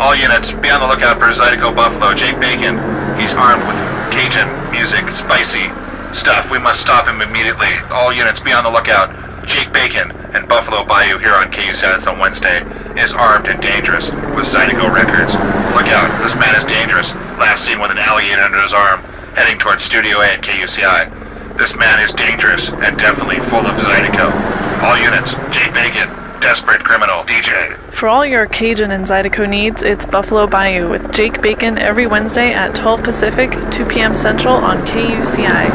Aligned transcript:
All 0.00 0.16
units, 0.16 0.48
be 0.48 0.72
on 0.72 0.80
the 0.80 0.88
lookout 0.88 1.20
for 1.20 1.28
Zydeco 1.28 1.76
Buffalo, 1.76 2.16
Jake 2.16 2.40
Bacon. 2.40 2.80
He's 3.20 3.36
armed 3.36 3.60
with 3.68 3.76
Cajun 4.08 4.48
music, 4.72 5.04
spicy 5.12 5.68
stuff. 6.16 6.50
We 6.50 6.58
must 6.58 6.80
stop 6.80 7.04
him 7.06 7.20
immediately. 7.20 7.68
All 7.92 8.08
units, 8.08 8.40
be 8.40 8.50
on 8.50 8.64
the 8.64 8.72
lookout. 8.72 9.12
Jake 9.44 9.72
Bacon 9.76 10.10
and 10.32 10.48
Buffalo 10.48 10.88
Bayou 10.88 11.18
here 11.18 11.34
on 11.34 11.52
KUCI 11.52 12.06
on 12.06 12.18
Wednesday 12.18 12.64
is 12.96 13.12
armed 13.12 13.46
and 13.48 13.60
dangerous 13.60 14.08
with 14.32 14.48
Zydeco 14.48 14.88
records. 14.88 15.36
Look 15.76 15.92
out, 15.92 16.08
this 16.24 16.32
man 16.40 16.56
is 16.56 16.64
dangerous. 16.64 17.12
Last 17.36 17.68
seen 17.68 17.78
with 17.78 17.90
an 17.90 17.98
alligator 17.98 18.40
under 18.40 18.62
his 18.62 18.72
arm, 18.72 19.00
heading 19.36 19.58
towards 19.58 19.84
Studio 19.84 20.20
A 20.20 20.32
at 20.32 20.40
KUCI. 20.40 21.58
This 21.58 21.76
man 21.76 22.00
is 22.00 22.16
dangerous 22.16 22.70
and 22.70 22.96
definitely 22.96 23.36
full 23.52 23.68
of 23.68 23.76
Zydeco. 23.76 24.32
All 24.80 24.96
units, 24.96 25.36
Jake 25.52 25.74
Bacon, 25.74 26.08
desperate 26.40 26.84
criminal, 26.84 27.20
DJ. 27.24 27.79
For 28.00 28.08
all 28.08 28.24
your 28.24 28.46
Cajun 28.46 28.92
and 28.92 29.04
Zydeco 29.04 29.46
needs, 29.46 29.82
it's 29.82 30.06
Buffalo 30.06 30.46
Bayou 30.46 30.88
with 30.88 31.12
Jake 31.12 31.42
Bacon 31.42 31.76
every 31.76 32.06
Wednesday 32.06 32.50
at 32.54 32.74
12 32.74 33.02
Pacific, 33.02 33.50
2 33.72 33.84
p.m. 33.84 34.16
Central 34.16 34.54
on 34.54 34.78
KUCI. 34.86 35.68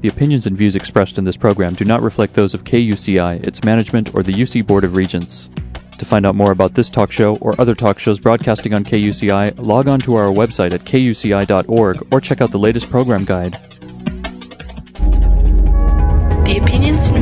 The 0.00 0.08
opinions 0.08 0.48
and 0.48 0.56
views 0.58 0.74
expressed 0.74 1.18
in 1.18 1.24
this 1.24 1.36
program 1.36 1.74
do 1.74 1.84
not 1.84 2.02
reflect 2.02 2.34
those 2.34 2.52
of 2.52 2.64
KUCI, 2.64 3.46
its 3.46 3.62
management, 3.62 4.12
or 4.12 4.24
the 4.24 4.32
UC 4.32 4.66
Board 4.66 4.82
of 4.82 4.96
Regents. 4.96 5.50
To 5.98 6.04
find 6.04 6.26
out 6.26 6.34
more 6.34 6.50
about 6.50 6.74
this 6.74 6.90
talk 6.90 7.12
show 7.12 7.36
or 7.36 7.54
other 7.60 7.76
talk 7.76 8.00
shows 8.00 8.18
broadcasting 8.18 8.74
on 8.74 8.82
KUCI, 8.82 9.64
log 9.64 9.86
on 9.86 10.00
to 10.00 10.16
our 10.16 10.32
website 10.32 10.72
at 10.72 10.80
kuci.org 10.80 12.12
or 12.12 12.20
check 12.20 12.40
out 12.40 12.50
the 12.50 12.58
latest 12.58 12.90
program 12.90 13.24
guide. 13.24 13.56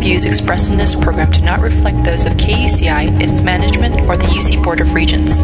Views 0.06 0.24
expressed 0.24 0.70
in 0.70 0.78
this 0.78 0.94
program 0.94 1.28
do 1.32 1.42
not 1.42 1.58
reflect 1.58 2.04
those 2.04 2.26
of 2.26 2.32
KUCI, 2.34 3.20
its 3.20 3.40
management, 3.40 4.02
or 4.02 4.16
the 4.16 4.26
UC 4.26 4.62
Board 4.62 4.80
of 4.80 4.94
Regents. 4.94 5.42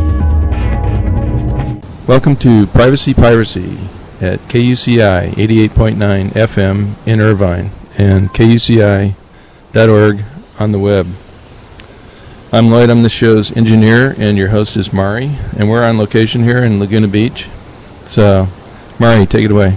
Welcome 2.07 2.37
to 2.37 2.69
Privacy 2.69 3.13
Piracy 3.13 3.77
at 4.21 4.39
KUCI 4.43 5.33
88.9 5.33 6.31
FM 6.31 6.95
in 7.05 7.21
Irvine 7.21 7.73
and 7.99 8.29
KUCI.org 8.29 10.25
on 10.61 10.71
the 10.71 10.79
web. 10.79 11.09
I'm 12.53 12.71
Lloyd, 12.71 12.89
I'm 12.89 13.03
the 13.03 13.09
show's 13.09 13.51
engineer, 13.57 14.15
and 14.17 14.39
your 14.39 14.51
host 14.51 14.77
is 14.77 14.93
Mari, 14.93 15.39
and 15.57 15.69
we're 15.69 15.83
on 15.83 15.99
location 15.99 16.45
here 16.45 16.63
in 16.63 16.79
Laguna 16.79 17.09
Beach. 17.09 17.49
So, 18.05 18.47
Mari, 19.01 19.27
take 19.27 19.45
it 19.45 19.51
away. 19.51 19.77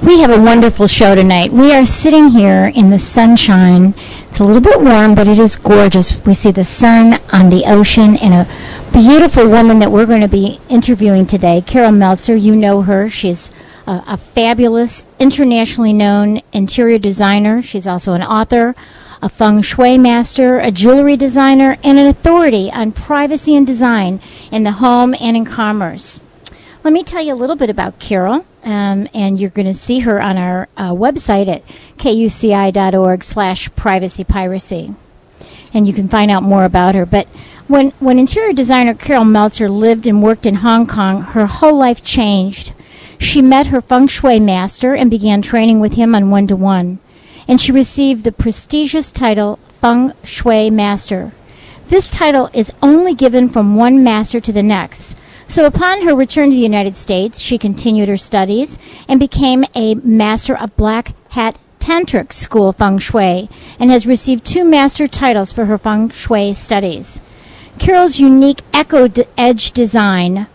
We 0.00 0.20
have 0.20 0.30
a 0.30 0.40
wonderful 0.40 0.86
show 0.86 1.16
tonight. 1.16 1.52
We 1.52 1.74
are 1.74 1.84
sitting 1.84 2.28
here 2.28 2.70
in 2.72 2.90
the 2.90 3.00
sunshine. 3.00 3.94
It's 4.30 4.38
a 4.38 4.44
little 4.44 4.62
bit 4.62 4.80
warm, 4.80 5.16
but 5.16 5.26
it 5.26 5.40
is 5.40 5.56
gorgeous. 5.56 6.24
We 6.24 6.34
see 6.34 6.52
the 6.52 6.64
sun 6.64 7.20
on 7.32 7.50
the 7.50 7.64
ocean 7.66 8.16
and 8.16 8.32
a 8.32 8.92
beautiful 8.92 9.48
woman 9.48 9.80
that 9.80 9.90
we're 9.90 10.06
going 10.06 10.20
to 10.20 10.28
be 10.28 10.60
interviewing 10.68 11.26
today, 11.26 11.62
Carol 11.66 11.90
Meltzer. 11.90 12.36
You 12.36 12.54
know 12.54 12.82
her. 12.82 13.10
She's 13.10 13.50
a, 13.88 14.04
a 14.06 14.16
fabulous, 14.16 15.04
internationally 15.18 15.92
known 15.92 16.42
interior 16.52 16.98
designer. 16.98 17.60
She's 17.60 17.86
also 17.86 18.14
an 18.14 18.22
author, 18.22 18.76
a 19.20 19.28
feng 19.28 19.62
shui 19.62 19.98
master, 19.98 20.60
a 20.60 20.70
jewelry 20.70 21.16
designer, 21.16 21.76
and 21.82 21.98
an 21.98 22.06
authority 22.06 22.70
on 22.70 22.92
privacy 22.92 23.56
and 23.56 23.66
design 23.66 24.20
in 24.52 24.62
the 24.62 24.72
home 24.72 25.14
and 25.20 25.36
in 25.36 25.44
commerce. 25.44 26.20
Let 26.84 26.92
me 26.92 27.02
tell 27.02 27.20
you 27.20 27.34
a 27.34 27.36
little 27.36 27.56
bit 27.56 27.68
about 27.68 27.98
Carol, 27.98 28.46
um, 28.68 29.08
and 29.14 29.40
you're 29.40 29.48
going 29.48 29.66
to 29.66 29.72
see 29.72 30.00
her 30.00 30.20
on 30.20 30.36
our 30.36 30.68
uh, 30.76 30.90
website 30.90 31.48
at 31.48 31.66
kuci.org 31.96 33.24
slash 33.24 33.74
privacy 33.74 34.24
piracy. 34.24 34.94
And 35.72 35.88
you 35.88 35.94
can 35.94 36.06
find 36.06 36.30
out 36.30 36.42
more 36.42 36.64
about 36.64 36.94
her. 36.94 37.06
But 37.06 37.28
when, 37.66 37.92
when 37.98 38.18
interior 38.18 38.52
designer 38.52 38.92
Carol 38.92 39.24
Meltzer 39.24 39.70
lived 39.70 40.06
and 40.06 40.22
worked 40.22 40.44
in 40.44 40.56
Hong 40.56 40.86
Kong, 40.86 41.22
her 41.22 41.46
whole 41.46 41.78
life 41.78 42.04
changed. 42.04 42.74
She 43.18 43.40
met 43.40 43.68
her 43.68 43.80
feng 43.80 44.06
shui 44.06 44.38
master 44.38 44.94
and 44.94 45.10
began 45.10 45.40
training 45.40 45.80
with 45.80 45.94
him 45.94 46.14
on 46.14 46.30
one 46.30 46.46
to 46.48 46.56
one. 46.56 46.98
And 47.48 47.58
she 47.58 47.72
received 47.72 48.24
the 48.24 48.32
prestigious 48.32 49.10
title 49.10 49.58
Feng 49.68 50.12
Shui 50.24 50.68
Master. 50.68 51.32
This 51.86 52.10
title 52.10 52.50
is 52.52 52.70
only 52.82 53.14
given 53.14 53.48
from 53.48 53.76
one 53.76 54.04
master 54.04 54.40
to 54.40 54.52
the 54.52 54.62
next. 54.62 55.16
So 55.48 55.64
upon 55.64 56.02
her 56.02 56.14
return 56.14 56.50
to 56.50 56.56
the 56.56 56.62
United 56.62 56.94
States, 56.94 57.40
she 57.40 57.56
continued 57.56 58.10
her 58.10 58.18
studies 58.18 58.78
and 59.08 59.18
became 59.18 59.64
a 59.74 59.94
master 59.94 60.54
of 60.54 60.76
black 60.76 61.14
hat 61.30 61.58
tantric 61.80 62.34
school 62.34 62.70
feng 62.70 62.98
shui 62.98 63.48
and 63.80 63.90
has 63.90 64.06
received 64.06 64.44
two 64.44 64.62
master 64.62 65.06
titles 65.06 65.54
for 65.54 65.64
her 65.64 65.78
feng 65.78 66.10
shui 66.10 66.52
studies. 66.52 67.22
Carol's 67.78 68.18
unique 68.18 68.60
echo 68.74 69.08
edge 69.38 69.72
design 69.72 70.48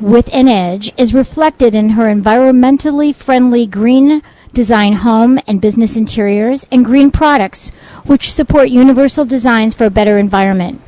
with 0.00 0.32
an 0.32 0.48
edge 0.48 0.92
is 0.96 1.12
reflected 1.12 1.74
in 1.74 1.90
her 1.90 2.04
environmentally 2.04 3.14
friendly 3.14 3.66
green 3.66 4.22
design 4.54 4.94
home 4.94 5.38
and 5.46 5.60
business 5.60 5.94
interiors 5.94 6.66
and 6.72 6.86
green 6.86 7.10
products 7.10 7.68
which 8.06 8.32
support 8.32 8.70
universal 8.70 9.26
designs 9.26 9.74
for 9.74 9.84
a 9.84 9.90
better 9.90 10.16
environment. 10.16 10.80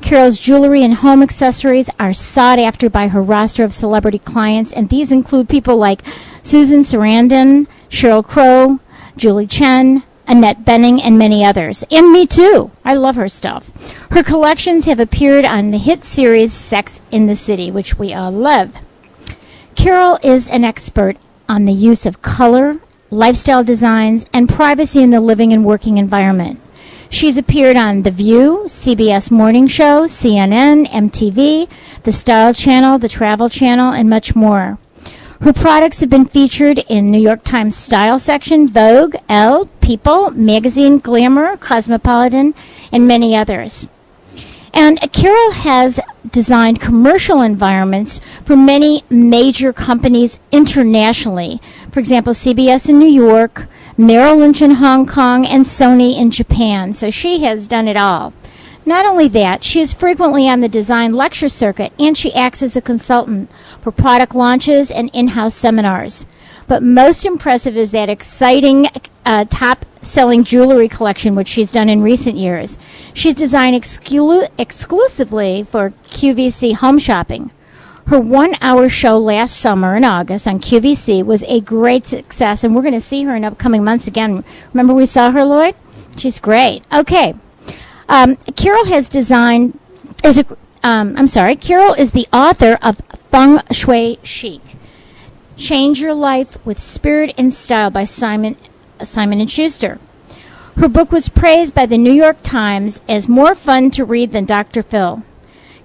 Carol's 0.00 0.38
jewelry 0.38 0.82
and 0.84 0.94
home 0.94 1.22
accessories 1.22 1.90
are 1.98 2.12
sought 2.12 2.58
after 2.58 2.88
by 2.88 3.08
her 3.08 3.22
roster 3.22 3.64
of 3.64 3.74
celebrity 3.74 4.18
clients, 4.18 4.72
and 4.72 4.88
these 4.88 5.10
include 5.10 5.48
people 5.48 5.76
like 5.76 6.02
Susan 6.42 6.80
Sarandon, 6.80 7.66
Sheryl 7.88 8.24
Crow, 8.24 8.80
Julie 9.16 9.46
Chen, 9.46 10.02
Annette 10.28 10.64
Bening, 10.64 11.00
and 11.02 11.18
many 11.18 11.44
others. 11.44 11.84
And 11.90 12.12
me 12.12 12.26
too. 12.26 12.70
I 12.84 12.94
love 12.94 13.16
her 13.16 13.28
stuff. 13.28 13.70
Her 14.10 14.22
collections 14.22 14.86
have 14.86 15.00
appeared 15.00 15.44
on 15.44 15.70
the 15.70 15.78
hit 15.78 16.04
series 16.04 16.52
Sex 16.52 17.00
in 17.10 17.26
the 17.26 17.36
City, 17.36 17.70
which 17.70 17.98
we 17.98 18.12
all 18.12 18.30
love. 18.30 18.76
Carol 19.74 20.18
is 20.22 20.48
an 20.48 20.64
expert 20.64 21.16
on 21.48 21.64
the 21.64 21.72
use 21.72 22.06
of 22.06 22.22
color, 22.22 22.80
lifestyle 23.10 23.62
designs, 23.62 24.26
and 24.32 24.48
privacy 24.48 25.02
in 25.02 25.10
the 25.10 25.20
living 25.20 25.52
and 25.52 25.64
working 25.64 25.98
environment. 25.98 26.60
She's 27.08 27.38
appeared 27.38 27.76
on 27.76 28.02
The 28.02 28.10
View, 28.10 28.64
CBS 28.66 29.30
Morning 29.30 29.66
Show, 29.68 30.04
CNN, 30.04 30.86
MTV, 30.86 31.68
The 32.02 32.12
Style 32.12 32.52
Channel, 32.52 32.98
The 32.98 33.08
Travel 33.08 33.48
Channel, 33.48 33.92
and 33.92 34.10
much 34.10 34.34
more. 34.34 34.78
Her 35.40 35.52
products 35.52 36.00
have 36.00 36.10
been 36.10 36.26
featured 36.26 36.78
in 36.88 37.10
New 37.10 37.20
York 37.20 37.44
Times 37.44 37.76
Style 37.76 38.18
section, 38.18 38.68
Vogue, 38.68 39.16
Elle, 39.28 39.66
People, 39.80 40.30
Magazine, 40.30 40.98
Glamour, 40.98 41.56
Cosmopolitan, 41.58 42.54
and 42.90 43.06
many 43.06 43.36
others. 43.36 43.86
And 44.76 45.00
Carol 45.10 45.52
has 45.52 45.98
designed 46.30 46.82
commercial 46.82 47.40
environments 47.40 48.20
for 48.44 48.58
many 48.58 49.04
major 49.08 49.72
companies 49.72 50.38
internationally. 50.52 51.62
For 51.90 51.98
example, 51.98 52.34
CBS 52.34 52.90
in 52.90 52.98
New 52.98 53.08
York, 53.08 53.68
Merrill 53.96 54.36
Lynch 54.36 54.60
in 54.60 54.72
Hong 54.72 55.06
Kong, 55.06 55.46
and 55.46 55.64
Sony 55.64 56.14
in 56.14 56.30
Japan. 56.30 56.92
So 56.92 57.08
she 57.08 57.42
has 57.44 57.66
done 57.66 57.88
it 57.88 57.96
all. 57.96 58.34
Not 58.84 59.06
only 59.06 59.28
that, 59.28 59.62
she 59.62 59.80
is 59.80 59.94
frequently 59.94 60.46
on 60.46 60.60
the 60.60 60.68
design 60.68 61.14
lecture 61.14 61.48
circuit 61.48 61.94
and 61.98 62.14
she 62.14 62.34
acts 62.34 62.62
as 62.62 62.76
a 62.76 62.82
consultant 62.82 63.50
for 63.80 63.90
product 63.90 64.34
launches 64.34 64.90
and 64.90 65.08
in 65.14 65.28
house 65.28 65.54
seminars. 65.54 66.26
But 66.66 66.82
most 66.82 67.24
impressive 67.24 67.78
is 67.78 67.92
that 67.92 68.10
exciting 68.10 68.88
uh, 69.24 69.46
top 69.48 69.86
selling 70.06 70.44
jewelry 70.44 70.88
collection, 70.88 71.34
which 71.34 71.48
she's 71.48 71.70
done 71.70 71.88
in 71.88 72.02
recent 72.02 72.36
years. 72.36 72.78
She's 73.14 73.34
designed 73.34 73.80
exclu- 73.80 74.48
exclusively 74.58 75.64
for 75.64 75.92
QVC 76.08 76.74
home 76.74 76.98
shopping. 76.98 77.50
Her 78.06 78.20
one 78.20 78.54
hour 78.60 78.88
show 78.88 79.18
last 79.18 79.56
summer 79.56 79.96
in 79.96 80.04
August 80.04 80.46
on 80.46 80.60
QVC 80.60 81.24
was 81.24 81.42
a 81.44 81.60
great 81.60 82.06
success, 82.06 82.62
and 82.62 82.74
we're 82.74 82.82
going 82.82 82.94
to 82.94 83.00
see 83.00 83.24
her 83.24 83.34
in 83.34 83.44
upcoming 83.44 83.82
months 83.82 84.06
again. 84.06 84.44
Remember, 84.72 84.94
we 84.94 85.06
saw 85.06 85.32
her, 85.32 85.44
Lloyd? 85.44 85.74
She's 86.16 86.38
great. 86.38 86.84
Okay. 86.92 87.34
Um, 88.08 88.36
Carol 88.54 88.84
has 88.86 89.08
designed, 89.08 89.78
is 90.22 90.38
a, 90.38 90.46
um, 90.84 91.16
I'm 91.18 91.26
sorry, 91.26 91.56
Carol 91.56 91.94
is 91.94 92.12
the 92.12 92.28
author 92.32 92.78
of 92.80 93.02
Feng 93.32 93.60
Shui 93.72 94.20
Chic. 94.22 94.62
Change 95.56 96.00
Your 96.00 96.14
Life 96.14 96.64
with 96.64 96.78
Spirit 96.78 97.34
and 97.36 97.52
Style 97.52 97.90
by 97.90 98.04
Simon 98.04 98.56
Simon 99.02 99.40
and 99.40 99.50
Schuster. 99.50 99.98
Her 100.76 100.88
book 100.88 101.10
was 101.10 101.28
praised 101.28 101.74
by 101.74 101.86
the 101.86 101.98
New 101.98 102.12
York 102.12 102.36
Times 102.42 103.00
as 103.08 103.28
more 103.28 103.54
fun 103.54 103.90
to 103.92 104.04
read 104.04 104.32
than 104.32 104.44
Dr. 104.44 104.82
Phil. 104.82 105.22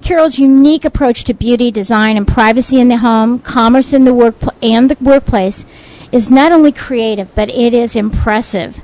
Carol's 0.01 0.39
unique 0.39 0.83
approach 0.83 1.23
to 1.25 1.33
beauty, 1.33 1.71
design, 1.71 2.17
and 2.17 2.27
privacy 2.27 2.79
in 2.79 2.87
the 2.87 2.97
home, 2.97 3.39
commerce 3.39 3.93
in 3.93 4.03
the 4.03 4.13
work 4.13 4.35
and 4.61 4.89
the 4.89 4.97
workplace 5.01 5.65
is 6.11 6.29
not 6.29 6.51
only 6.51 6.71
creative, 6.71 7.33
but 7.35 7.49
it 7.49 7.73
is 7.73 7.95
impressive. 7.95 8.81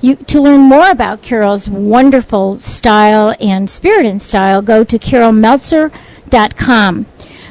You, 0.00 0.16
to 0.16 0.40
learn 0.40 0.60
more 0.60 0.90
about 0.90 1.22
Carol's 1.22 1.68
wonderful 1.68 2.60
style 2.60 3.34
and 3.40 3.68
spirit 3.68 4.06
and 4.06 4.22
style, 4.22 4.62
go 4.62 4.84
to 4.84 4.98
carolmeltzer.com. 4.98 7.06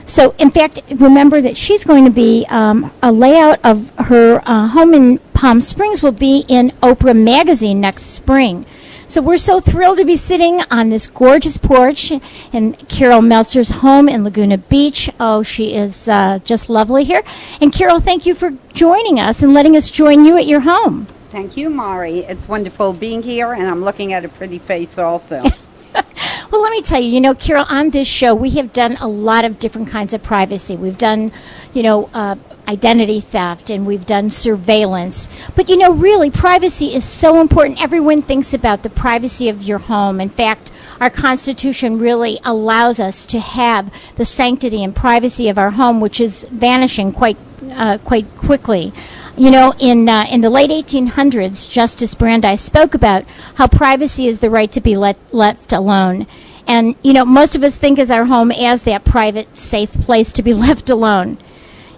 So, 0.08 0.34
in 0.40 0.52
fact, 0.52 0.82
remember 0.96 1.42
that 1.42 1.58
she's 1.58 1.84
going 1.84 2.06
to 2.06 2.12
be 2.12 2.46
um, 2.50 2.92
a 3.04 3.12
layout 3.12 3.60
of 3.64 3.92
her 3.98 4.42
uh, 4.46 4.68
home 4.68 4.94
in 4.94 5.20
Palm 5.34 5.62
Springs 5.62 6.02
will 6.02 6.14
be 6.14 6.46
in 6.48 6.72
Oprah 6.82 7.16
Magazine 7.16 7.80
next 7.80 8.06
spring. 8.06 8.66
So 9.06 9.22
we're 9.22 9.38
so 9.38 9.60
thrilled 9.60 10.00
to 10.00 10.06
be 10.06 10.16
sitting 10.16 10.62
on 10.72 10.90
this 10.90 11.08
gorgeous 11.08 11.58
porch 11.58 12.12
in 12.52 12.74
Carol 12.90 13.22
Meltzer's 13.22 13.70
home 13.70 14.10
in 14.10 14.24
Laguna 14.24 14.58
Beach. 14.58 15.10
Oh, 15.20 15.44
she 15.44 15.76
is 15.76 16.08
uh, 16.08 16.40
just 16.44 16.70
lovely 16.70 17.04
here. 17.04 17.22
And 17.62 17.72
Carol, 17.72 18.00
thank 18.00 18.26
you 18.26 18.34
for 18.34 18.58
joining 18.74 19.20
us 19.20 19.44
and 19.44 19.54
letting 19.54 19.78
us 19.78 19.92
join 19.92 20.26
you 20.26 20.38
at 20.38 20.48
your 20.48 20.62
home. 20.62 21.08
Thank 21.30 21.56
you, 21.56 21.70
Mari. 21.70 22.20
It's 22.20 22.48
wonderful 22.48 22.94
being 22.94 23.22
here, 23.22 23.54
and 23.54 23.68
I'm 23.68 23.84
looking 23.84 24.14
at 24.14 24.26
a 24.26 24.30
pretty 24.30 24.60
face 24.60 24.98
also. 24.98 25.44
Well, 26.50 26.62
let 26.62 26.72
me 26.72 26.82
tell 26.82 27.02
you, 27.02 27.10
you 27.10 27.20
know, 27.20 27.36
Carol, 27.36 27.66
on 27.70 27.90
this 27.90 28.08
show, 28.08 28.34
we 28.34 28.52
have 28.52 28.72
done 28.72 28.96
a 29.02 29.08
lot 29.08 29.44
of 29.44 29.60
different 29.60 29.90
kinds 29.90 30.14
of 30.14 30.24
privacy. 30.24 30.78
We've 30.78 30.98
done, 30.98 31.34
you 31.74 31.84
know, 31.84 32.10
uh, 32.14 32.38
identity 32.70 33.20
theft 33.20 33.70
and 33.70 33.86
we've 33.86 34.06
done 34.06 34.30
surveillance. 34.30 35.28
But, 35.56 35.68
you 35.68 35.78
know, 35.78 35.92
really, 35.92 36.32
privacy 36.32 36.96
is 36.96 37.04
so 37.04 37.42
important. 37.42 37.82
Everyone 37.82 38.22
thinks 38.22 38.54
about 38.54 38.84
the 38.84 38.90
privacy 38.90 39.50
of 39.50 39.64
your 39.64 39.78
home. 39.78 40.22
In 40.22 40.30
fact, 40.30 40.72
our 41.02 41.10
Constitution 41.10 42.00
really 42.00 42.40
allows 42.46 43.00
us 43.00 43.26
to 43.28 43.40
have 43.40 43.94
the 44.16 44.26
sanctity 44.26 44.84
and 44.84 44.96
privacy 44.96 45.50
of 45.50 45.58
our 45.58 45.72
home, 45.72 46.00
which 46.00 46.22
is 46.22 46.46
vanishing 46.50 47.12
quite, 47.12 47.38
uh, 47.72 47.98
quite 48.00 48.38
quickly. 48.38 48.94
You 49.38 49.52
know, 49.52 49.72
in 49.78 50.10
uh, 50.10 50.26
in 50.32 50.42
the 50.42 50.50
late 50.50 50.72
1800s, 50.72 51.70
Justice 51.70 52.16
Brandeis 52.16 52.60
spoke 52.60 52.96
about 52.96 53.24
how 53.54 53.68
privacy 53.68 54.28
is 54.28 54.40
the 54.40 54.50
right 54.50 54.72
to 54.72 54.82
be 54.82 54.98
let, 54.98 55.16
left 55.32 55.72
alone. 55.72 56.26
And, 56.66 56.96
you 57.04 57.14
know, 57.14 57.24
most 57.24 57.56
of 57.56 57.62
us 57.62 57.76
think 57.76 58.00
of 58.00 58.10
our 58.10 58.26
home 58.26 58.52
as 58.52 58.82
that 58.84 59.06
private, 59.06 59.56
safe 59.56 59.94
place 59.94 60.34
to 60.34 60.42
be 60.42 60.54
left 60.68 60.90
alone. 60.90 61.38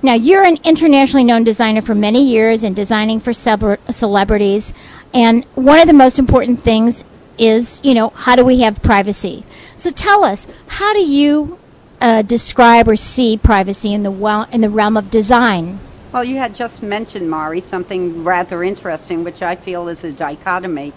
Now, 0.03 0.15
you're 0.15 0.43
an 0.43 0.57
internationally 0.65 1.23
known 1.23 1.45
designer 1.45 1.81
for 1.81 1.95
many 1.95 2.23
years 2.23 2.65
and 2.65 2.75
designing 2.75 3.21
for 3.21 3.31
celebrities. 3.31 4.73
And 5.13 5.45
one 5.55 5.79
of 5.79 5.87
the 5.87 5.93
most 5.93 6.19
important 6.19 6.61
things 6.61 7.05
is, 7.37 7.79
you 7.85 7.93
know, 7.93 8.09
how 8.09 8.35
do 8.35 8.43
we 8.43 8.59
have 8.61 8.81
privacy? 8.81 9.45
So 9.77 9.91
tell 9.91 10.25
us, 10.25 10.45
how 10.67 10.91
do 10.91 11.01
you 11.01 11.57
uh, 12.01 12.21
describe 12.21 12.89
or 12.89 12.97
see 12.97 13.37
privacy 13.37 13.93
in 13.93 14.03
the, 14.03 14.11
well, 14.11 14.45
in 14.51 14.59
the 14.59 14.69
realm 14.69 14.97
of 14.97 15.09
design? 15.09 15.79
Well, 16.11 16.23
you 16.23 16.37
had 16.37 16.55
just 16.55 16.81
mentioned, 16.81 17.29
Mari, 17.29 17.61
something 17.61 18.23
rather 18.23 18.63
interesting, 18.63 19.23
which 19.23 19.43
I 19.43 19.55
feel 19.55 19.87
is 19.87 20.03
a 20.03 20.11
dichotomy. 20.11 20.91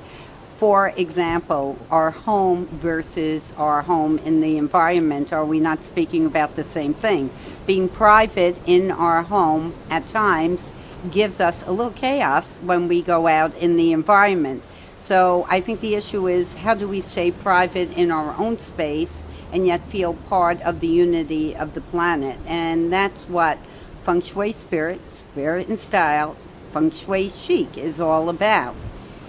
For 0.57 0.89
example, 0.97 1.77
our 1.91 2.11
home 2.11 2.65
versus 2.69 3.53
our 3.59 3.83
home 3.83 4.17
in 4.21 4.41
the 4.41 4.57
environment, 4.57 5.31
are 5.31 5.45
we 5.45 5.61
not 5.61 5.85
speaking 5.85 6.25
about 6.25 6.57
the 6.57 6.65
same 6.65 6.95
thing? 6.95 7.29
Being 7.67 7.91
private 7.91 8.57
in 8.65 8.91
our 8.91 9.23
home 9.23 9.75
at 9.91 10.07
times 10.07 10.71
gives 11.11 11.41
us 11.41 11.63
a 11.67 11.73
little 11.73 11.93
chaos 11.93 12.57
when 12.63 12.89
we 12.89 13.03
go 13.03 13.27
out 13.27 13.55
in 13.59 13.77
the 13.77 13.93
environment. 13.93 14.63
So 14.99 15.47
I 15.51 15.61
think 15.61 15.83
the 15.83 15.95
issue 15.95 16.27
is 16.27 16.55
how 16.55 16.73
do 16.73 16.89
we 16.89 17.03
stay 17.03 17.33
private 17.33 17.93
in 17.99 18.11
our 18.11 18.35
own 18.39 18.57
space 18.57 19.25
and 19.53 19.67
yet 19.67 19.87
feel 19.89 20.15
part 20.15 20.63
of 20.63 20.81
the 20.81 20.87
unity 20.87 21.55
of 21.55 21.75
the 21.75 21.83
planet? 21.83 22.39
And 22.47 22.91
that's 22.91 23.25
what 23.25 23.59
Feng 24.05 24.21
Shui 24.21 24.53
Spirit, 24.53 25.01
Spirit 25.13 25.69
and 25.69 25.79
Style, 25.79 26.37
Feng 26.73 26.91
Shui 26.91 27.31
Chic 27.31 27.79
is 27.79 28.01
all 28.01 28.29
about. 28.29 28.75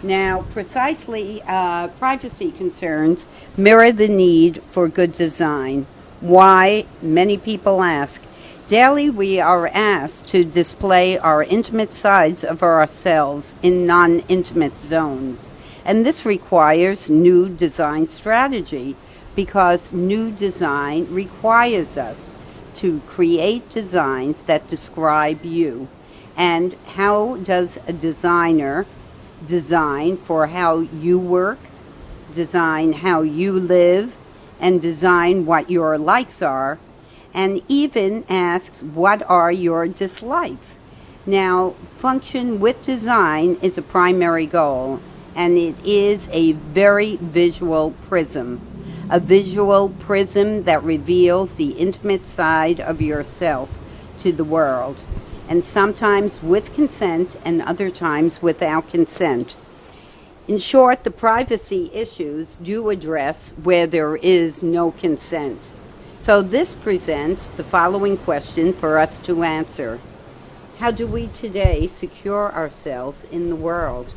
Now, 0.01 0.45
precisely, 0.51 1.43
uh, 1.45 1.89
privacy 1.89 2.51
concerns 2.51 3.27
mirror 3.55 3.91
the 3.91 4.07
need 4.07 4.63
for 4.63 4.87
good 4.87 5.11
design. 5.11 5.85
Why? 6.21 6.85
Many 7.01 7.37
people 7.37 7.83
ask. 7.83 8.21
Daily, 8.67 9.09
we 9.09 9.39
are 9.39 9.67
asked 9.67 10.27
to 10.29 10.43
display 10.43 11.19
our 11.19 11.43
intimate 11.43 11.91
sides 11.91 12.43
of 12.43 12.63
ourselves 12.63 13.53
in 13.61 13.85
non 13.85 14.21
intimate 14.27 14.79
zones. 14.79 15.49
And 15.85 16.05
this 16.05 16.25
requires 16.25 17.09
new 17.09 17.47
design 17.47 18.07
strategy 18.07 18.95
because 19.35 19.93
new 19.93 20.31
design 20.31 21.07
requires 21.11 21.97
us 21.97 22.33
to 22.75 23.01
create 23.07 23.69
designs 23.69 24.43
that 24.43 24.67
describe 24.67 25.43
you. 25.45 25.87
And 26.35 26.73
how 26.85 27.37
does 27.37 27.77
a 27.87 27.93
designer 27.93 28.85
design 29.45 30.17
for 30.17 30.47
how 30.47 30.79
you 30.79 31.19
work, 31.19 31.59
design 32.33 32.93
how 32.93 33.21
you 33.21 33.53
live, 33.53 34.15
and 34.59 34.81
design 34.81 35.45
what 35.45 35.69
your 35.69 35.97
likes 35.97 36.41
are, 36.41 36.79
and 37.33 37.61
even 37.67 38.23
asks 38.29 38.81
what 38.81 39.21
are 39.29 39.51
your 39.51 39.87
dislikes? 39.87 40.79
Now, 41.25 41.75
function 41.97 42.59
with 42.59 42.81
design 42.83 43.57
is 43.61 43.77
a 43.77 43.81
primary 43.81 44.45
goal, 44.45 44.99
and 45.35 45.57
it 45.57 45.75
is 45.85 46.27
a 46.31 46.51
very 46.51 47.15
visual 47.17 47.91
prism 48.03 48.72
a 49.09 49.19
visual 49.19 49.89
prism 49.89 50.63
that 50.63 50.83
reveals 50.83 51.55
the 51.55 51.71
intimate 51.71 52.25
side 52.25 52.79
of 52.79 53.01
yourself 53.01 53.69
to 54.19 54.31
the 54.31 54.43
world, 54.43 55.03
and 55.49 55.63
sometimes 55.63 56.41
with 56.41 56.73
consent 56.73 57.35
and 57.43 57.61
other 57.61 57.89
times 57.89 58.41
without 58.41 58.89
consent. 58.89 59.55
In 60.47 60.57
short, 60.57 61.03
the 61.03 61.11
privacy 61.11 61.89
issues 61.93 62.55
do 62.55 62.89
address 62.89 63.53
where 63.63 63.87
there 63.87 64.17
is 64.17 64.63
no 64.63 64.91
consent. 64.91 65.69
So, 66.19 66.41
this 66.41 66.73
presents 66.73 67.49
the 67.49 67.63
following 67.63 68.17
question 68.17 68.71
for 68.71 68.97
us 68.97 69.19
to 69.21 69.43
answer 69.43 69.99
How 70.79 70.91
do 70.91 71.07
we 71.07 71.27
today 71.27 71.87
secure 71.87 72.51
ourselves 72.53 73.25
in 73.31 73.49
the 73.49 73.55
world? 73.55 74.13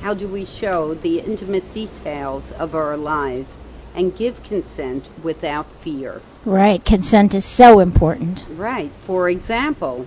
How 0.00 0.14
do 0.14 0.26
we 0.26 0.44
show 0.44 0.94
the 0.94 1.20
intimate 1.20 1.72
details 1.72 2.52
of 2.52 2.74
our 2.74 2.96
lives? 2.96 3.56
And 3.94 4.16
give 4.16 4.42
consent 4.42 5.08
without 5.22 5.66
fear. 5.80 6.22
Right, 6.44 6.84
consent 6.84 7.34
is 7.34 7.44
so 7.44 7.78
important. 7.78 8.46
Right. 8.50 8.90
For 9.06 9.28
example, 9.28 10.06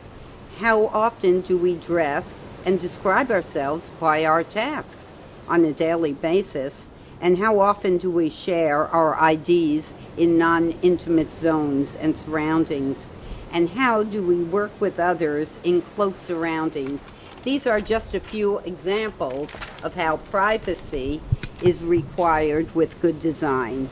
how 0.59 0.87
often 0.87 1.41
do 1.41 1.57
we 1.57 1.75
dress 1.75 2.33
and 2.65 2.79
describe 2.79 3.29
ourselves 3.31 3.91
by 3.99 4.25
our 4.25 4.43
tasks 4.43 5.13
on 5.47 5.63
a 5.63 5.73
daily 5.73 6.13
basis? 6.13 6.87
And 7.21 7.37
how 7.37 7.59
often 7.59 7.97
do 7.97 8.11
we 8.11 8.29
share 8.29 8.87
our 8.87 9.31
IDs 9.31 9.93
in 10.17 10.37
non 10.37 10.71
intimate 10.81 11.33
zones 11.33 11.95
and 11.95 12.17
surroundings? 12.17 13.07
And 13.51 13.69
how 13.69 14.03
do 14.03 14.25
we 14.25 14.43
work 14.43 14.71
with 14.81 14.99
others 14.99 15.57
in 15.63 15.81
close 15.81 16.17
surroundings? 16.17 17.07
These 17.43 17.67
are 17.67 17.79
just 17.79 18.15
a 18.15 18.19
few 18.19 18.57
examples 18.59 19.54
of 19.83 19.94
how 19.94 20.18
privacy 20.18 21.21
is 21.62 21.83
required 21.83 22.74
with 22.76 23.02
good 23.02 23.19
design. 23.19 23.90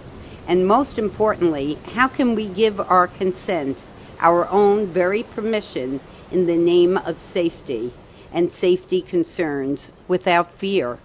And 0.48 0.67
most 0.67 0.98
importantly, 0.98 1.77
how 1.93 2.08
can 2.08 2.36
we 2.36 2.50
give 2.50 2.79
our 2.79 3.08
consent, 3.08 3.86
our 4.20 4.48
own 4.50 4.88
very 4.88 5.24
permission, 5.24 6.00
in 6.32 6.48
the 6.48 6.58
name 6.58 6.98
of 6.98 7.20
safety 7.20 7.93
and 8.32 8.51
safety 8.51 9.01
concerns 9.01 9.89
without 10.08 10.51
fear? 10.51 10.98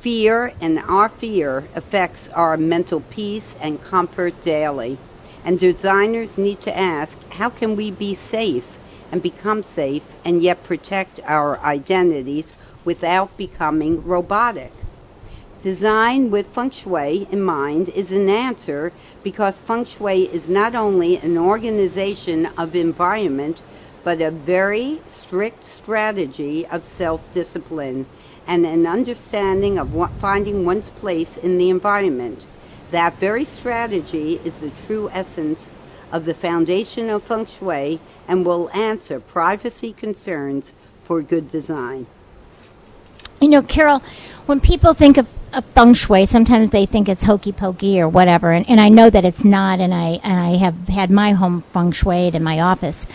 Fear 0.00 0.54
and 0.60 0.78
our 0.80 1.08
fear 1.08 1.68
affects 1.74 2.28
our 2.28 2.56
mental 2.56 3.00
peace 3.00 3.56
and 3.60 3.82
comfort 3.82 4.40
daily. 4.40 4.96
And 5.44 5.58
designers 5.58 6.38
need 6.38 6.60
to 6.62 6.76
ask 6.76 7.18
how 7.30 7.50
can 7.50 7.76
we 7.76 7.90
be 7.90 8.14
safe 8.14 8.76
and 9.10 9.22
become 9.22 9.62
safe 9.62 10.02
and 10.24 10.42
yet 10.42 10.62
protect 10.62 11.20
our 11.24 11.58
identities 11.60 12.52
without 12.84 13.36
becoming 13.36 14.04
robotic? 14.04 14.72
Design 15.60 16.30
with 16.30 16.46
feng 16.54 16.70
shui 16.70 17.26
in 17.32 17.42
mind 17.42 17.88
is 17.88 18.12
an 18.12 18.28
answer 18.28 18.92
because 19.24 19.58
feng 19.58 19.84
shui 19.84 20.26
is 20.32 20.48
not 20.48 20.76
only 20.76 21.16
an 21.16 21.36
organization 21.36 22.46
of 22.56 22.76
environment, 22.76 23.60
but 24.04 24.22
a 24.22 24.30
very 24.30 25.00
strict 25.08 25.64
strategy 25.64 26.64
of 26.66 26.86
self 26.86 27.20
discipline 27.34 28.06
and 28.46 28.64
an 28.64 28.86
understanding 28.86 29.78
of 29.78 29.92
what, 29.92 30.12
finding 30.20 30.64
one's 30.64 30.90
place 30.90 31.36
in 31.36 31.58
the 31.58 31.70
environment. 31.70 32.46
That 32.90 33.18
very 33.18 33.44
strategy 33.44 34.40
is 34.44 34.54
the 34.60 34.70
true 34.86 35.10
essence 35.12 35.72
of 36.12 36.24
the 36.24 36.34
foundation 36.34 37.10
of 37.10 37.24
feng 37.24 37.46
shui 37.46 37.98
and 38.28 38.46
will 38.46 38.70
answer 38.70 39.18
privacy 39.18 39.92
concerns 39.92 40.72
for 41.02 41.20
good 41.20 41.50
design. 41.50 42.06
You 43.40 43.48
know, 43.48 43.62
Carol, 43.62 44.02
when 44.46 44.60
people 44.60 44.94
think 44.94 45.16
of, 45.16 45.28
of 45.52 45.64
feng 45.64 45.94
shui, 45.94 46.26
sometimes 46.26 46.70
they 46.70 46.86
think 46.86 47.08
it's 47.08 47.24
hokey 47.24 47.52
pokey 47.52 48.00
or 48.00 48.08
whatever, 48.08 48.52
and, 48.52 48.68
and 48.68 48.80
I 48.80 48.88
know 48.88 49.10
that 49.10 49.24
it's 49.24 49.44
not. 49.44 49.80
And 49.80 49.94
I 49.94 50.20
and 50.22 50.38
I 50.38 50.56
have 50.56 50.88
had 50.88 51.10
my 51.10 51.32
home 51.32 51.62
feng 51.72 51.92
shuied 51.92 52.34
in 52.34 52.42
my 52.42 52.60
office. 52.60 53.06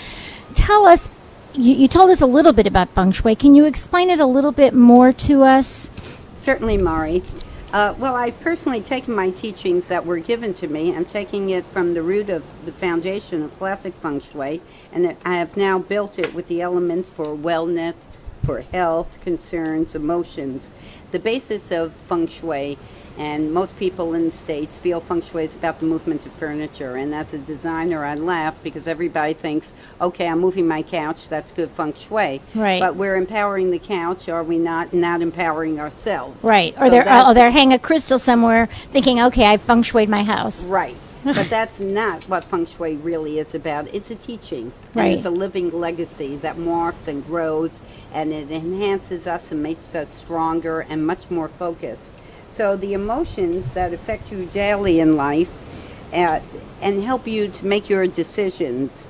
Tell 0.53 0.85
us, 0.85 1.09
you, 1.53 1.73
you 1.73 1.87
told 1.87 2.09
us 2.09 2.21
a 2.21 2.25
little 2.25 2.53
bit 2.53 2.67
about 2.67 2.89
feng 2.89 3.11
shui. 3.11 3.35
Can 3.35 3.55
you 3.55 3.65
explain 3.65 4.09
it 4.09 4.19
a 4.19 4.25
little 4.25 4.51
bit 4.51 4.73
more 4.73 5.13
to 5.13 5.43
us? 5.43 5.89
Certainly, 6.37 6.77
Mari. 6.77 7.23
Uh, 7.71 7.95
well, 7.97 8.15
I've 8.15 8.39
personally 8.39 8.81
taken 8.81 9.15
my 9.15 9.31
teachings 9.31 9.87
that 9.87 10.05
were 10.05 10.19
given 10.19 10.53
to 10.55 10.67
me. 10.67 10.95
I'm 10.95 11.05
taking 11.05 11.49
it 11.49 11.65
from 11.65 11.95
the 11.95 12.03
root 12.03 12.29
of 12.29 12.43
the 12.65 12.71
foundation 12.71 13.41
of 13.41 13.57
classic 13.57 13.95
feng 13.95 14.21
shui, 14.21 14.61
and 14.91 15.17
I 15.25 15.37
have 15.37 15.57
now 15.57 15.79
built 15.79 16.19
it 16.19 16.35
with 16.35 16.47
the 16.47 16.61
elements 16.61 17.09
for 17.09 17.25
wellness, 17.25 17.95
for 18.43 18.61
health, 18.61 19.19
concerns, 19.21 19.95
emotions. 19.95 20.69
The 21.13 21.19
basis 21.19 21.71
of 21.71 21.93
feng 22.09 22.25
shui, 22.25 22.75
and 23.19 23.53
most 23.53 23.77
people 23.77 24.15
in 24.15 24.31
the 24.31 24.35
States 24.35 24.75
feel 24.77 24.99
feng 24.99 25.21
shui 25.21 25.43
is 25.43 25.53
about 25.53 25.77
the 25.79 25.85
movement 25.85 26.25
of 26.25 26.33
furniture. 26.33 26.95
And 26.95 27.13
as 27.13 27.35
a 27.35 27.37
designer, 27.37 28.03
I 28.03 28.15
laugh 28.15 28.55
because 28.63 28.87
everybody 28.87 29.35
thinks, 29.35 29.73
okay, 30.01 30.27
I'm 30.27 30.39
moving 30.39 30.67
my 30.67 30.81
couch, 30.81 31.29
that's 31.29 31.51
good 31.51 31.69
feng 31.77 31.93
shui. 31.93 32.41
Right. 32.55 32.79
But 32.79 32.95
we're 32.95 33.15
empowering 33.15 33.69
the 33.69 33.77
couch, 33.77 34.27
are 34.27 34.43
we 34.43 34.57
not? 34.57 34.91
Not 34.91 35.21
empowering 35.21 35.79
ourselves. 35.79 36.43
Right. 36.43 36.73
Or 36.79 36.89
they're 36.89 37.03
that's- 37.03 37.25
oh, 37.27 37.35
they're 37.35 37.51
hanging 37.51 37.73
a 37.73 37.79
crystal 37.79 38.17
somewhere, 38.17 38.65
thinking, 38.89 39.21
okay, 39.21 39.45
I 39.45 39.57
feng 39.57 39.83
shuied 39.83 40.07
my 40.07 40.23
house. 40.23 40.65
Right. 40.65 40.97
but 41.35 41.49
that's 41.49 41.79
not 41.79 42.23
what 42.25 42.43
feng 42.43 42.65
shui 42.65 42.97
really 42.97 43.39
is 43.39 43.55
about. 43.55 43.87
It's 43.93 44.11
a 44.11 44.15
teaching. 44.15 44.73
Right. 44.93 45.05
And 45.05 45.13
it's 45.13 45.25
a 45.25 45.29
living 45.29 45.71
legacy 45.71 46.35
that 46.37 46.57
morphs 46.57 47.07
and 47.07 47.25
grows 47.25 47.81
and 48.13 48.33
it 48.33 48.51
enhances 48.51 49.25
us 49.25 49.51
and 49.51 49.63
makes 49.63 49.95
us 49.95 50.13
stronger 50.13 50.81
and 50.81 51.07
much 51.07 51.29
more 51.29 51.47
focused. 51.47 52.11
So 52.51 52.75
the 52.75 52.93
emotions 52.93 53.71
that 53.71 53.93
affect 53.93 54.31
you 54.31 54.45
daily 54.47 54.99
in 54.99 55.15
life 55.15 55.49
uh, 56.11 56.41
and 56.81 57.01
help 57.01 57.25
you 57.25 57.47
to 57.47 57.65
make 57.65 57.89
your 57.89 58.05
decisions 58.05 59.07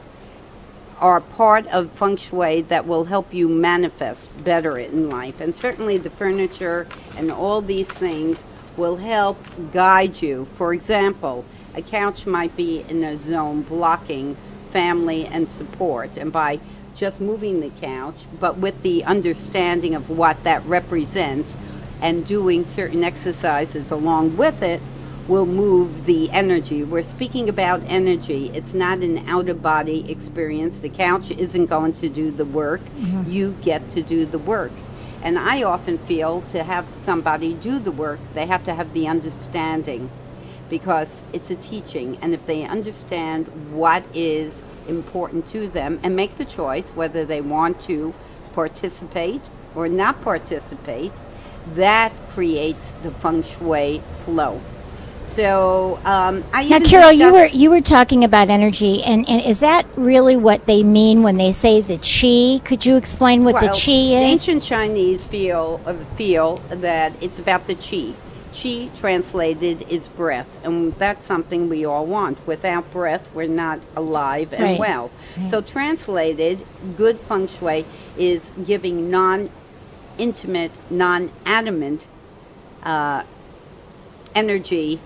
are 0.99 1.19
part 1.19 1.67
of 1.67 1.91
feng 1.91 2.15
shui 2.15 2.61
that 2.61 2.85
will 2.85 3.05
help 3.05 3.33
you 3.33 3.49
manifest 3.49 4.29
better 4.43 4.77
in 4.77 5.09
life. 5.09 5.41
And 5.41 5.55
certainly 5.55 5.97
the 5.97 6.11
furniture 6.11 6.87
and 7.17 7.31
all 7.31 7.61
these 7.61 7.89
things 7.89 8.43
will 8.77 8.97
help 8.97 9.37
guide 9.73 10.21
you. 10.21 10.45
For 10.45 10.73
example, 10.73 11.43
a 11.75 11.81
couch 11.81 12.25
might 12.25 12.55
be 12.55 12.81
in 12.87 13.03
a 13.03 13.17
zone 13.17 13.61
blocking 13.63 14.37
family 14.71 15.25
and 15.25 15.49
support. 15.49 16.17
And 16.17 16.31
by 16.31 16.59
just 16.95 17.19
moving 17.19 17.59
the 17.59 17.69
couch, 17.81 18.25
but 18.39 18.57
with 18.57 18.81
the 18.83 19.03
understanding 19.03 19.95
of 19.95 20.09
what 20.09 20.43
that 20.43 20.65
represents 20.65 21.57
and 22.01 22.25
doing 22.25 22.63
certain 22.63 23.03
exercises 23.03 23.91
along 23.91 24.37
with 24.37 24.61
it, 24.61 24.81
will 25.27 25.45
move 25.45 26.05
the 26.05 26.29
energy. 26.31 26.83
We're 26.83 27.03
speaking 27.03 27.47
about 27.47 27.81
energy. 27.87 28.51
It's 28.53 28.73
not 28.73 28.99
an 28.99 29.29
out 29.29 29.47
of 29.47 29.61
body 29.61 30.11
experience. 30.11 30.81
The 30.81 30.89
couch 30.89 31.31
isn't 31.31 31.67
going 31.67 31.93
to 31.93 32.09
do 32.09 32.29
the 32.29 32.45
work. 32.45 32.81
Mm-hmm. 32.81 33.31
You 33.31 33.55
get 33.61 33.89
to 33.91 34.01
do 34.01 34.25
the 34.25 34.39
work. 34.39 34.73
And 35.21 35.39
I 35.39 35.63
often 35.63 35.97
feel 35.99 36.41
to 36.49 36.63
have 36.63 36.85
somebody 36.95 37.53
do 37.53 37.79
the 37.79 37.93
work, 37.93 38.19
they 38.33 38.45
have 38.45 38.65
to 38.65 38.75
have 38.75 38.93
the 38.93 39.07
understanding 39.07 40.11
because 40.73 41.21
it's 41.33 41.51
a 41.51 41.55
teaching. 41.57 42.17
And 42.23 42.33
if 42.33 42.47
they 42.47 42.63
understand 42.63 43.45
what 43.71 44.03
is 44.11 44.59
important 44.89 45.47
to 45.49 45.69
them 45.69 45.99
and 46.01 46.15
make 46.15 46.37
the 46.37 46.45
choice 46.45 46.89
whether 46.89 47.23
they 47.25 47.41
want 47.41 47.79
to 47.81 48.11
participate 48.55 49.43
or 49.75 49.87
not 49.87 50.19
participate, 50.23 51.11
that 51.75 52.11
creates 52.29 52.93
the 53.03 53.11
feng 53.11 53.43
shui 53.43 54.01
flow. 54.25 54.59
So 55.23 55.99
um, 56.05 56.43
I 56.51 56.67
Now, 56.67 56.79
Carol, 56.79 57.11
you 57.11 57.31
were 57.31 57.45
you 57.45 57.69
were 57.69 57.79
talking 57.79 58.23
about 58.23 58.49
energy, 58.49 59.03
and, 59.03 59.29
and 59.29 59.45
is 59.45 59.59
that 59.59 59.85
really 59.95 60.35
what 60.35 60.65
they 60.65 60.81
mean 60.81 61.21
when 61.21 61.35
they 61.35 61.51
say 61.51 61.81
the 61.81 61.97
chi? 61.97 62.65
Could 62.67 62.83
you 62.83 62.97
explain 62.97 63.43
what 63.43 63.59
the 63.59 63.67
Well, 63.67 63.75
chi 63.75 63.91
is? 64.17 64.23
Ancient 64.35 64.63
Chinese 64.63 65.23
feel 65.23 65.79
uh, 65.85 65.93
feel 66.17 66.57
that 66.69 67.13
it's 67.21 67.37
about 67.37 67.67
the 67.67 67.75
qi. 67.75 68.15
Qi 68.53 68.95
translated 68.97 69.85
is 69.89 70.07
breath, 70.07 70.47
and 70.63 70.93
that's 70.93 71.25
something 71.25 71.69
we 71.69 71.83
all 71.85 72.05
want. 72.05 72.45
Without 72.45 72.91
breath, 72.91 73.27
we're 73.33 73.47
not 73.47 73.79
alive 73.95 74.53
and 74.53 74.63
Right. 74.63 74.79
well. 74.79 75.11
So, 75.49 75.59
translated, 75.61 76.65
good 76.95 77.19
feng 77.21 77.47
shui 77.47 77.85
is 78.17 78.51
giving 78.63 79.09
non-intimate, 79.09 80.71
non-adamant 80.91 82.07
uh, 82.83 83.23
energy 84.35 84.99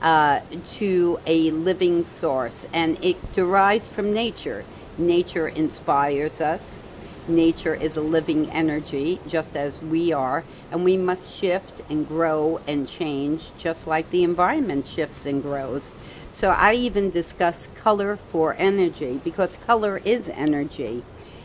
uh, 0.00 0.40
to 0.78 1.18
a 1.26 1.50
living 1.50 2.06
source, 2.06 2.66
and 2.72 3.02
it 3.04 3.16
derives 3.32 3.86
from 3.86 4.12
nature. 4.12 4.64
Nature 4.96 5.48
inspires 5.48 6.40
us. 6.40 6.76
Nature 7.26 7.74
is 7.74 7.96
a 7.96 8.00
living 8.02 8.50
energy, 8.50 9.18
just 9.26 9.56
as 9.56 9.80
we 9.80 10.12
are, 10.12 10.44
and 10.70 10.84
we 10.84 10.96
must 10.96 11.34
shift 11.34 11.82
and 11.88 12.06
grow 12.06 12.60
and 12.66 12.86
change, 12.86 13.50
just 13.56 13.86
like 13.86 14.10
the 14.10 14.22
environment 14.22 14.86
shifts 14.86 15.24
and 15.24 15.42
grows. 15.42 15.90
So, 16.30 16.50
I 16.50 16.74
even 16.74 17.10
discuss 17.10 17.68
color 17.74 18.16
for 18.16 18.54
energy 18.58 19.20
because 19.24 19.56
color 19.56 20.02
is 20.04 20.28
energy 20.28 21.02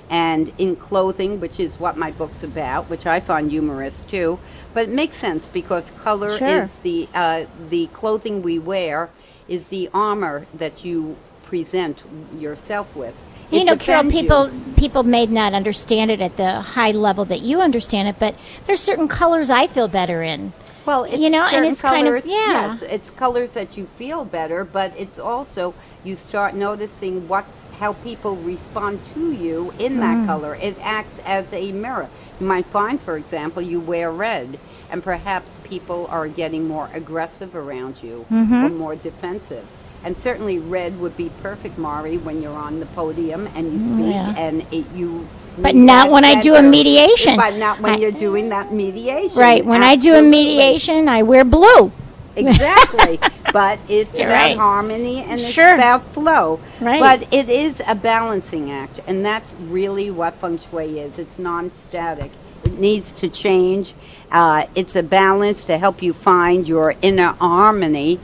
and 0.09 0.51
in 0.57 0.75
clothing, 0.75 1.39
which 1.39 1.59
is 1.59 1.79
what 1.79 1.95
my 1.95 2.11
book's 2.11 2.43
about, 2.43 2.89
which 2.89 3.05
I 3.05 3.19
find 3.19 3.51
humorous 3.51 4.01
too. 4.01 4.39
But 4.73 4.85
it 4.85 4.89
makes 4.89 5.17
sense 5.17 5.47
because 5.47 5.91
color 5.91 6.37
Sure. 6.37 6.47
is 6.63 6.75
the 6.77 7.07
uh, 7.13 7.45
the 7.69 7.87
clothing 7.87 8.41
we 8.41 8.57
wear 8.59 9.11
is 9.47 9.67
the 9.67 9.89
armor 9.93 10.47
that 10.53 10.83
you 10.83 11.15
present 11.43 12.03
yourself 12.37 12.95
with. 12.95 13.15
You 13.51 13.63
know, 13.65 13.75
Carol, 13.75 14.03
defends 14.03 14.15
you. 14.15 14.21
people 14.21 14.51
people 14.77 15.03
may 15.03 15.25
not 15.25 15.53
understand 15.53 16.09
it 16.11 16.21
at 16.21 16.37
the 16.37 16.61
high 16.61 16.91
level 16.91 17.25
that 17.25 17.41
you 17.41 17.59
understand 17.61 18.07
it, 18.07 18.15
but 18.19 18.35
there's 18.65 18.79
certain 18.79 19.07
colors 19.07 19.49
I 19.49 19.67
feel 19.67 19.87
better 19.87 20.23
in. 20.23 20.53
Well, 20.85 21.03
it's 21.03 21.17
you 21.17 21.29
know, 21.29 21.47
and 21.51 21.65
it's 21.65 21.81
kind 21.81 22.07
of- 22.07 22.13
colors, 22.23 22.23
yeah. 22.25 22.73
Yes, 22.77 22.81
it's 22.83 23.09
colors 23.09 23.51
that 23.51 23.77
you 23.77 23.87
feel 23.97 24.25
better, 24.25 24.63
but 24.63 24.93
it's 24.97 25.19
also 25.19 25.73
you 26.03 26.15
start 26.15 26.55
noticing 26.55 27.27
what 27.27 27.45
how 27.79 27.93
people 27.93 28.35
respond 28.37 28.99
to 29.13 29.31
you 29.31 29.73
in 29.79 29.97
Mm. 29.97 29.99
that 30.01 30.25
color. 30.27 30.55
It 30.55 30.75
acts 30.81 31.19
as 31.25 31.53
a 31.53 31.71
mirror. 31.71 32.09
You 32.39 32.45
might 32.45 32.65
find, 32.65 32.99
for 33.01 33.15
example, 33.15 33.61
you 33.61 33.79
wear 33.79 34.11
red, 34.11 34.59
and 34.91 35.01
perhaps 35.01 35.51
people 35.63 36.05
are 36.11 36.27
getting 36.27 36.67
more 36.67 36.89
aggressive 36.93 37.55
around 37.55 37.95
you 38.03 38.25
Mm-hmm. 38.31 38.65
or 38.65 38.69
more 38.69 38.95
defensive. 38.97 39.65
And 40.03 40.17
certainly, 40.17 40.59
red 40.59 40.99
would 40.99 41.17
be 41.17 41.29
perfect, 41.41 41.77
Mari, 41.77 42.17
when 42.17 42.41
you're 42.41 42.53
on 42.57 42.79
the 42.79 42.85
podium 42.87 43.47
and 43.55 43.73
you 43.73 43.79
speak, 43.79 44.13
yeah. 44.13 44.33
and 44.37 44.65
it, 44.71 44.89
you. 44.91 45.27
But 45.57 45.75
not 45.75 46.09
when 46.09 46.23
I 46.23 46.39
do 46.39 46.55
a 46.55 46.63
mediation. 46.63 47.35
But 47.35 47.55
not 47.55 47.81
when 47.81 47.93
I- 47.93 47.97
you're 47.97 48.11
doing 48.11 48.49
that 48.49 48.71
mediation. 48.73 49.37
Right. 49.37 49.65
When 49.65 49.83
I 49.83 49.97
do 49.97 50.15
a 50.15 50.21
mediation, 50.21 51.09
I 51.09 51.23
wear 51.23 51.43
blue. 51.43 51.91
Exactly. 52.35 53.19
but 53.53 53.79
it's 53.89 54.17
You're 54.17 54.27
about 54.27 54.47
right. 54.47 54.57
harmony 54.57 55.23
and 55.23 55.39
it's 55.39 55.57
about 55.57 56.13
flow. 56.13 56.59
Right. 56.79 56.99
But 56.99 57.33
it 57.33 57.49
is 57.49 57.81
a 57.85 57.95
balancing 57.95 58.71
act, 58.71 59.01
and 59.07 59.25
that's 59.25 59.53
really 59.53 60.11
what 60.11 60.35
feng 60.35 60.59
shui 60.59 60.99
is. 60.99 61.19
It's 61.19 61.39
non 61.39 61.73
static. 61.73 62.31
It 62.63 62.77
needs 62.77 63.13
to 63.13 63.29
change. 63.29 63.93
Uh, 64.31 64.67
it's 64.75 64.95
a 64.95 65.03
balance 65.03 65.63
to 65.65 65.77
help 65.77 66.01
you 66.03 66.13
find 66.13 66.67
your 66.67 66.95
inner 67.01 67.33
harmony, 67.33 68.19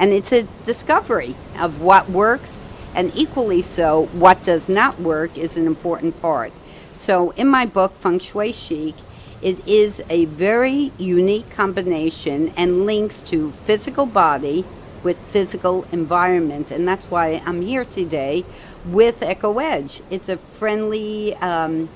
and 0.00 0.14
it's 0.14 0.32
a 0.32 0.48
discovery 0.64 1.36
of 1.58 1.82
what 1.82 2.08
works, 2.08 2.64
and 2.94 3.12
equally 3.14 3.60
so, 3.60 4.06
what 4.06 4.42
does 4.42 4.68
not 4.68 4.98
work 4.98 5.36
is 5.36 5.58
an 5.58 5.66
important 5.66 6.20
part. 6.22 6.52
So, 6.94 7.30
in 7.32 7.46
my 7.46 7.66
book, 7.66 7.94
Feng 7.96 8.18
Shui 8.18 8.52
Chic, 8.52 8.94
it 9.42 9.66
is 9.68 10.02
a 10.08 10.24
very 10.24 10.90
unique 10.98 11.50
combination 11.50 12.52
and 12.56 12.86
links 12.86 13.20
to 13.22 13.50
physical 13.50 14.06
body 14.06 14.64
with 15.02 15.18
physical 15.28 15.86
environment. 15.92 16.70
And 16.70 16.88
that's 16.88 17.06
why 17.06 17.42
I'm 17.46 17.62
here 17.62 17.84
today 17.84 18.44
with 18.86 19.22
Echo 19.22 19.58
Edge. 19.58 20.02
It's 20.10 20.28
a 20.28 20.36
friendly, 20.36 21.34
um, 21.36 21.90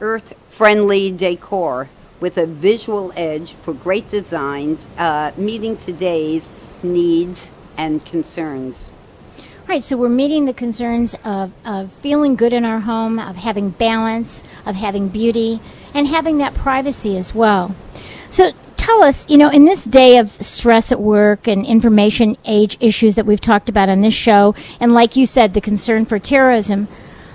earth 0.00 0.34
friendly 0.48 1.10
decor 1.12 1.88
with 2.20 2.36
a 2.36 2.46
visual 2.46 3.12
edge 3.16 3.52
for 3.52 3.72
great 3.72 4.08
designs, 4.08 4.88
uh, 4.98 5.32
meeting 5.36 5.76
today's 5.76 6.50
needs 6.82 7.50
and 7.76 8.04
concerns. 8.04 8.92
Right, 9.66 9.82
so 9.84 9.96
we're 9.96 10.08
meeting 10.08 10.46
the 10.46 10.52
concerns 10.52 11.14
of, 11.24 11.52
of 11.64 11.92
feeling 11.92 12.34
good 12.34 12.52
in 12.52 12.64
our 12.64 12.80
home, 12.80 13.20
of 13.20 13.36
having 13.36 13.70
balance, 13.70 14.42
of 14.66 14.74
having 14.74 15.08
beauty, 15.08 15.60
and 15.94 16.08
having 16.08 16.38
that 16.38 16.54
privacy 16.54 17.16
as 17.16 17.34
well. 17.34 17.76
So 18.30 18.50
tell 18.76 19.02
us, 19.02 19.28
you 19.28 19.38
know, 19.38 19.48
in 19.48 19.66
this 19.66 19.84
day 19.84 20.18
of 20.18 20.30
stress 20.30 20.90
at 20.90 21.00
work 21.00 21.46
and 21.46 21.64
information 21.64 22.36
age 22.44 22.76
issues 22.80 23.14
that 23.14 23.26
we've 23.26 23.40
talked 23.40 23.68
about 23.68 23.88
on 23.88 24.00
this 24.00 24.14
show, 24.14 24.54
and 24.80 24.92
like 24.92 25.14
you 25.14 25.26
said, 25.26 25.54
the 25.54 25.60
concern 25.60 26.04
for 26.04 26.18
terrorism, 26.18 26.88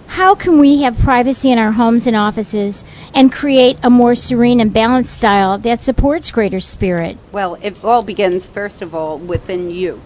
how 0.07 0.35
can 0.35 0.59
we 0.59 0.81
have 0.83 0.97
privacy 0.99 1.51
in 1.51 1.57
our 1.57 1.71
homes 1.71 2.07
and 2.07 2.15
offices 2.15 2.83
and 3.13 3.31
create 3.31 3.77
a 3.83 3.89
more 3.89 4.15
serene 4.15 4.59
and 4.59 4.73
balanced 4.73 5.13
style 5.13 5.57
that 5.59 5.81
supports 5.81 6.31
greater 6.31 6.59
spirit? 6.59 7.17
Well, 7.31 7.55
it 7.61 7.83
all 7.83 8.03
begins, 8.03 8.45
first 8.45 8.81
of 8.81 8.95
all, 8.95 9.17
within 9.17 9.69
you. 9.69 10.01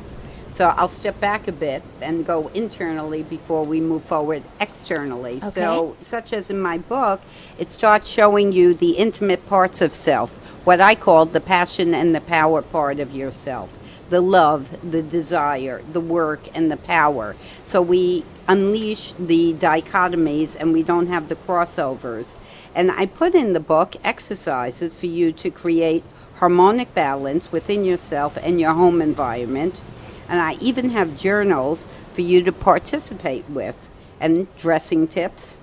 So 0.52 0.66
I'll 0.66 0.90
step 0.90 1.20
back 1.20 1.48
a 1.48 1.52
bit 1.52 1.84
and 2.02 2.26
go 2.26 2.48
internally 2.54 3.24
before 3.24 3.64
we 3.64 3.80
move 3.80 4.04
forward 4.04 4.44
externally. 4.60 5.38
Okay. 5.38 5.50
So, 5.52 5.96
such 6.02 6.34
as 6.34 6.50
in 6.50 6.60
my 6.60 6.80
book, 6.80 7.22
it 7.58 7.72
starts 7.72 8.10
showing 8.10 8.52
you 8.52 8.74
the 8.74 8.92
intimate 8.92 9.48
parts 9.48 9.80
of 9.80 9.94
self, 9.94 10.32
what 10.66 10.82
I 10.82 10.96
call 10.96 11.26
the 11.26 11.40
passion 11.40 11.94
and 11.94 12.14
the 12.14 12.22
power 12.22 12.62
part 12.62 13.00
of 13.00 13.16
yourself 13.16 13.70
the 14.10 14.22
love, 14.22 14.92
the 14.92 15.02
desire, 15.02 15.82
the 15.94 16.02
work, 16.02 16.42
and 16.54 16.72
the 16.72 16.78
power. 16.78 17.36
So 17.64 17.82
we 17.82 18.26
unleash 18.50 19.14
the 19.20 19.54
dichotomies 19.54 20.58
and 20.60 20.74
we 20.74 20.84
don't 20.84 21.08
have 21.08 21.30
the 21.30 21.36
crossovers. 21.36 22.36
And 22.76 22.92
I 22.92 23.06
put 23.06 23.36
in 23.36 23.54
the 23.54 23.60
book 23.60 23.96
exercises 24.04 24.96
for 24.96 25.06
you 25.06 25.32
to 25.34 25.52
create 25.52 26.04
harmonic 26.38 26.94
balance 26.94 27.52
within 27.52 27.86
yourself 27.86 28.38
and 28.42 28.60
your 28.60 28.74
home 28.74 29.02
environment. 29.02 29.82
And 30.28 30.40
I 30.42 30.54
even 30.56 30.90
have 30.90 31.18
journals 31.18 31.86
for 32.14 32.22
you 32.22 32.44
to 32.44 32.52
participate 32.52 33.48
with 33.50 33.76
and 34.20 34.54
dressing 34.58 35.08
tips. 35.08 35.58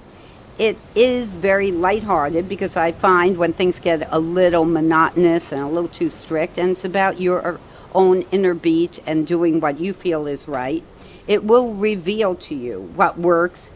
It 0.59 0.79
is 0.95 1.33
very 1.33 1.71
lighthearted 1.71 2.49
because 2.49 2.77
I 2.77 2.93
find 2.93 3.37
when 3.37 3.53
things 3.53 3.79
get 3.79 4.09
a 4.11 4.19
little 4.19 4.65
monotonous 4.65 5.53
and 5.53 5.61
a 5.61 5.69
little 5.69 5.89
too 5.89 6.09
strict, 6.09 6.57
and 6.57 6.71
it's 6.71 6.85
about 6.85 7.21
your 7.21 7.61
own 7.95 8.23
inner 8.31 8.55
beat 8.55 8.99
and 9.07 9.27
doing 9.27 9.61
what 9.61 9.81
you 9.81 9.93
feel 9.93 10.27
is 10.27 10.49
right, 10.49 10.83
it 11.27 11.45
will 11.45 11.75
reveal 11.75 12.35
to 12.35 12.55
you 12.55 12.93
what 12.95 13.19
works 13.19 13.71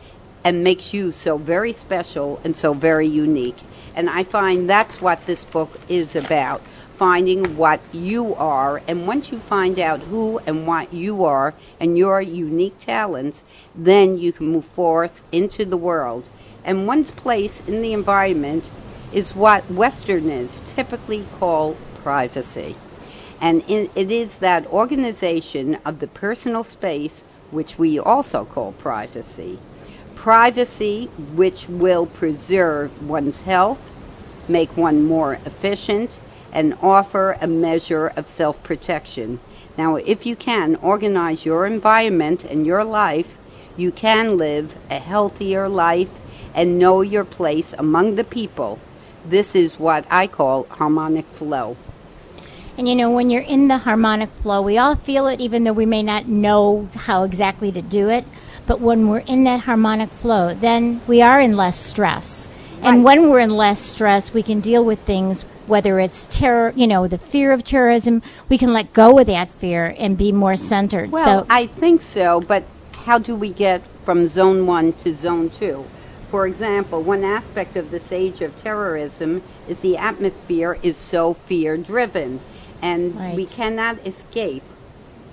and 0.44 0.64
makes 0.64 0.94
you 0.94 1.12
so 1.12 1.36
very 1.36 1.72
special 1.72 2.40
and 2.44 2.56
so 2.56 2.72
very 2.72 3.06
unique. 3.06 3.58
And 3.94 4.08
I 4.08 4.24
find 4.24 4.68
that's 4.68 5.00
what 5.00 5.26
this 5.26 5.44
book 5.44 5.80
is 5.88 6.16
about 6.16 6.62
finding 7.00 7.56
what 7.56 7.80
you 7.94 8.34
are. 8.34 8.82
And 8.86 9.06
once 9.06 9.32
you 9.32 9.38
find 9.38 9.78
out 9.78 10.00
who 10.00 10.38
and 10.40 10.66
what 10.66 10.92
you 10.92 11.24
are 11.24 11.54
and 11.80 11.96
your 11.96 12.20
unique 12.20 12.78
talents, 12.78 13.42
then 13.74 14.18
you 14.18 14.32
can 14.32 14.48
move 14.48 14.66
forth 14.66 15.22
into 15.32 15.64
the 15.64 15.78
world. 15.78 16.28
And 16.62 16.86
one's 16.86 17.10
place 17.10 17.62
in 17.66 17.80
the 17.80 17.94
environment 17.94 18.68
is 19.14 19.34
what 19.34 19.70
Westerners 19.70 20.60
typically 20.66 21.26
call 21.38 21.78
privacy. 22.02 22.76
And 23.40 23.64
in, 23.66 23.88
it 23.94 24.10
is 24.10 24.36
that 24.38 24.66
organization 24.66 25.78
of 25.86 26.00
the 26.00 26.06
personal 26.06 26.64
space, 26.64 27.24
which 27.50 27.78
we 27.78 27.98
also 27.98 28.44
call 28.44 28.72
privacy. 28.72 29.58
Privacy, 30.14 31.06
which 31.34 31.68
will 31.68 32.06
preserve 32.06 33.08
one's 33.08 33.42
health, 33.42 33.80
make 34.48 34.76
one 34.76 35.04
more 35.04 35.34
efficient, 35.46 36.18
and 36.52 36.76
offer 36.82 37.36
a 37.40 37.46
measure 37.46 38.12
of 38.16 38.28
self 38.28 38.62
protection. 38.62 39.40
Now, 39.78 39.96
if 39.96 40.26
you 40.26 40.36
can 40.36 40.76
organize 40.76 41.46
your 41.46 41.66
environment 41.66 42.44
and 42.44 42.66
your 42.66 42.84
life, 42.84 43.38
you 43.76 43.92
can 43.92 44.36
live 44.36 44.76
a 44.90 44.98
healthier 44.98 45.68
life 45.68 46.10
and 46.54 46.78
know 46.78 47.00
your 47.00 47.24
place 47.24 47.72
among 47.78 48.16
the 48.16 48.24
people. 48.24 48.78
This 49.24 49.54
is 49.54 49.78
what 49.78 50.04
I 50.10 50.26
call 50.26 50.64
harmonic 50.64 51.26
flow. 51.26 51.76
And 52.78 52.88
you 52.88 52.94
know, 52.94 53.10
when 53.10 53.30
you're 53.30 53.42
in 53.42 53.68
the 53.68 53.78
harmonic 53.78 54.30
flow, 54.36 54.62
we 54.62 54.78
all 54.78 54.94
feel 54.96 55.26
it, 55.26 55.40
even 55.40 55.64
though 55.64 55.72
we 55.72 55.86
may 55.86 56.02
not 56.02 56.28
know 56.28 56.88
how 56.94 57.24
exactly 57.24 57.70
to 57.72 57.82
do 57.82 58.08
it. 58.08 58.24
But 58.66 58.80
when 58.80 59.08
we're 59.08 59.18
in 59.18 59.44
that 59.44 59.60
harmonic 59.60 60.10
flow, 60.10 60.54
then 60.54 61.00
we 61.06 61.22
are 61.22 61.40
in 61.40 61.56
less 61.56 61.78
stress. 61.78 62.48
And 62.82 63.04
when 63.04 63.28
we're 63.28 63.40
in 63.40 63.50
less 63.50 63.78
stress, 63.78 64.32
we 64.32 64.42
can 64.42 64.60
deal 64.60 64.82
with 64.84 65.00
things, 65.00 65.42
whether 65.66 66.00
it's 66.00 66.26
terror, 66.30 66.72
you 66.74 66.86
know, 66.86 67.06
the 67.06 67.18
fear 67.18 67.52
of 67.52 67.62
terrorism, 67.62 68.22
we 68.48 68.56
can 68.56 68.72
let 68.72 68.94
go 68.94 69.18
of 69.18 69.26
that 69.26 69.48
fear 69.48 69.94
and 69.98 70.16
be 70.16 70.32
more 70.32 70.56
centered. 70.56 71.10
Well, 71.10 71.42
so, 71.42 71.46
I 71.50 71.66
think 71.66 72.00
so, 72.00 72.40
but 72.40 72.64
how 73.04 73.18
do 73.18 73.36
we 73.36 73.50
get 73.50 73.86
from 74.04 74.26
zone 74.26 74.66
one 74.66 74.94
to 74.94 75.12
zone 75.14 75.50
two? 75.50 75.84
For 76.30 76.46
example, 76.46 77.02
one 77.02 77.24
aspect 77.24 77.76
of 77.76 77.90
this 77.90 78.12
age 78.12 78.40
of 78.40 78.56
terrorism 78.56 79.42
is 79.68 79.80
the 79.80 79.96
atmosphere 79.96 80.78
is 80.82 80.96
so 80.96 81.34
fear 81.34 81.76
driven, 81.76 82.40
and 82.82 83.36
we 83.36 83.46
cannot 83.46 84.06
escape 84.06 84.62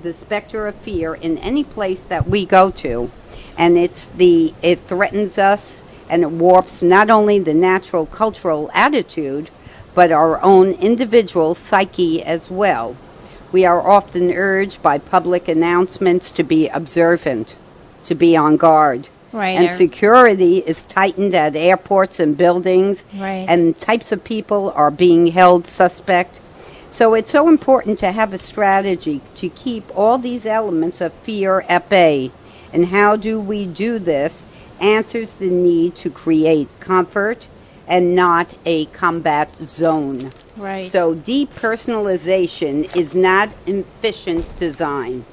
the 0.03 0.13
specter 0.13 0.67
of 0.67 0.75
fear 0.75 1.15
in 1.15 1.37
any 1.39 1.63
place 1.63 2.03
that 2.03 2.27
we 2.27 2.45
go 2.45 2.69
to. 2.69 3.11
And 3.57 3.77
it's 3.77 4.05
the 4.05 4.53
it 4.61 4.79
threatens 4.81 5.37
us 5.37 5.81
and 6.09 6.23
it 6.23 6.31
warps 6.31 6.81
not 6.81 7.09
only 7.09 7.39
the 7.39 7.53
natural 7.53 8.05
cultural 8.05 8.69
attitude, 8.73 9.49
but 9.93 10.11
our 10.11 10.41
own 10.43 10.73
individual 10.73 11.55
psyche 11.55 12.23
as 12.23 12.51
well. 12.51 12.95
We 13.51 13.65
are 13.65 13.81
often 13.81 14.31
urged 14.31 14.81
by 14.81 14.97
public 14.99 15.47
announcements 15.47 16.31
to 16.31 16.43
be 16.43 16.67
observant, 16.67 17.55
to 18.05 18.13
be 18.13 18.36
on 18.36 18.57
guard. 18.57 19.10
Right, 19.33 19.60
And 19.60 19.71
security 19.71 20.60
is 20.60 20.83
tightened 20.86 21.36
at 21.36 21.55
airports 21.55 22.19
and 22.19 22.38
buildings. 22.38 23.03
Right. 23.15 23.45
And 23.47 23.77
types 23.79 24.12
of 24.12 24.23
people 24.23 24.71
are 24.75 24.91
being 24.91 25.27
held 25.27 25.65
suspect. 25.65 26.39
So 26.97 27.13
it's 27.13 27.29
so 27.29 27.47
important 27.47 27.99
to 27.99 28.12
have 28.12 28.33
a 28.33 28.39
strategy 28.39 29.21
to 29.36 29.49
keep 29.49 29.95
all 29.95 30.17
these 30.17 30.47
elements 30.47 30.99
of 30.99 31.13
fear 31.13 31.63
at 31.69 31.89
bay. 31.89 32.31
And 32.73 32.88
how 32.88 33.15
do 33.15 33.39
we 33.39 33.67
do 33.67 33.99
this? 33.99 34.45
Answers 34.79 35.33
the 35.33 35.51
need 35.51 35.95
to 35.97 36.10
create 36.10 36.67
comfort 36.79 37.49
and 37.88 38.15
not 38.15 38.55
a 38.65 38.86
combat 38.86 39.55
zone. 39.62 40.33
Right. 40.55 40.91
So 40.91 41.13
depersonalization 41.13 42.95
is 42.95 43.13
not 43.13 43.51
efficient 43.67 44.57
design. 44.57 45.23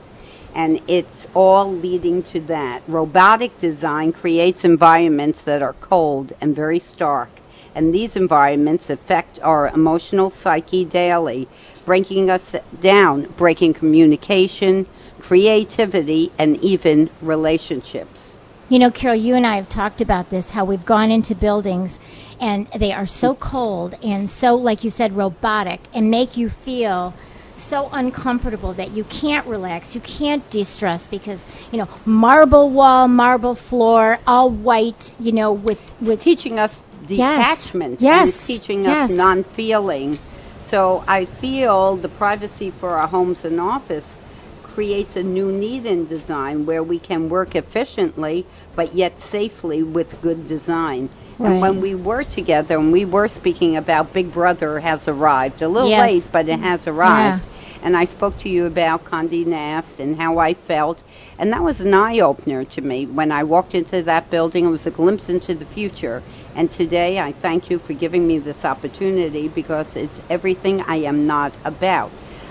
And 0.55 0.83
it's 0.87 1.27
all 1.33 1.73
leading 1.73 2.23
to 2.25 2.41
that. 2.41 2.83
Robotic 2.87 3.57
design 3.57 4.13
creates 4.13 4.67
environments 4.67 5.43
that 5.45 5.63
are 5.63 5.73
cold 5.81 6.35
and 6.43 6.55
very 6.55 6.79
stark. 6.79 7.31
And 7.75 7.95
these 7.95 8.17
environments 8.17 8.89
affect 8.89 9.41
our 9.41 9.69
emotional 9.69 10.31
psyche 10.31 10.85
daily, 10.85 11.49
breaking 11.85 12.31
us 12.31 12.55
down, 12.81 13.25
breaking 13.37 13.75
communication, 13.75 14.87
creativity, 15.19 16.31
and 16.39 16.57
even 16.63 17.11
relationships. 17.21 18.35
You 18.69 18.79
know, 18.79 18.91
Carol, 18.91 19.17
you 19.17 19.35
and 19.35 19.47
I 19.47 19.57
have 19.57 19.69
talked 19.69 20.01
about 20.01 20.31
this 20.31 20.51
how 20.51 20.65
we've 20.65 20.85
gone 20.85 21.11
into 21.11 21.35
buildings 21.35 22.01
and 22.41 22.67
they 22.69 22.93
are 22.93 23.07
so 23.07 23.35
cold 23.35 23.95
and 24.03 24.29
so, 24.29 24.55
like 24.55 24.85
you 24.85 24.91
said, 24.91 25.17
robotic 25.17 25.81
and 25.93 26.11
make 26.11 26.37
you 26.37 26.49
feel 26.49 27.15
so 27.57 27.89
uncomfortable 27.93 28.73
that 28.75 28.91
you 28.91 29.05
can't 29.05 29.47
relax, 29.47 29.95
you 29.95 30.01
can't 30.01 30.49
de 30.51 30.65
stress 30.65 31.07
because, 31.07 31.47
you 31.71 31.79
know, 31.79 31.89
marble 32.05 32.71
wall, 32.71 33.09
marble 33.09 33.55
floor, 33.55 34.19
all 34.27 34.51
white, 34.51 35.15
you 35.19 35.33
know, 35.33 35.53
with, 35.53 35.79
It's 36.01 36.23
teaching 36.23 36.59
us 36.59 36.83
detachment. 37.07 38.01
Yes. 38.01 38.21
And 38.21 38.29
it's 38.29 38.47
teaching 38.47 38.85
Yes. 38.85 39.11
us 39.11 39.17
non 39.17 39.45
feeling. 39.45 40.19
So 40.61 41.05
I 41.07 41.27
feel 41.27 41.97
the 41.97 42.09
privacy 42.09 42.71
for 42.71 42.91
our 42.97 43.07
homes 43.09 43.45
and 43.45 43.61
office 43.61 44.17
creates 44.63 45.15
a 45.15 45.23
new 45.23 45.53
need 45.53 45.87
in 45.87 46.05
design 46.07 46.67
where 46.67 46.83
we 46.83 46.99
can 46.99 47.29
work 47.29 47.55
efficiently 47.55 48.45
but 48.75 48.95
yet 48.95 49.21
safely 49.21 49.83
with 49.83 50.21
good 50.21 50.49
design. 50.49 51.09
Right. 51.39 51.53
And 51.53 51.61
when 51.61 51.81
we 51.81 51.95
were 51.95 52.23
together 52.23 52.79
and 52.79 52.93
we 52.93 53.05
were 53.05 53.29
speaking 53.29 53.77
about 53.77 54.13
Big 54.13 54.33
Brother 54.33 54.81
has 54.81 55.09
arrived, 55.09 55.63
a 55.63 55.69
little 55.69 55.89
Yes. 55.89 56.01
late, 56.01 56.29
but 56.33 56.49
it 56.49 56.61
has 56.61 56.87
arrived. 56.87 57.43
And 57.83 57.99
I 57.99 58.07
spoke 58.07 58.39
to 58.39 58.49
you 58.49 58.65
about 58.65 59.05
Condé 59.05 59.45
Nast 59.45 60.01
and 60.01 60.17
how 60.19 60.39
I 60.39 60.55
felt. 60.55 61.03
And 61.39 61.53
that 61.53 61.63
was 61.63 61.83
an 61.83 61.93
eye 61.93 62.19
opener 62.19 62.65
to 62.65 62.81
me. 62.81 63.05
When 63.05 63.31
I 63.31 63.45
walked 63.45 63.75
into 63.75 64.03
that 64.03 64.31
building, 64.31 64.65
it 64.65 64.69
was 64.71 64.87
a 64.87 64.91
glimpse 64.91 65.29
into 65.29 65.55
the 65.55 65.67
future. 65.67 66.23
And 66.57 66.71
today, 66.71 67.19
I 67.19 67.33
thank 67.33 67.69
you 67.69 67.79
for 67.79 67.93
giving 67.93 68.27
me 68.27 68.39
this 68.39 68.65
opportunity 68.65 69.49
because 69.49 69.97
it's 69.97 70.21
everything 70.31 70.81
I 70.83 70.97
am 70.97 71.27
not 71.27 71.53
about. 71.65 72.11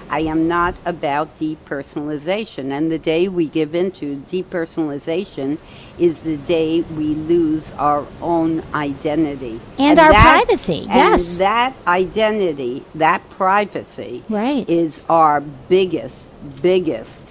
I 0.10 0.22
am 0.22 0.48
not 0.48 0.76
about 0.86 1.39
depersonalization. 1.39 2.72
And 2.72 2.92
the 2.92 3.00
day 3.00 3.28
we 3.28 3.48
give 3.48 3.76
into 3.76 4.18
depersonalization 4.30 5.58
is 5.98 6.22
the 6.22 6.38
day 6.38 6.82
we 6.82 7.16
lose 7.16 7.72
our 7.74 8.06
own 8.22 8.63
identity. 8.74 9.60
And 9.78 10.00
our 10.00 10.12
privacy, 10.12 10.82
and 10.89 11.13
yes. 11.20 11.38
that 11.38 11.76
identity, 11.88 12.84
that 12.96 13.28
privacy, 13.32 14.24
Right. 14.30 14.70
is 14.70 15.02
our 15.10 15.42
biggest, 15.42 16.26
biggest. 16.62 17.24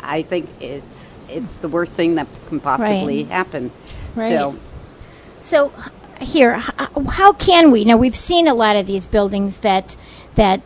I 0.00 0.22
think 0.22 0.48
it's 0.60 1.06
it's 1.28 1.58
the 1.58 1.68
worst 1.68 1.92
thing 1.92 2.14
that 2.14 2.26
can 2.48 2.58
possibly 2.58 3.24
Right. 3.24 3.28
happen. 3.32 3.70
Right. 4.14 4.30
So 4.30 4.56
So 5.40 5.72
here, 6.20 6.54
how 7.10 7.32
can 7.34 7.70
we? 7.70 7.84
Now 7.84 7.96
we've 7.96 8.16
seen 8.16 8.48
a 8.48 8.54
lot 8.54 8.76
of 8.76 8.86
these 8.86 9.06
buildings 9.06 9.58
that 9.58 9.94
that 10.36 10.60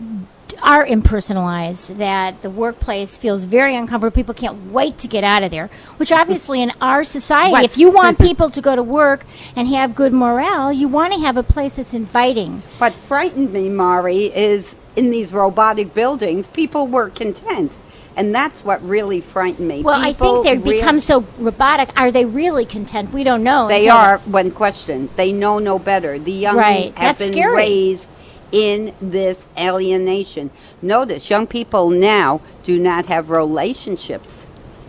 are 0.62 0.86
impersonalized. 0.86 1.96
That 1.96 2.42
the 2.42 2.50
workplace 2.50 3.18
feels 3.18 3.44
very 3.44 3.74
uncomfortable. 3.74 4.14
People 4.14 4.34
can't 4.34 4.72
wait 4.72 4.98
to 4.98 5.08
get 5.08 5.24
out 5.24 5.42
of 5.42 5.50
there. 5.50 5.68
Which 5.96 6.12
obviously, 6.12 6.62
in 6.62 6.72
our 6.80 7.04
society, 7.04 7.54
Right. 7.54 7.64
if 7.64 7.76
you 7.78 7.90
want 7.90 8.18
people 8.28 8.50
to 8.50 8.60
go 8.60 8.76
to 8.76 8.82
work 8.82 9.24
and 9.56 9.68
have 9.68 9.94
good 9.94 10.12
morale, 10.12 10.72
you 10.72 10.88
want 10.88 11.12
to 11.14 11.20
have 11.20 11.36
a 11.36 11.42
place 11.42 11.74
that's 11.74 11.94
inviting. 11.94 12.62
What 12.78 12.94
frightened 12.94 13.52
me, 13.52 13.68
Mari, 13.68 14.26
is 14.34 14.76
in 14.96 15.10
these 15.10 15.32
robotic 15.32 15.94
buildings, 15.94 16.46
people 16.48 16.86
were 16.86 17.10
content. 17.10 17.76
And 18.14 18.34
that's 18.34 18.62
what 18.62 18.86
really 18.86 19.22
frightened 19.22 19.66
me. 19.66 19.82
Well, 19.82 19.98
I 19.98 20.12
think 20.12 20.44
they've 20.44 20.62
become 20.62 21.00
so 21.00 21.24
robotic. 21.38 21.98
Are 21.98 22.10
they 22.10 22.26
really 22.26 22.66
content? 22.66 23.10
We 23.10 23.24
don't 23.24 23.42
know. 23.42 23.68
They 23.68 23.88
are, 23.88 24.18
when 24.26 24.50
questioned. 24.50 25.08
They 25.16 25.32
know 25.32 25.58
no 25.58 25.78
better. 25.78 26.18
The 26.18 26.30
young 26.30 26.56
Right. 26.58 26.92
have 26.98 27.16
That's 27.16 27.30
been 27.30 27.38
scary. 27.38 27.56
raised 27.56 28.10
in 28.52 28.94
this 29.00 29.46
alienation. 29.58 30.50
Notice, 30.82 31.28
young 31.30 31.46
people 31.46 31.90
now 31.90 32.40
do 32.62 32.78
not 32.78 33.06
have 33.06 33.30
relationships. 33.30 34.46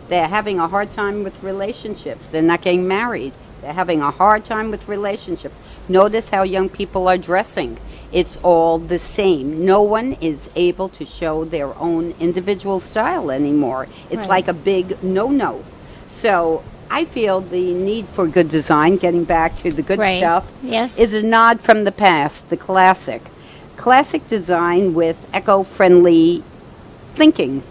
They're 0.10 0.28
having 0.28 0.60
a 0.60 0.67
hard 0.67 0.91
time 0.91 1.23
with 1.23 1.41
relationships. 1.41 2.30
They're 2.32 2.41
not 2.41 2.62
getting 2.62 2.88
married. 2.88 3.34
They're 3.62 3.73
having 3.73 4.02
a 4.02 4.12
hard 4.12 4.43
time 4.43 4.69
with 4.69 4.88
relationships. 4.89 5.56
Notice 5.88 6.30
how 6.30 6.43
young 6.43 6.67
people 6.69 7.08
are 7.08 7.17
dressing. 7.17 7.78
It's 8.12 8.38
all 8.43 8.78
the 8.78 8.99
same. 8.99 9.65
No 9.65 9.82
one 9.82 10.17
is 10.21 10.49
able 10.56 10.89
to 10.89 11.06
show 11.06 11.45
their 11.45 11.73
own 11.80 12.13
individual 12.19 12.80
style 12.82 13.32
anymore. 13.32 13.88
It's 14.10 14.21
Right. 14.21 14.30
like 14.30 14.47
a 14.49 14.54
big 14.54 15.02
no 15.02 15.30
no. 15.30 15.63
So 16.10 16.62
I 16.91 17.06
feel 17.06 17.41
the 17.41 17.73
need 17.73 18.06
for 18.13 18.28
good 18.28 18.49
design, 18.49 18.97
getting 18.97 19.23
back 19.23 19.56
to 19.58 19.71
the 19.71 19.82
good 19.82 19.97
Right. 19.97 20.19
stuff, 20.19 20.43
Yes. 20.62 20.99
is 20.99 21.13
a 21.13 21.23
nod 21.23 21.60
from 21.62 21.86
the 21.86 21.91
past, 21.91 22.49
the 22.52 22.58
classic. 22.58 23.21
Classic 23.77 24.25
design 24.27 24.93
with 24.93 25.17
eco 25.33 25.63
friendly 25.63 26.43
thinking 27.15 27.63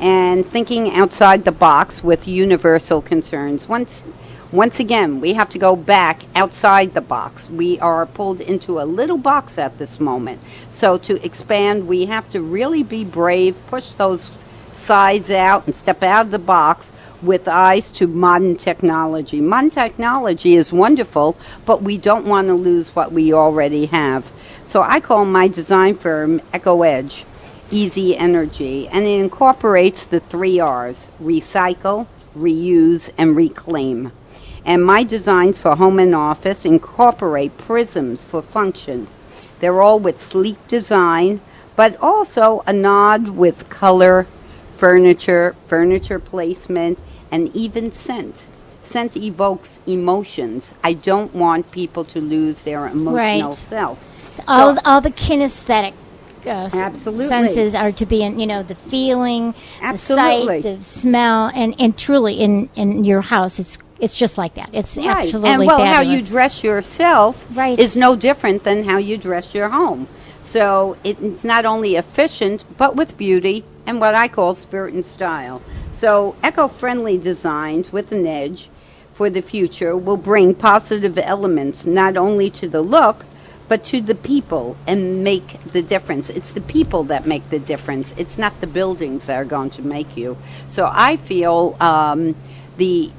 and 0.00 0.46
thinking 0.46 0.92
outside 0.92 1.44
the 1.44 1.52
box 1.52 2.02
with 2.02 2.28
universal 2.28 3.00
concerns. 3.00 3.68
Once, 3.68 4.04
once 4.52 4.78
again, 4.80 5.20
we 5.20 5.32
have 5.34 5.48
to 5.50 5.58
go 5.58 5.76
back 5.76 6.22
outside 6.34 6.92
the 6.94 7.00
box. 7.00 7.48
We 7.48 7.78
are 7.80 8.04
pulled 8.04 8.40
into 8.40 8.80
a 8.80 8.84
little 8.84 9.16
box 9.16 9.56
at 9.56 9.78
this 9.78 10.00
moment. 10.00 10.42
So 10.70 10.98
to 10.98 11.24
expand, 11.24 11.86
we 11.86 12.06
have 12.06 12.28
to 12.30 12.40
really 12.40 12.82
be 12.82 13.04
brave, 13.04 13.56
push 13.68 13.92
those 13.92 14.30
sides 14.76 15.30
out, 15.30 15.66
and 15.66 15.74
step 15.74 16.02
out 16.02 16.26
of 16.26 16.30
the 16.32 16.38
box 16.38 16.90
with 17.22 17.48
eyes 17.48 17.90
to 17.92 18.06
modern 18.06 18.56
technology. 18.56 19.40
Modern 19.40 19.70
technology 19.70 20.56
is 20.56 20.72
wonderful, 20.72 21.36
but 21.64 21.82
we 21.82 21.96
don't 21.96 22.26
want 22.26 22.48
to 22.48 22.54
lose 22.54 22.94
what 22.94 23.12
we 23.12 23.32
already 23.32 23.86
have. 23.86 24.30
So 24.74 24.82
I 24.82 24.98
call 24.98 25.24
my 25.24 25.46
design 25.46 25.94
firm 25.94 26.42
Echo 26.52 26.82
Edge 26.82 27.24
Easy 27.70 28.16
Energy, 28.16 28.88
and 28.88 29.06
it 29.06 29.20
incorporates 29.20 30.04
the 30.04 30.18
three 30.18 30.58
R's 30.58 31.06
recycle, 31.22 32.08
reuse, 32.36 33.08
and 33.16 33.36
reclaim. 33.36 34.10
And 34.64 34.84
my 34.84 35.04
designs 35.04 35.58
for 35.58 35.76
home 35.76 36.00
and 36.00 36.12
office 36.12 36.64
incorporate 36.64 37.56
prisms 37.56 38.24
for 38.24 38.42
function. 38.42 39.06
They're 39.60 39.80
all 39.80 40.00
with 40.00 40.20
sleek 40.20 40.58
design, 40.66 41.40
but 41.76 41.96
also 42.02 42.64
a 42.66 42.72
nod 42.72 43.28
with 43.28 43.68
color, 43.68 44.26
furniture, 44.76 45.54
furniture 45.68 46.18
placement, 46.18 47.00
and 47.30 47.54
even 47.54 47.92
scent. 47.92 48.46
Scent 48.82 49.16
evokes 49.16 49.78
emotions. 49.86 50.74
I 50.82 50.94
don't 50.94 51.32
want 51.32 51.70
people 51.70 52.04
to 52.06 52.20
lose 52.20 52.64
their 52.64 52.88
emotional 52.88 53.50
Right. 53.50 53.54
self. 53.54 54.04
All 54.48 54.74
So- 54.74 54.80
all 54.84 55.00
the 55.00 55.10
kinesthetic 55.10 55.92
uh, 56.46 56.68
Absolutely. 56.74 57.26
senses 57.26 57.74
are 57.74 57.90
to 57.92 58.04
be 58.04 58.22
in 58.22 58.38
you 58.38 58.46
know 58.46 58.62
the 58.62 58.74
feeling 58.74 59.54
Absolutely. 59.80 60.60
the 60.60 60.62
sight 60.62 60.78
the 60.78 60.82
smell 60.84 61.50
and 61.54 61.74
and 61.80 61.96
truly 61.96 62.34
in 62.34 62.68
in 62.76 63.04
your 63.04 63.22
house 63.22 63.58
it's 63.58 63.78
it's 63.98 64.18
just 64.18 64.36
like 64.36 64.54
that 64.54 64.68
it's 64.72 64.98
Right. 64.98 65.06
absolutely 65.24 65.50
and 65.50 65.66
well, 65.66 65.84
how 65.86 66.02
you 66.02 66.20
dress 66.20 66.62
yourself 66.62 67.46
Right. 67.54 67.78
is 67.78 67.96
no 67.96 68.14
different 68.14 68.64
than 68.64 68.84
how 68.84 68.98
you 68.98 69.16
dress 69.16 69.54
your 69.54 69.70
home. 69.70 70.06
So 70.42 70.96
it, 71.04 71.16
it's 71.22 71.44
not 71.44 71.64
only 71.64 71.96
efficient, 71.96 72.64
but 72.76 72.94
with 72.96 73.16
beauty 73.16 73.64
and 73.86 73.98
what 73.98 74.14
I 74.14 74.28
call 74.28 74.52
spirit 74.54 74.92
and 74.92 75.02
style. 75.04 75.62
So 75.90 76.34
eco-friendly 76.44 77.16
designs 77.18 77.90
with 77.92 78.12
an 78.12 78.26
edge 78.26 78.68
for 79.14 79.30
the 79.30 79.40
future 79.40 79.96
will 79.96 80.18
bring 80.18 80.54
positive 80.54 81.16
elements 81.16 81.86
not 81.86 82.18
only 82.18 82.50
to 82.50 82.68
the 82.68 82.82
look, 82.82 83.24
but 83.68 83.84
to 83.84 84.00
the 84.00 84.14
people 84.14 84.76
and 84.86 85.24
make 85.24 85.62
the 85.72 85.82
difference. 85.82 86.30
It's 86.30 86.52
the 86.52 86.60
people 86.60 87.04
that 87.04 87.26
make 87.26 87.48
the 87.50 87.58
difference. 87.58 88.12
It's 88.16 88.36
not 88.36 88.60
the 88.60 88.66
buildings 88.66 89.26
that 89.26 89.36
are 89.36 89.44
going 89.44 89.70
to 89.70 89.82
make 89.82 90.16
you. 90.16 90.36
So 90.68 90.90
I 90.92 91.16
feel 91.16 91.76
um, 91.80 92.36
the 92.76 93.10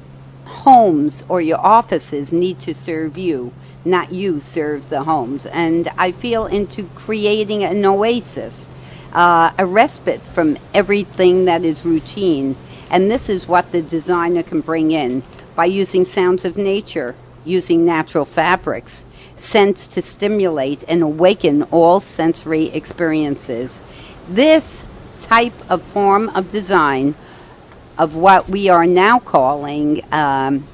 homes 0.44 1.24
or 1.28 1.40
your 1.40 1.58
offices 1.58 2.32
need 2.32 2.60
to 2.60 2.74
serve 2.74 3.18
you, 3.18 3.52
not 3.84 4.12
you 4.12 4.40
serve 4.40 4.88
the 4.88 5.02
homes. 5.04 5.46
And 5.46 5.88
I 5.98 6.12
feel 6.12 6.46
into 6.46 6.84
creating 6.94 7.64
an 7.64 7.84
oasis, 7.84 8.68
uh, 9.12 9.52
a 9.58 9.66
respite 9.66 10.22
from 10.22 10.58
everything 10.72 11.46
that 11.46 11.64
is 11.64 11.84
routine. 11.84 12.56
And 12.90 13.10
this 13.10 13.28
is 13.28 13.48
what 13.48 13.72
the 13.72 13.82
designer 13.82 14.42
can 14.42 14.60
bring 14.60 14.92
in 14.92 15.22
by 15.56 15.64
using 15.64 16.04
sounds 16.04 16.44
of 16.44 16.56
nature, 16.56 17.16
using 17.44 17.84
natural 17.84 18.24
fabrics, 18.24 19.05
scents 19.38 19.86
to 19.88 20.02
stimulate 20.02 20.84
and 20.88 21.02
awaken 21.02 21.62
all 21.64 22.00
sensory 22.00 22.66
experiences. 22.66 23.80
This 24.28 24.84
type 25.20 25.54
of 25.70 25.82
form 25.82 26.28
of 26.30 26.50
design 26.50 27.14
of 27.98 28.14
what 28.14 28.48
we 28.48 28.68
are 28.68 28.86
now 28.86 29.18
calling 29.18 30.02
um, 30.12 30.66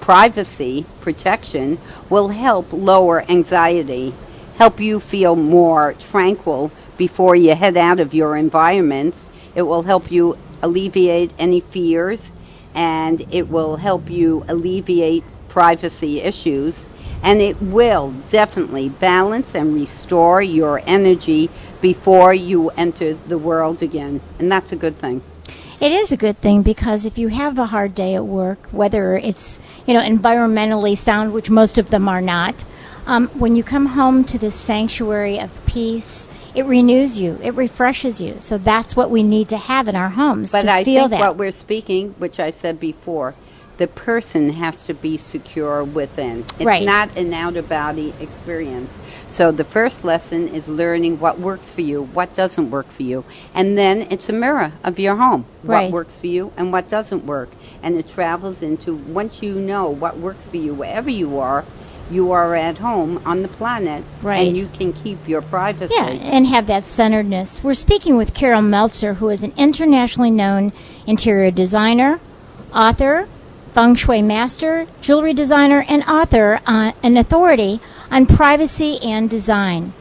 privacy 0.00 0.86
protection 1.00 1.78
will 2.10 2.28
help 2.28 2.72
lower 2.72 3.22
anxiety, 3.30 4.14
help 4.56 4.80
you 4.80 5.00
feel 5.00 5.36
more 5.36 5.94
tranquil 5.94 6.70
before 6.96 7.36
you 7.36 7.54
head 7.54 7.76
out 7.76 8.00
of 8.00 8.14
your 8.14 8.36
environments. 8.36 9.26
It 9.54 9.62
will 9.62 9.82
help 9.82 10.10
you 10.10 10.36
alleviate 10.62 11.32
any 11.38 11.60
fears 11.60 12.32
and 12.74 13.24
it 13.32 13.48
will 13.48 13.76
help 13.76 14.10
you 14.10 14.44
alleviate 14.48 15.24
privacy 15.48 16.20
issues. 16.20 16.86
And 17.24 17.40
it 17.40 17.60
will 17.60 18.14
definitely 18.28 18.90
balance 18.90 19.54
and 19.54 19.74
restore 19.74 20.42
your 20.42 20.82
energy 20.86 21.50
before 21.80 22.32
you 22.34 22.68
enter 22.70 23.14
the 23.14 23.38
world 23.38 23.82
again. 23.82 24.20
And 24.38 24.52
that's 24.52 24.70
a 24.72 24.76
good 24.76 24.98
thing. 24.98 25.22
It 25.80 25.90
is 25.90 26.12
a 26.12 26.16
good 26.16 26.40
thing 26.40 26.62
because 26.62 27.04
if 27.04 27.18
you 27.18 27.28
have 27.28 27.58
a 27.58 27.66
hard 27.66 27.94
day 27.94 28.14
at 28.14 28.24
work, 28.24 28.68
whether 28.70 29.16
it's 29.16 29.58
you 29.86 29.94
know 29.94 30.00
environmentally 30.00 30.96
sound, 30.96 31.32
which 31.32 31.50
most 31.50 31.78
of 31.78 31.90
them 31.90 32.08
are 32.08 32.20
not, 32.20 32.64
um, 33.06 33.28
when 33.28 33.54
you 33.54 33.62
come 33.62 33.86
home 33.86 34.24
to 34.24 34.38
this 34.38 34.54
sanctuary 34.54 35.38
of 35.38 35.64
peace, 35.66 36.28
it 36.54 36.64
renews 36.64 37.20
you, 37.20 37.38
it 37.42 37.54
refreshes 37.54 38.20
you. 38.20 38.36
So 38.40 38.56
that's 38.56 38.96
what 38.96 39.10
we 39.10 39.22
need 39.22 39.48
to 39.50 39.58
have 39.58 39.88
in 39.88 39.96
our 39.96 40.10
homes 40.10 40.52
But 40.52 40.62
to 40.62 40.72
I 40.72 40.84
feel 40.84 41.08
think 41.08 41.10
that. 41.10 41.20
what 41.20 41.36
we're 41.36 41.52
speaking, 41.52 42.14
which 42.18 42.38
I 42.38 42.50
said 42.50 42.78
before, 42.80 43.34
the 43.76 43.86
person 43.88 44.50
has 44.50 44.84
to 44.84 44.94
be 44.94 45.16
secure 45.16 45.82
within. 45.82 46.44
It's 46.58 46.64
Right. 46.64 46.84
not 46.84 47.16
an 47.16 47.34
out 47.34 47.56
of 47.56 47.68
body 47.68 48.14
experience. 48.20 48.94
So 49.26 49.50
the 49.50 49.64
first 49.64 50.04
lesson 50.04 50.46
is 50.46 50.68
learning 50.68 51.18
what 51.18 51.40
works 51.40 51.70
for 51.72 51.80
you, 51.80 52.08
what 52.12 52.34
doesn't 52.34 52.70
work 52.70 52.90
for 52.92 53.02
you. 53.02 53.24
And 53.52 53.76
then 53.76 54.06
it's 54.10 54.28
a 54.28 54.32
mirror 54.32 54.72
of 54.84 54.98
your 55.00 55.16
home. 55.16 55.44
Right. 55.64 55.84
What 55.84 55.92
works 55.92 56.14
for 56.16 56.28
you 56.28 56.52
and 56.56 56.72
what 56.72 56.88
doesn't 56.88 57.26
work. 57.26 57.50
And 57.82 57.96
it 57.96 58.08
travels 58.08 58.62
into 58.62 58.94
once 58.94 59.42
you 59.42 59.54
know 59.54 59.88
what 59.88 60.18
works 60.18 60.46
for 60.46 60.56
you 60.56 60.72
wherever 60.72 61.10
you 61.10 61.38
are, 61.40 61.64
you 62.10 62.30
are 62.32 62.54
at 62.54 62.78
home 62.78 63.20
on 63.26 63.42
the 63.42 63.48
planet 63.48 64.04
Right. 64.22 64.46
and 64.46 64.56
you 64.56 64.68
can 64.78 64.92
keep 64.92 65.26
your 65.26 65.40
privacy. 65.42 65.94
Yeah, 65.96 66.06
and 66.10 66.46
have 66.46 66.66
that 66.68 66.86
centeredness. 66.86 67.64
We're 67.64 67.74
speaking 67.74 68.16
with 68.16 68.34
Carol 68.34 68.62
Meltzer, 68.62 69.14
who 69.14 69.30
is 69.30 69.42
an 69.42 69.52
internationally 69.56 70.30
known 70.30 70.72
interior 71.06 71.50
designer, 71.50 72.20
author, 72.74 73.26
feng 73.74 73.94
shui 73.96 74.22
master, 74.22 74.86
jewelry 75.00 75.34
designer, 75.34 75.84
and 75.88 76.02
author, 76.04 76.60
uh, 76.66 76.92
an 77.02 77.16
authority 77.16 77.80
on 78.10 78.24
privacy 78.24 78.98
and 79.02 79.28
design. 79.28 79.92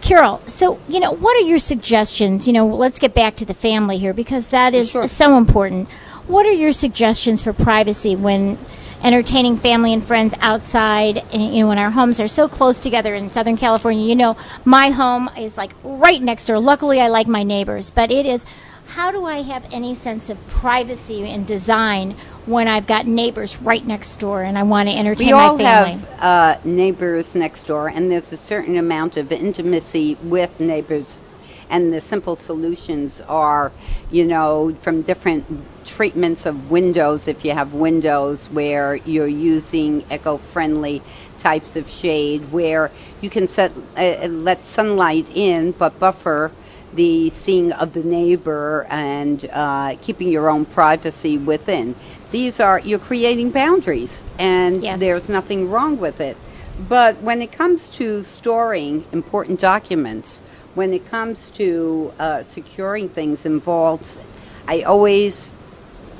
Carol, 0.00 0.40
so 0.46 0.80
you 0.88 0.98
know, 0.98 1.12
what 1.12 1.36
are 1.36 1.46
your 1.46 1.58
suggestions? 1.58 2.46
You 2.46 2.52
know, 2.52 2.66
let's 2.66 2.98
get 2.98 3.14
back 3.14 3.36
to 3.36 3.44
the 3.44 3.54
family 3.54 3.98
here 3.98 4.12
because 4.12 4.48
that 4.48 4.74
is 4.74 4.90
Sure. 4.90 5.06
so 5.06 5.36
important. 5.36 5.88
What 6.26 6.46
are 6.46 6.52
your 6.52 6.72
suggestions 6.72 7.42
for 7.42 7.52
privacy 7.52 8.16
when 8.16 8.58
entertaining 9.02 9.58
family 9.58 9.92
and 9.92 10.02
friends 10.02 10.34
outside? 10.40 11.22
and, 11.32 11.54
You 11.54 11.62
know, 11.62 11.68
when 11.68 11.78
our 11.78 11.90
homes 11.90 12.18
are 12.18 12.28
so 12.28 12.48
close 12.48 12.80
together 12.80 13.14
in 13.14 13.30
Southern 13.30 13.56
California. 13.56 14.04
You 14.06 14.16
know, 14.16 14.36
my 14.64 14.90
home 14.90 15.30
is 15.38 15.56
like 15.56 15.72
right 15.84 16.20
next 16.22 16.46
door. 16.46 16.58
Luckily, 16.58 17.00
I 17.00 17.08
like 17.08 17.26
my 17.26 17.42
neighbors, 17.42 17.90
but 17.90 18.10
it 18.10 18.26
is. 18.26 18.44
How 18.96 19.12
do 19.12 19.24
I 19.24 19.42
have 19.42 19.64
any 19.70 19.94
sense 19.94 20.30
of 20.30 20.44
privacy 20.48 21.28
and 21.28 21.46
design 21.46 22.16
when 22.50 22.66
I've 22.66 22.86
got 22.86 23.06
neighbors 23.06 23.62
right 23.62 23.86
next 23.86 24.16
door 24.16 24.42
and 24.42 24.58
I 24.58 24.64
want 24.64 24.88
to 24.88 24.94
entertain 24.94 25.28
we 25.28 25.32
my 25.32 25.38
all 25.38 25.56
family? 25.56 25.92
have 25.92 26.20
uh, 26.20 26.58
neighbors 26.64 27.34
next 27.34 27.66
door, 27.66 27.88
and 27.88 28.10
there's 28.10 28.32
a 28.32 28.36
certain 28.36 28.76
amount 28.76 29.16
of 29.16 29.30
intimacy 29.30 30.16
with 30.22 30.58
neighbors. 30.58 31.20
And 31.70 31.92
the 31.92 32.00
simple 32.00 32.34
solutions 32.34 33.20
are, 33.28 33.70
you 34.10 34.26
know, 34.26 34.74
from 34.82 35.02
different 35.02 35.46
treatments 35.84 36.44
of 36.44 36.68
windows. 36.68 37.28
If 37.28 37.44
you 37.44 37.52
have 37.52 37.72
windows 37.72 38.46
where 38.46 38.96
you're 38.96 39.28
using 39.28 40.04
eco-friendly 40.10 41.00
types 41.38 41.76
of 41.76 41.88
shade, 41.88 42.50
where 42.50 42.90
you 43.20 43.30
can 43.30 43.46
set 43.46 43.70
uh, 43.96 44.26
let 44.26 44.66
sunlight 44.66 45.28
in, 45.32 45.70
but 45.70 45.96
buffer 46.00 46.50
the 46.92 47.30
seeing 47.30 47.72
of 47.72 47.92
the 47.92 48.02
neighbor 48.02 48.84
and 48.90 49.48
uh, 49.52 49.94
keeping 50.02 50.28
your 50.28 50.50
own 50.50 50.64
privacy 50.64 51.38
within. 51.38 51.94
These 52.30 52.60
are, 52.60 52.78
you're 52.80 52.98
creating 53.00 53.50
boundaries, 53.50 54.22
and 54.38 54.82
Yes. 54.82 55.00
there's 55.00 55.28
nothing 55.28 55.70
wrong 55.70 55.98
with 55.98 56.20
it. 56.20 56.36
But 56.88 57.20
when 57.22 57.42
it 57.42 57.52
comes 57.52 57.88
to 57.90 58.22
storing 58.24 59.04
important 59.12 59.58
documents, 59.60 60.40
when 60.74 60.94
it 60.94 61.10
comes 61.10 61.48
to 61.56 62.12
uh, 62.18 62.42
securing 62.44 63.08
things 63.08 63.44
in 63.44 63.60
vaults, 63.60 64.18
I 64.68 64.82
always 64.82 65.50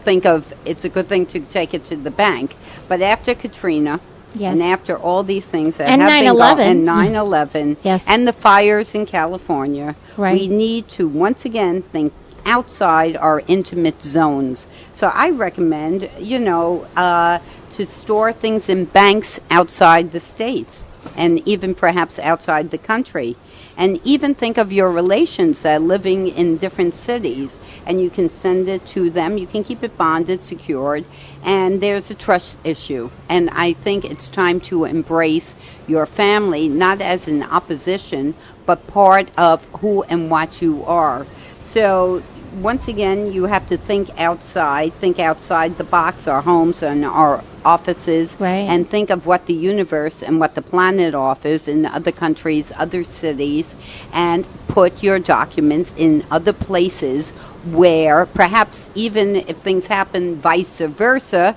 think 0.04 0.26
of 0.26 0.52
it's 0.64 0.84
a 0.84 0.88
good 0.88 1.06
thing 1.08 1.26
to 1.26 1.40
take 1.40 1.74
it 1.74 1.84
to 1.84 1.96
the 1.96 2.10
bank. 2.10 2.56
But 2.88 3.00
after 3.02 3.34
Katrina, 3.34 4.00
Yes. 4.34 4.52
and 4.52 4.62
after 4.62 4.96
all 4.96 5.24
these 5.24 5.44
things 5.44 5.76
that 5.76 5.88
And 5.88 6.00
have 6.00 6.08
been 6.10 6.24
9/11. 6.24 6.56
go- 6.56 6.62
and 6.62 6.84
9/11, 6.84 7.76
Yes. 7.82 8.04
and 8.06 8.28
the 8.28 8.32
fires 8.32 8.94
in 8.94 9.04
California, 9.04 9.96
Right. 10.16 10.38
we 10.40 10.46
need 10.46 10.88
to 10.90 11.08
once 11.08 11.44
again 11.44 11.82
think 11.92 12.12
outside 12.44 13.16
our 13.16 13.42
intimate 13.46 14.02
zones. 14.02 14.66
So 14.92 15.08
I 15.08 15.30
recommend, 15.30 16.10
you 16.18 16.38
know, 16.38 16.86
uh, 16.96 17.38
to 17.72 17.86
store 17.86 18.32
things 18.32 18.68
in 18.68 18.84
banks 18.84 19.40
outside 19.50 20.12
the 20.12 20.20
states 20.20 20.82
and 21.16 21.46
even 21.46 21.74
perhaps 21.74 22.18
outside 22.18 22.70
the 22.70 22.78
country. 22.78 23.36
And 23.76 24.00
even 24.04 24.34
think 24.34 24.58
of 24.58 24.72
your 24.72 24.90
relations 24.90 25.62
that 25.62 25.76
are 25.76 25.80
living 25.80 26.28
in 26.28 26.56
different 26.56 26.94
cities 26.94 27.58
and 27.86 28.00
you 28.00 28.10
can 28.10 28.28
send 28.28 28.68
it 28.68 28.86
to 28.88 29.10
them. 29.10 29.38
You 29.38 29.46
can 29.46 29.64
keep 29.64 29.82
it 29.82 29.96
bonded, 29.96 30.44
secured, 30.44 31.04
and 31.42 31.80
there's 31.80 32.10
a 32.10 32.14
trust 32.14 32.58
issue. 32.64 33.10
And 33.28 33.48
I 33.50 33.72
think 33.72 34.04
it's 34.04 34.28
time 34.28 34.60
to 34.62 34.84
embrace 34.84 35.54
your 35.86 36.06
family 36.06 36.68
not 36.68 37.00
as 37.00 37.26
an 37.28 37.42
opposition, 37.42 38.34
but 38.66 38.86
part 38.86 39.30
of 39.38 39.64
who 39.76 40.02
and 40.04 40.30
what 40.30 40.60
you 40.60 40.84
are. 40.84 41.26
So 41.70 42.20
once 42.60 42.88
again, 42.88 43.32
you 43.32 43.44
have 43.44 43.68
to 43.68 43.76
think 43.76 44.10
outside, 44.18 44.92
think 44.94 45.20
outside 45.20 45.78
the 45.78 45.84
box, 45.84 46.26
our 46.26 46.42
homes 46.42 46.82
and 46.82 47.04
our 47.04 47.44
offices, 47.64 48.36
Right. 48.40 48.66
and 48.68 48.90
think 48.90 49.08
of 49.08 49.24
what 49.24 49.46
the 49.46 49.54
universe 49.54 50.20
and 50.20 50.40
what 50.40 50.56
the 50.56 50.62
planet 50.62 51.14
offers 51.14 51.68
in 51.68 51.86
other 51.86 52.10
countries, 52.10 52.72
other 52.76 53.04
cities, 53.04 53.76
and 54.12 54.44
put 54.66 55.00
your 55.00 55.20
documents 55.20 55.92
in 55.96 56.24
other 56.28 56.52
places 56.52 57.30
where 57.70 58.26
perhaps 58.26 58.88
even 58.96 59.36
if 59.36 59.58
things 59.58 59.86
happen 59.86 60.34
vice 60.34 60.80
versa, 60.80 61.54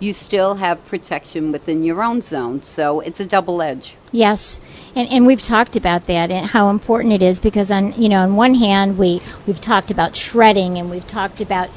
you 0.00 0.14
still 0.14 0.54
have 0.56 0.84
protection 0.86 1.52
within 1.52 1.84
your 1.84 2.02
own 2.02 2.22
zone. 2.22 2.62
So 2.62 3.00
it's 3.00 3.20
a 3.20 3.26
double 3.26 3.62
edge. 3.62 3.96
Yes, 4.10 4.60
and 4.96 5.08
and 5.08 5.26
we've 5.26 5.42
talked 5.42 5.76
about 5.76 6.06
that 6.06 6.30
and 6.30 6.46
how 6.46 6.70
important 6.70 7.12
it 7.12 7.22
is 7.22 7.38
because 7.38 7.70
on 7.70 7.92
you 7.92 8.08
know 8.08 8.22
on 8.22 8.34
one 8.34 8.54
hand 8.54 8.98
we 8.98 9.22
we've 9.46 9.60
talked 9.60 9.90
about 9.90 10.16
shredding 10.16 10.78
and 10.78 10.90
we've 10.90 11.06
talked 11.06 11.40
about 11.40 11.68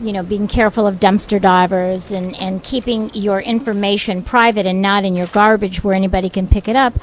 you 0.00 0.12
know 0.12 0.22
being 0.22 0.46
careful 0.46 0.86
of 0.86 0.96
dumpster 0.96 1.40
divers 1.40 2.12
and 2.12 2.36
and 2.36 2.62
keeping 2.62 3.10
your 3.14 3.40
information 3.40 4.22
private 4.22 4.66
and 4.66 4.80
not 4.80 5.04
in 5.04 5.16
your 5.16 5.26
garbage 5.28 5.82
where 5.82 5.94
anybody 5.94 6.30
can 6.30 6.46
pick 6.46 6.68
it 6.68 6.76
up. 6.76 6.94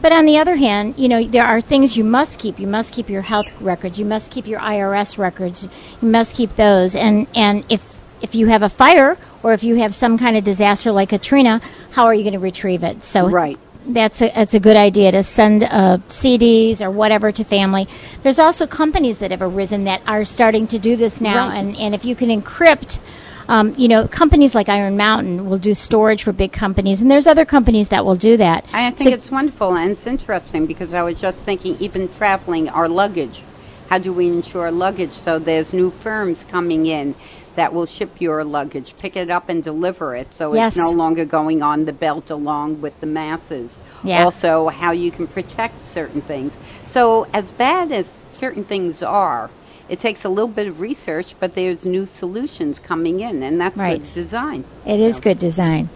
But 0.00 0.12
on 0.12 0.26
the 0.26 0.38
other 0.38 0.56
hand, 0.56 0.94
you 0.96 1.08
know 1.08 1.22
there 1.24 1.44
are 1.44 1.60
things 1.60 1.96
you 1.96 2.04
must 2.04 2.38
keep. 2.38 2.58
You 2.58 2.66
must 2.66 2.94
keep 2.94 3.10
your 3.10 3.22
health 3.22 3.46
records. 3.60 3.98
You 3.98 4.06
must 4.06 4.30
keep 4.30 4.46
your 4.46 4.60
IRS 4.60 5.18
records. 5.18 5.68
You 6.00 6.08
must 6.08 6.34
keep 6.36 6.56
those. 6.56 6.94
And 6.94 7.26
and 7.34 7.64
if 7.68 7.93
if 8.24 8.34
you 8.34 8.46
have 8.46 8.62
a 8.62 8.68
fire 8.70 9.16
or 9.42 9.52
if 9.52 9.62
you 9.62 9.74
have 9.76 9.94
some 9.94 10.16
kind 10.16 10.34
of 10.36 10.42
disaster 10.44 10.90
like 10.90 11.10
Katrina, 11.10 11.60
how 11.92 12.06
are 12.06 12.14
you 12.14 12.22
going 12.22 12.32
to 12.32 12.38
retrieve 12.38 12.82
it? 12.82 13.04
So 13.04 13.28
Right. 13.28 13.58
that's 13.86 14.22
a, 14.22 14.32
that's 14.34 14.54
a 14.54 14.60
good 14.60 14.78
idea 14.78 15.12
to 15.12 15.22
send 15.22 15.62
uh, 15.64 15.98
CDs 16.08 16.80
or 16.80 16.90
whatever 16.90 17.30
to 17.30 17.44
family. 17.44 17.86
There's 18.22 18.38
also 18.38 18.66
companies 18.66 19.18
that 19.18 19.30
have 19.30 19.42
arisen 19.42 19.84
that 19.84 20.00
are 20.06 20.24
starting 20.24 20.66
to 20.68 20.78
do 20.78 20.96
this 20.96 21.20
now, 21.20 21.48
Right. 21.48 21.58
and, 21.58 21.76
and 21.76 21.94
if 21.94 22.06
you 22.06 22.14
can 22.16 22.30
encrypt, 22.30 22.98
um, 23.46 23.74
you 23.76 23.88
know, 23.88 24.08
companies 24.08 24.54
like 24.54 24.70
Iron 24.70 24.96
Mountain 24.96 25.50
will 25.50 25.58
do 25.58 25.74
storage 25.74 26.22
for 26.22 26.32
big 26.32 26.50
companies, 26.52 27.02
and 27.02 27.10
there's 27.10 27.26
other 27.26 27.44
companies 27.44 27.90
that 27.90 28.06
will 28.06 28.16
do 28.16 28.38
that. 28.38 28.64
I 28.72 28.90
think 28.90 29.10
So- 29.10 29.14
it's 29.14 29.30
wonderful 29.30 29.76
and 29.76 29.90
it's 29.90 30.06
interesting 30.06 30.64
because 30.64 30.94
I 30.94 31.02
was 31.02 31.20
just 31.20 31.44
thinking, 31.44 31.76
even 31.78 32.08
traveling, 32.08 32.70
our 32.70 32.88
luggage. 32.88 33.42
How 33.90 33.98
do 33.98 34.14
we 34.14 34.28
insure 34.28 34.70
luggage? 34.70 35.12
So 35.12 35.38
there's 35.38 35.74
new 35.74 35.90
firms 35.90 36.46
coming 36.50 36.86
in 36.86 37.14
that 37.56 37.72
will 37.72 37.86
ship 37.86 38.20
your 38.20 38.44
luggage, 38.44 38.94
pick 38.96 39.16
it 39.16 39.30
up 39.30 39.48
and 39.48 39.62
deliver 39.62 40.14
it. 40.14 40.34
So 40.34 40.54
Yes. 40.54 40.72
it's 40.72 40.76
no 40.76 40.90
longer 40.90 41.24
going 41.24 41.62
on 41.62 41.84
the 41.84 41.92
belt 41.92 42.30
along 42.30 42.80
with 42.80 42.98
the 43.00 43.06
masses. 43.06 43.78
Yeah. 44.02 44.24
Also, 44.24 44.68
how 44.68 44.92
you 44.92 45.10
can 45.10 45.26
protect 45.26 45.82
certain 45.82 46.20
things. 46.20 46.56
So, 46.86 47.26
as 47.32 47.50
bad 47.50 47.92
as 47.92 48.22
certain 48.28 48.64
things 48.64 49.02
are, 49.02 49.50
it 49.88 50.00
takes 50.00 50.24
a 50.24 50.28
little 50.28 50.48
bit 50.48 50.66
of 50.66 50.80
research, 50.80 51.34
but 51.38 51.54
there's 51.54 51.84
new 51.84 52.06
solutions 52.06 52.78
coming 52.78 53.20
in, 53.20 53.42
and 53.42 53.60
that's 53.60 53.76
Right. 53.78 54.00
good 54.00 54.14
design. 54.14 54.64
It 54.86 54.98
is 55.00 55.20
good 55.20 55.38
design. 55.38 55.88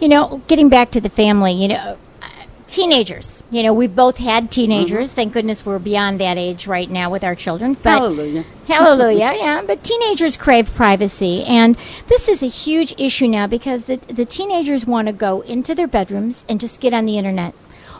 You 0.00 0.08
know, 0.08 0.40
getting 0.46 0.68
back 0.68 0.90
to 0.92 1.00
the 1.00 1.08
family, 1.08 1.52
you 1.52 1.68
know, 1.68 1.96
teenagers. 2.66 3.42
You 3.50 3.62
know, 3.62 3.72
we've 3.72 3.94
both 3.94 4.18
had 4.18 4.50
teenagers. 4.50 5.08
Mm-hmm. 5.08 5.16
Thank 5.16 5.32
goodness 5.32 5.64
we're 5.64 5.78
beyond 5.78 6.20
that 6.20 6.36
age 6.36 6.66
right 6.66 6.90
now 6.90 7.10
with 7.10 7.24
our 7.24 7.34
children. 7.34 7.74
But 7.74 7.90
Hallelujah. 7.90 8.44
Hallelujah, 8.66 9.34
yeah. 9.36 9.62
But 9.66 9.82
teenagers 9.82 10.36
crave 10.36 10.74
privacy, 10.74 11.44
and 11.44 11.76
this 12.08 12.28
is 12.28 12.42
a 12.42 12.48
huge 12.48 12.94
issue 12.98 13.28
now 13.28 13.46
because 13.46 13.84
the 13.84 13.96
the 13.96 14.24
teenagers 14.24 14.86
want 14.86 15.08
to 15.08 15.12
go 15.12 15.40
into 15.42 15.74
their 15.74 15.86
bedrooms 15.86 16.44
and 16.48 16.60
just 16.60 16.80
get 16.80 16.92
on 16.92 17.06
the 17.06 17.18
internet 17.18 17.54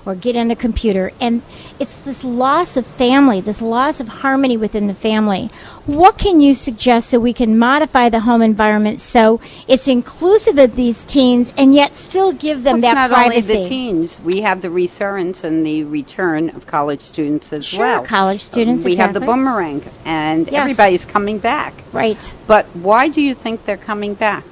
or 0.06 0.14
get 0.14 0.36
in 0.36 0.46
the 0.48 0.54
computer, 0.56 1.12
and 1.20 1.42
it's 1.80 1.96
this 1.96 2.22
loss 2.24 2.76
of 2.76 2.86
family, 2.86 3.40
this 3.40 3.60
loss 3.60 3.98
of 4.00 4.06
harmony 4.08 4.56
within 4.56 4.86
the 4.86 4.94
family. 4.94 5.50
What 5.84 6.16
can 6.16 6.40
you 6.40 6.54
suggest 6.54 7.10
so 7.10 7.18
we 7.18 7.32
can 7.32 7.58
modify 7.58 8.08
the 8.08 8.20
home 8.20 8.40
environment 8.40 9.00
so 9.00 9.40
it's 9.68 9.88
inclusive 9.88 10.58
of 10.58 10.76
these 10.76 11.04
teens 11.04 11.52
and 11.58 11.74
yet 11.74 11.96
still 11.96 12.32
give 12.32 12.62
them 12.62 12.80
Well, 12.80 12.94
that 12.94 13.04
it's 13.06 13.12
not 13.12 13.24
privacy? 13.24 13.52
only 13.52 13.62
the 13.64 13.68
teens. 13.68 14.20
We 14.24 14.40
have 14.42 14.62
the 14.62 14.70
resurgence 14.70 15.42
and 15.44 15.66
the 15.66 15.84
return 15.84 16.50
of 16.50 16.66
college 16.66 17.00
students 17.00 17.52
as 17.52 17.64
Sure, 17.66 17.80
well. 17.80 18.04
college 18.04 18.40
uh, 18.40 18.44
students, 18.44 18.84
We 18.84 18.96
have 18.96 19.12
the 19.12 19.20
boomerang, 19.20 19.82
and 20.04 20.46
Yes. 20.50 20.60
everybody's 20.62 21.04
coming 21.04 21.38
back. 21.38 21.74
Right, 21.92 22.36
But 22.46 22.66
why 22.74 23.08
do 23.08 23.20
you 23.20 23.34
think 23.34 23.64
they're 23.64 23.76
coming 23.76 24.14
back? 24.14 24.44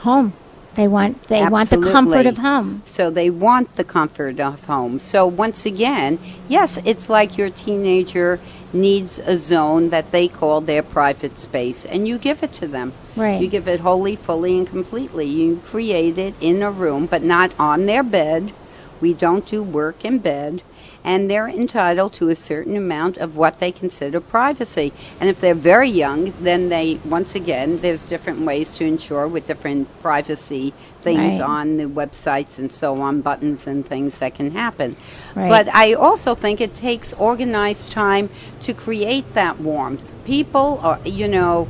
home. 0.00 0.32
They 0.78 0.86
want 0.86 1.24
they 1.24 1.44
want 1.48 1.70
the 1.70 1.80
comfort 1.80 2.24
of 2.24 2.38
home. 2.38 2.82
So 2.84 3.10
they 3.10 3.30
want 3.30 3.74
the 3.74 3.82
comfort 3.82 4.38
of 4.38 4.66
home. 4.66 5.00
So 5.00 5.26
once 5.26 5.66
again, 5.66 6.20
yes, 6.48 6.78
it's 6.84 7.10
like 7.10 7.36
your 7.36 7.50
teenager 7.50 8.38
needs 8.72 9.18
a 9.18 9.36
zone 9.38 9.90
that 9.90 10.12
they 10.12 10.28
call 10.28 10.60
their 10.60 10.84
private 10.84 11.36
space, 11.36 11.84
and 11.84 12.06
you 12.06 12.16
give 12.16 12.44
it 12.44 12.52
to 12.52 12.68
them. 12.68 12.92
Right. 13.16 13.42
You 13.42 13.48
give 13.48 13.66
it 13.66 13.80
wholly, 13.80 14.14
fully, 14.14 14.56
and 14.56 14.68
completely. 14.68 15.26
You 15.26 15.60
create 15.66 16.16
it 16.16 16.36
in 16.40 16.62
a 16.62 16.70
room, 16.70 17.06
but 17.06 17.24
not 17.24 17.50
on 17.58 17.86
their 17.86 18.04
bed. 18.04 18.52
We 19.00 19.14
don't 19.14 19.44
do 19.44 19.64
work 19.64 20.04
in 20.04 20.20
bed. 20.20 20.62
And 21.08 21.30
they're 21.30 21.48
entitled 21.48 22.12
to 22.14 22.28
a 22.28 22.36
certain 22.36 22.76
amount 22.76 23.16
of 23.16 23.34
what 23.34 23.60
they 23.60 23.72
consider 23.72 24.20
privacy. 24.20 24.92
And 25.20 25.30
if 25.30 25.40
they're 25.40 25.54
very 25.54 25.88
young, 25.88 26.34
then 26.38 26.68
they, 26.68 27.00
once 27.02 27.34
again, 27.34 27.80
there's 27.80 28.04
different 28.04 28.40
ways 28.42 28.70
to 28.72 28.84
ensure 28.84 29.26
with 29.26 29.46
different 29.46 29.88
privacy 30.02 30.74
things 31.00 31.40
Right. 31.40 31.40
on 31.40 31.76
the 31.78 31.84
websites 31.84 32.58
and 32.58 32.70
so 32.70 33.00
on, 33.00 33.22
buttons 33.22 33.66
and 33.66 33.86
things 33.86 34.18
that 34.18 34.34
can 34.34 34.50
happen. 34.50 34.96
Right. 35.34 35.48
But 35.48 35.74
I 35.74 35.94
also 35.94 36.34
think 36.34 36.60
it 36.60 36.74
takes 36.74 37.14
organized 37.14 37.90
time 37.90 38.28
to 38.60 38.74
create 38.74 39.32
that 39.32 39.58
warmth. 39.60 40.04
People 40.26 40.78
are, 40.82 41.00
you 41.06 41.26
know, 41.26 41.68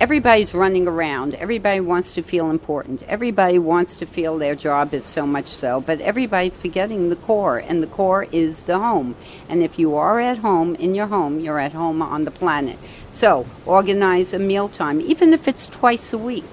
everybody's 0.00 0.54
running 0.54 0.88
around. 0.88 1.34
Everybody 1.34 1.80
wants 1.80 2.14
to 2.14 2.22
feel 2.22 2.50
important. 2.50 3.04
Everybody 3.04 3.58
wants 3.58 3.94
to 3.96 4.06
feel 4.06 4.38
their 4.38 4.54
job 4.54 4.92
is 4.94 5.04
so 5.04 5.26
much 5.26 5.46
so, 5.46 5.80
but 5.80 6.00
everybody's 6.00 6.56
forgetting 6.56 7.10
the 7.10 7.16
core, 7.16 7.58
and 7.58 7.82
the 7.82 7.86
core 7.86 8.26
is 8.32 8.64
the 8.64 8.78
home. 8.78 9.14
And 9.48 9.62
if 9.62 9.78
you 9.78 9.94
are 9.94 10.18
at 10.18 10.38
home 10.38 10.74
in 10.74 10.94
your 10.94 11.06
home, 11.06 11.38
you're 11.38 11.60
at 11.60 11.72
home 11.72 12.02
on 12.02 12.24
the 12.24 12.30
planet. 12.30 12.78
So 13.10 13.46
organize 13.66 14.32
a 14.32 14.38
mealtime, 14.38 15.00
even 15.00 15.32
if 15.32 15.46
it's 15.46 15.66
twice 15.66 16.12
a 16.12 16.18
week 16.18 16.44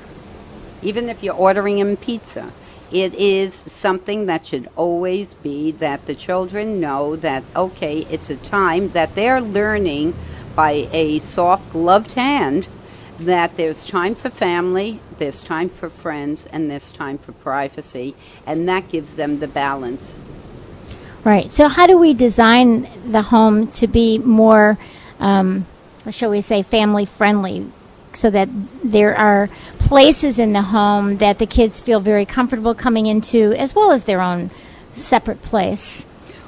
even 0.81 1.09
if 1.09 1.23
you're 1.23 1.33
ordering 1.33 1.79
in 1.79 1.97
pizza, 1.97 2.51
it 2.91 3.13
is 3.15 3.53
something 3.53 4.27
that 4.27 4.45
should 4.45 4.69
always 4.75 5.33
be 5.35 5.71
that 5.71 6.05
the 6.05 6.15
children 6.15 6.79
know 6.79 7.15
that, 7.17 7.43
okay, 7.55 8.07
it's 8.09 8.29
a 8.29 8.37
time 8.37 8.89
that 8.89 9.15
they're 9.15 9.41
learning 9.41 10.15
by 10.55 10.87
a 10.91 11.19
soft 11.19 11.69
gloved 11.71 12.13
hand 12.13 12.67
that 13.19 13.57
there's 13.57 13.85
time 13.85 14.15
for 14.15 14.29
family, 14.29 14.99
there's 15.17 15.41
time 15.41 15.69
for 15.69 15.89
friends, 15.89 16.45
and 16.47 16.69
there's 16.69 16.91
time 16.91 17.17
for 17.17 17.31
privacy, 17.31 18.15
and 18.45 18.67
that 18.69 18.89
gives 18.89 19.15
them 19.15 19.39
the 19.39 19.47
balance. 19.47 20.17
Right. 21.23 21.51
So, 21.51 21.67
how 21.67 21.87
do 21.87 21.97
we 21.97 22.13
design 22.13 22.89
the 23.05 23.21
home 23.21 23.67
to 23.67 23.87
be 23.87 24.17
more, 24.19 24.77
um, 25.19 25.65
shall 26.09 26.29
we 26.29 26.41
say, 26.41 26.61
family 26.61 27.05
friendly, 27.05 27.69
so 28.13 28.29
that 28.29 28.49
there 28.83 29.15
are 29.15 29.49
places 29.79 30.39
in 30.39 30.53
the 30.53 30.61
home 30.61 31.17
that 31.17 31.39
the 31.39 31.45
kids 31.45 31.81
feel 31.81 31.99
very 31.99 32.25
comfortable 32.25 32.73
coming 32.73 33.07
into, 33.07 33.53
as 33.53 33.75
well 33.75 33.91
as 33.91 34.05
their 34.05 34.21
own 34.21 34.51
separate 34.93 35.41
place? 35.41 36.05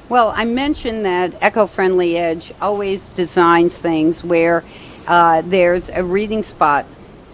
Well, 0.08 0.32
I 0.34 0.44
mentioned 0.44 1.04
that 1.04 1.34
Eco 1.40 1.68
Friendly 1.68 2.16
Edge 2.16 2.52
always 2.60 3.06
designs 3.08 3.78
things 3.78 4.24
where 4.24 4.64
uh, 5.10 5.42
there's 5.42 5.88
a 5.88 6.04
reading 6.04 6.40
spot, 6.40 6.86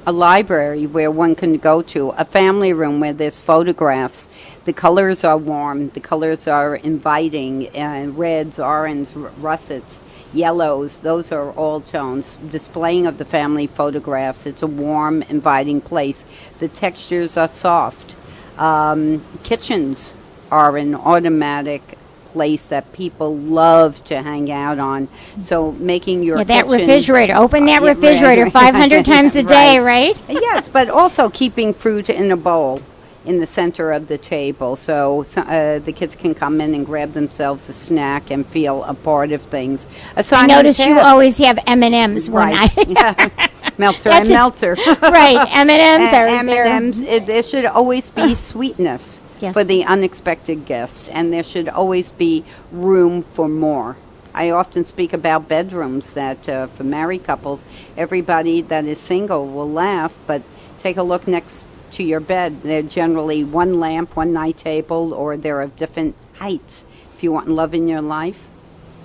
a 0.07 0.12
library 0.12 0.87
where 0.87 1.11
one 1.11 1.35
can 1.35 1.59
go 1.59 1.83
to, 1.83 2.09
a 2.17 2.25
family 2.25 2.73
room 2.73 3.01
where 3.01 3.12
there's 3.12 3.39
photographs. 3.39 4.29
The 4.65 4.73
colors 4.73 5.25
are 5.25 5.37
warm, 5.37 5.91
the 5.91 6.01
colors 6.01 6.49
are 6.49 6.77
inviting, 6.77 7.69
and 7.69 8.17
reds, 8.17 8.59
orange, 8.59 9.11
r- 9.15 9.31
russets, 9.41 10.01
yellows, 10.33 11.01
those 11.01 11.31
are 11.33 11.51
all 11.53 11.83
tones. 11.83 12.39
Displaying 12.51 13.07
of 13.07 13.19
the 13.19 13.27
family 13.27 13.67
photographs. 13.67 14.47
It's 14.47 14.62
a 14.62 14.67
warm, 14.67 15.21
inviting 15.25 15.83
place. 15.83 16.25
The 16.61 16.69
textures 16.69 17.37
are 17.37 17.47
soft. 17.49 18.15
Um, 18.57 19.23
kitchens 19.43 20.15
are 20.51 20.79
an 20.79 20.95
automatic 20.95 21.99
place 22.37 22.66
that 22.68 22.92
people 22.92 23.35
love 23.35 24.05
to 24.05 24.22
hang 24.22 24.53
out 24.53 24.79
on. 24.79 25.09
So 25.40 25.72
making 25.72 26.22
your 26.22 26.37
Yeah, 26.37 26.44
that 26.44 26.66
refrigerator. 26.66 27.35
Open 27.35 27.64
that 27.64 27.81
right, 27.83 27.96
refrigerator 27.96 28.51
500 28.51 29.05
times 29.14 29.35
a 29.37 29.42
day, 29.42 29.79
right? 29.79 30.20
yes, 30.29 30.68
but 30.68 30.90
also 30.90 31.31
keeping 31.31 31.72
fruit 31.72 32.11
in 32.11 32.31
a 32.31 32.37
bowl 32.37 32.83
in 33.25 33.40
the 33.40 33.46
center 33.46 33.90
of 33.90 34.07
the 34.07 34.18
table, 34.18 34.77
so, 34.77 35.25
uh, 35.37 35.81
the 35.81 35.92
kids 35.92 36.14
can 36.14 36.33
come 36.33 36.61
in 36.61 36.75
and 36.75 36.87
grab 36.87 37.12
themselves 37.12 37.68
a 37.68 37.72
snack 37.72 38.31
and 38.31 38.46
feel 38.46 38.85
a 38.85 38.94
part 38.94 39.33
of 39.33 39.42
things. 39.42 39.87
I 40.16 40.46
notice 40.46 40.79
you 40.79 40.96
always 41.01 41.37
have 41.38 41.59
M 41.66 41.83
and 41.83 41.94
M's 41.94 42.31
when 42.31 42.53
right. 42.53 42.70
I. 42.77 43.51
Meltzer 43.79 44.11
That's 44.11 44.29
and 44.29 44.37
Meltzer. 44.37 44.77
right, 45.03 45.49
M 45.51 45.68
and 45.68 46.03
M's 46.03 46.14
are 46.14 46.27
And 46.27 46.49
there. 46.49 46.66
M&Ms, 46.66 47.01
it, 47.01 47.27
there 47.27 47.42
should 47.42 47.64
always 47.64 48.11
be 48.11 48.37
sweetness 48.37 49.20
Yes. 49.40 49.55
for 49.55 49.64
the 49.64 49.85
unexpected 49.85 50.64
guest, 50.64 51.09
and 51.12 51.33
there 51.33 51.42
should 51.42 51.68
always 51.68 52.11
be 52.11 52.44
room 52.72 53.22
for 53.22 53.49
more. 53.49 53.96
I 54.35 54.51
often 54.51 54.85
speak 54.85 55.12
about 55.12 55.49
bedrooms 55.49 56.14
that 56.14 56.49
uh, 56.49 56.66
for 56.68 56.85
married 56.85 57.25
couples, 57.25 57.64
everybody 57.96 58.61
that 58.62 58.85
is 58.85 58.99
single 58.99 59.46
will 59.46 59.70
laugh, 59.70 60.18
but 60.27 60.42
take 60.79 60.96
a 60.96 61.03
look 61.03 61.27
next 61.27 61.64
to 61.92 62.03
your 62.03 62.20
bed. 62.20 62.62
They're 62.62 62.83
generally 62.83 63.44
one 63.44 63.81
lamp, 63.81 64.14
one 64.14 64.33
night 64.33 64.59
table, 64.59 65.14
or 65.14 65.37
they're 65.37 65.62
of 65.62 65.75
different 65.77 66.14
heights. 66.35 66.85
If 67.14 67.22
you 67.22 67.33
want 67.33 67.49
love 67.49 67.72
in 67.72 67.88
your 67.88 68.03
life, 68.03 68.46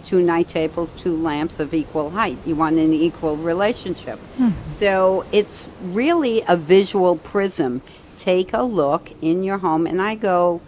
two 0.05 0.21
night 0.21 0.49
tables, 0.49 0.93
two 0.99 1.15
lamps 1.15 1.59
of 1.59 1.73
equal 1.73 2.09
height. 2.09 2.37
You 2.45 2.55
want 2.55 2.77
an 2.77 2.91
equal 2.93 3.37
relationship. 3.37 4.19
So 4.67 5.25
it's 5.31 5.69
really 5.81 6.43
a 6.47 6.57
visual 6.57 7.15
prism. 7.15 7.81
Take 8.21 8.53
a 8.53 8.61
look 8.61 9.11
in 9.19 9.43
your 9.43 9.57
home, 9.57 9.87
and 9.87 9.99
I 9.99 10.13
go 10.13 10.61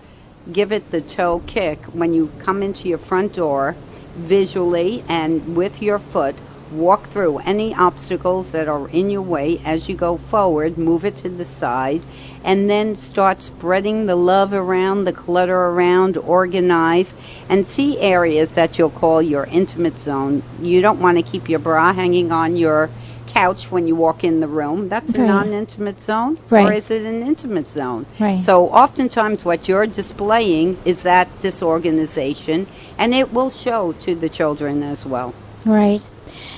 give 0.52 0.72
it 0.72 0.89
the 0.89 1.02
toe 1.02 1.44
kick 1.46 1.78
when 1.94 2.12
you 2.12 2.32
come 2.39 2.63
into 2.63 2.89
your 2.89 2.98
front 2.98 3.34
door 3.34 3.76
visually 4.16 5.04
and 5.08 5.56
with 5.56 5.80
your 5.80 6.00
foot. 6.00 6.34
Walk 6.72 7.10
through 7.10 7.38
any 7.46 7.76
obstacles 7.76 8.54
that 8.54 8.68
are 8.68 8.89
in 8.89 9.12
your 9.12 9.22
way 9.22 9.62
as 9.63 9.88
you 9.88 9.96
go 9.96 10.18
forward, 10.18 10.80
move 10.80 11.06
it 11.06 11.16
to 11.18 11.30
the 11.30 11.46
side, 11.46 12.02
and 12.44 12.68
then 12.68 12.96
start 12.96 13.44
spreading 13.44 14.08
the 14.08 14.16
love 14.16 14.52
around, 14.52 15.04
the 15.04 15.13
clutter 15.13 15.66
around, 15.66 16.18
organize, 16.18 17.13
and 17.50 17.68
see 17.68 18.00
areas 18.00 18.56
that 18.56 18.80
you'll 18.80 18.89
call 18.89 19.22
your 19.22 19.46
intimate 19.46 20.00
zone. 20.00 20.42
You 20.60 20.82
don't 20.82 21.00
want 21.00 21.18
to 21.20 21.24
keep 21.24 21.48
your 21.48 21.60
bra 21.60 21.94
hanging 21.94 22.32
on 22.32 22.58
your 22.58 22.89
couch 23.34 23.72
when 23.72 23.88
you 23.88 23.96
walk 23.96 24.24
in 24.24 24.39
the 24.39 24.48
room. 24.48 24.89
That's 24.89 25.13
a 25.15 25.26
non 25.26 25.54
intimate 25.54 26.02
zone. 26.02 26.39
Or 26.52 26.72
is 26.72 26.91
it 26.91 27.06
an 27.06 27.22
intimate 27.22 27.67
zone? 27.67 28.06
Right. 28.19 28.41
So 28.41 28.69
oftentimes 28.69 29.43
what 29.43 29.67
you're 29.67 29.88
displaying 29.88 30.78
is 30.86 31.04
that 31.04 31.28
disorganization, 31.39 32.67
and 32.98 33.13
it 33.13 33.34
will 33.34 33.50
show 33.50 33.93
to 33.93 34.15
the 34.15 34.30
children 34.30 34.84
as 34.84 35.06
well. 35.06 35.34
Right. 35.65 36.08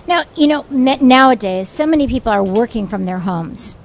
Now, 0.07 0.23
you 0.35 0.47
know, 0.47 0.65
nowadays, 0.69 1.69
so 1.69 1.85
many 1.85 2.07
people 2.07 2.31
are 2.31 2.43
working 2.43 2.87
from 2.87 3.05
their 3.05 3.19
homes. 3.19 3.75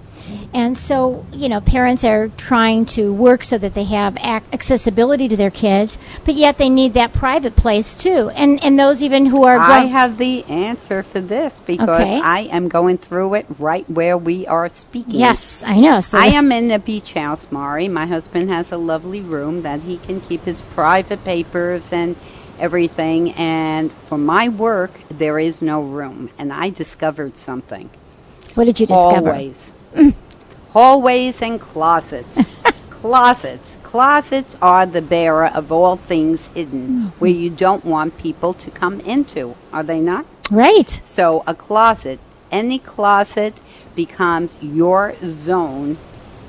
And 0.53 0.77
so, 0.77 1.25
you 1.33 1.49
know, 1.49 1.61
parents 1.61 2.05
are 2.05 2.29
trying 2.29 2.85
to 2.87 3.13
work 3.13 3.45
so 3.45 3.57
that 3.59 3.75
they 3.75 3.85
have 3.85 4.17
ac- 4.17 4.45
accessibility 4.53 5.29
to 5.29 5.37
their 5.37 5.51
kids, 5.51 5.99
but 6.25 6.35
yet 6.35 6.59
they 6.59 6.69
need 6.69 6.95
that 6.95 7.13
private 7.13 7.57
place 7.57 7.97
too. 7.97 8.31
And 8.31 8.63
and 8.65 8.79
those 8.79 9.03
even 9.03 9.27
who 9.27 9.45
are 9.45 9.59
I 9.59 9.81
have 9.85 10.19
the 10.19 10.45
answer 10.45 11.03
for 11.03 11.21
this 11.21 11.61
because 11.67 12.01
Okay. 12.01 12.21
I 12.21 12.41
am 12.51 12.69
going 12.69 12.99
through 12.99 13.35
it 13.35 13.47
right 13.59 13.89
where 13.89 14.19
we 14.19 14.47
are 14.47 14.69
speaking. 14.69 15.21
Yes, 15.21 15.63
I 15.65 15.79
know. 15.79 16.01
So 16.01 16.19
I 16.19 16.27
am 16.27 16.51
in 16.53 16.71
a 16.71 16.79
beach 16.79 17.13
house, 17.15 17.47
Mari. 17.51 17.89
My 17.89 18.07
husband 18.07 18.51
has 18.51 18.73
a 18.73 18.77
lovely 18.77 19.21
room 19.21 19.63
that 19.63 19.81
he 19.81 19.99
can 19.99 20.21
keep 20.21 20.45
his 20.45 20.61
private 20.61 21.25
papers 21.25 21.93
and 21.93 22.17
everything. 22.59 23.33
And 23.33 23.93
for 24.07 24.19
my 24.19 24.49
work, 24.49 24.93
there 25.09 25.39
is 25.39 25.63
no 25.63 25.83
room. 25.83 26.31
And 26.39 26.53
I 26.53 26.71
discovered 26.71 27.39
something. 27.39 27.91
What 28.55 28.65
did 28.65 28.81
you 28.81 28.87
discover? 28.87 29.33
Hallways. 29.33 29.73
Hallways 30.71 31.43
and 31.43 31.61
closets. 31.61 32.39
closets. 32.91 33.77
Closets 33.83 34.57
are 34.63 34.87
the 34.87 35.03
bearer 35.03 35.47
of 35.47 35.73
all 35.73 35.97
things 35.97 36.47
hidden 36.49 37.13
where 37.19 37.31
you 37.31 37.51
don't 37.51 37.85
want 37.85 38.19
people 38.19 38.55
to 38.55 38.71
come 38.71 39.01
into, 39.01 39.57
are 39.73 39.83
they 39.83 40.01
not? 40.01 40.27
Right. 40.51 41.01
So 41.03 41.43
a 41.47 41.55
closet, 41.55 42.21
any 42.51 42.79
closet 42.79 43.59
becomes 43.95 44.57
your 44.61 45.15
zone 45.25 45.99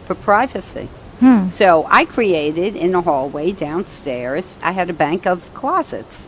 for 0.03 0.15
privacy. 0.15 0.89
Hmm. 1.19 1.47
So 1.47 1.85
I 1.89 2.05
created 2.05 2.75
in 2.75 2.95
a 2.95 3.01
hallway 3.01 3.51
downstairs, 3.51 4.59
I 4.61 4.71
had 4.71 4.89
a 4.89 4.93
bank 4.93 5.25
of 5.25 5.53
closets. 5.53 6.27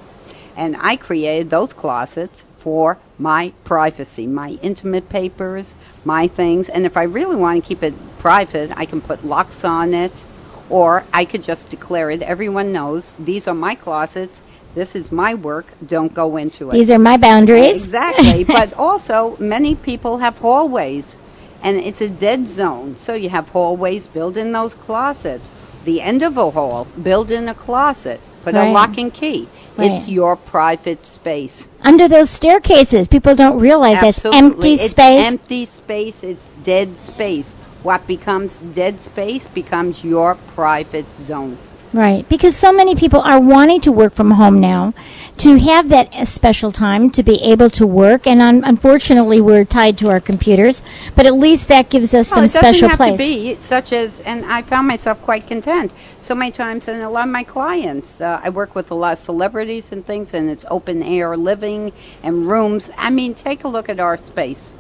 And 0.56 0.76
I 0.80 0.98
created 0.98 1.50
those 1.50 1.74
closets 1.74 2.46
for 2.64 2.98
my 3.20 3.52
privacy, 3.66 4.26
my 4.26 4.52
intimate 4.62 5.10
papers, 5.10 5.76
my 6.06 6.30
things. 6.30 6.70
And 6.70 6.86
if 6.86 6.96
I 6.96 7.04
really 7.04 7.36
want 7.36 7.62
to 7.62 7.68
keep 7.68 7.84
it 7.84 7.94
private, 8.20 8.72
I 8.78 8.86
can 8.86 9.02
put 9.02 9.26
locks 9.26 9.66
on 9.66 9.94
it, 9.94 10.24
or 10.70 11.04
I 11.12 11.26
could 11.26 11.44
just 11.44 11.70
declare 11.70 12.10
it. 12.10 12.22
Everyone 12.22 12.72
knows 12.72 13.16
these 13.20 13.50
are 13.50 13.54
my 13.54 13.76
closets. 13.76 14.42
This 14.76 14.96
is 14.96 15.12
my 15.12 15.34
work. 15.34 15.66
Don't 15.86 16.14
go 16.14 16.38
into 16.38 16.70
it. 16.70 16.72
These 16.72 16.90
are 16.90 17.00
my 17.00 17.18
boundaries. 17.18 17.84
Exactly. 17.84 18.44
but 18.60 18.74
also, 18.76 19.36
many 19.40 19.76
people 19.76 20.20
have 20.20 20.38
hallways, 20.38 21.18
and 21.62 21.78
it's 21.78 22.00
a 22.00 22.10
dead 22.10 22.48
zone. 22.48 22.96
So 22.96 23.14
you 23.14 23.28
have 23.28 23.50
hallways, 23.50 24.08
build 24.08 24.38
in 24.38 24.54
those 24.54 24.74
closets. 24.74 25.52
The 25.84 26.00
end 26.00 26.24
of 26.24 26.38
a 26.38 26.50
hall, 26.52 26.88
build 27.10 27.30
in 27.30 27.50
a 27.50 27.54
closet, 27.54 28.22
put 28.44 28.54
Right. 28.54 28.68
a 28.68 28.72
lock 28.72 28.98
and 28.98 29.14
key. 29.14 29.48
It's 29.78 30.08
your 30.08 30.36
private 30.36 31.08
space. 31.08 31.66
Under 31.82 32.08
those 32.08 32.30
staircases, 32.30 33.08
people 33.08 33.36
don't 33.36 33.58
realize 33.60 34.00
that's 34.02 34.24
empty 34.26 34.38
Absolutely. 34.38 34.74
It's 34.74 34.92
space. 34.92 35.26
empty 35.26 35.66
space. 35.66 36.18
It's 36.22 36.48
dead 36.64 36.98
space. 36.98 37.56
What 37.82 38.06
becomes 38.08 38.60
dead 38.60 39.02
space 39.02 39.48
becomes 39.48 40.04
your 40.04 40.36
private 40.56 41.14
zone. 41.16 41.58
Right, 41.94 42.28
because 42.28 42.56
so 42.56 42.74
many 42.74 42.96
people 42.96 43.22
are 43.22 43.40
wanting 43.40 43.80
to 43.82 43.92
work 43.92 44.16
from 44.16 44.32
home 44.32 44.60
now, 44.60 44.96
to 45.38 45.60
have 45.60 45.90
that 45.90 46.12
special 46.28 46.72
time 46.72 47.12
to 47.12 47.22
be 47.22 47.40
able 47.44 47.70
to 47.70 47.86
work, 47.86 48.26
and 48.26 48.42
un- 48.42 48.64
unfortunately, 48.64 49.40
we're 49.40 49.64
tied 49.64 50.00
to 50.00 50.10
our 50.10 50.20
computers. 50.20 50.82
But 51.16 51.28
at 51.28 51.36
least 51.36 51.68
that 51.68 51.92
gives 51.92 52.16
us 52.16 52.32
Well, 52.32 52.38
some 52.38 52.46
it 52.46 52.48
doesn't 52.48 52.62
special 52.62 52.90
have 52.90 52.98
place. 52.98 53.14
to 53.14 53.18
be 53.18 53.58
such 53.62 53.94
as, 53.94 54.22
and 54.22 54.44
I 54.44 54.64
found 54.64 54.88
myself 54.88 55.22
quite 55.22 55.46
content. 55.46 55.94
So 56.20 56.34
many 56.34 56.50
times, 56.52 56.88
and 56.88 57.04
a 57.04 57.10
lot 57.10 57.28
of 57.28 57.32
my 57.32 57.44
clients, 57.44 58.20
uh, 58.20 58.42
I 58.44 58.50
work 58.50 58.74
with 58.74 58.90
a 58.90 58.96
lot 58.96 59.14
of 59.14 59.20
celebrities 59.20 59.92
and 59.92 60.04
things, 60.04 60.34
and 60.34 60.50
it's 60.50 60.66
open 60.72 61.04
air 61.04 61.38
living 61.38 61.92
and 62.24 62.50
rooms. 62.50 62.90
I 62.98 63.12
mean, 63.12 63.36
take 63.36 63.64
a 63.64 63.68
look 63.68 63.88
at 63.88 64.00
our 64.00 64.18
space. 64.18 64.74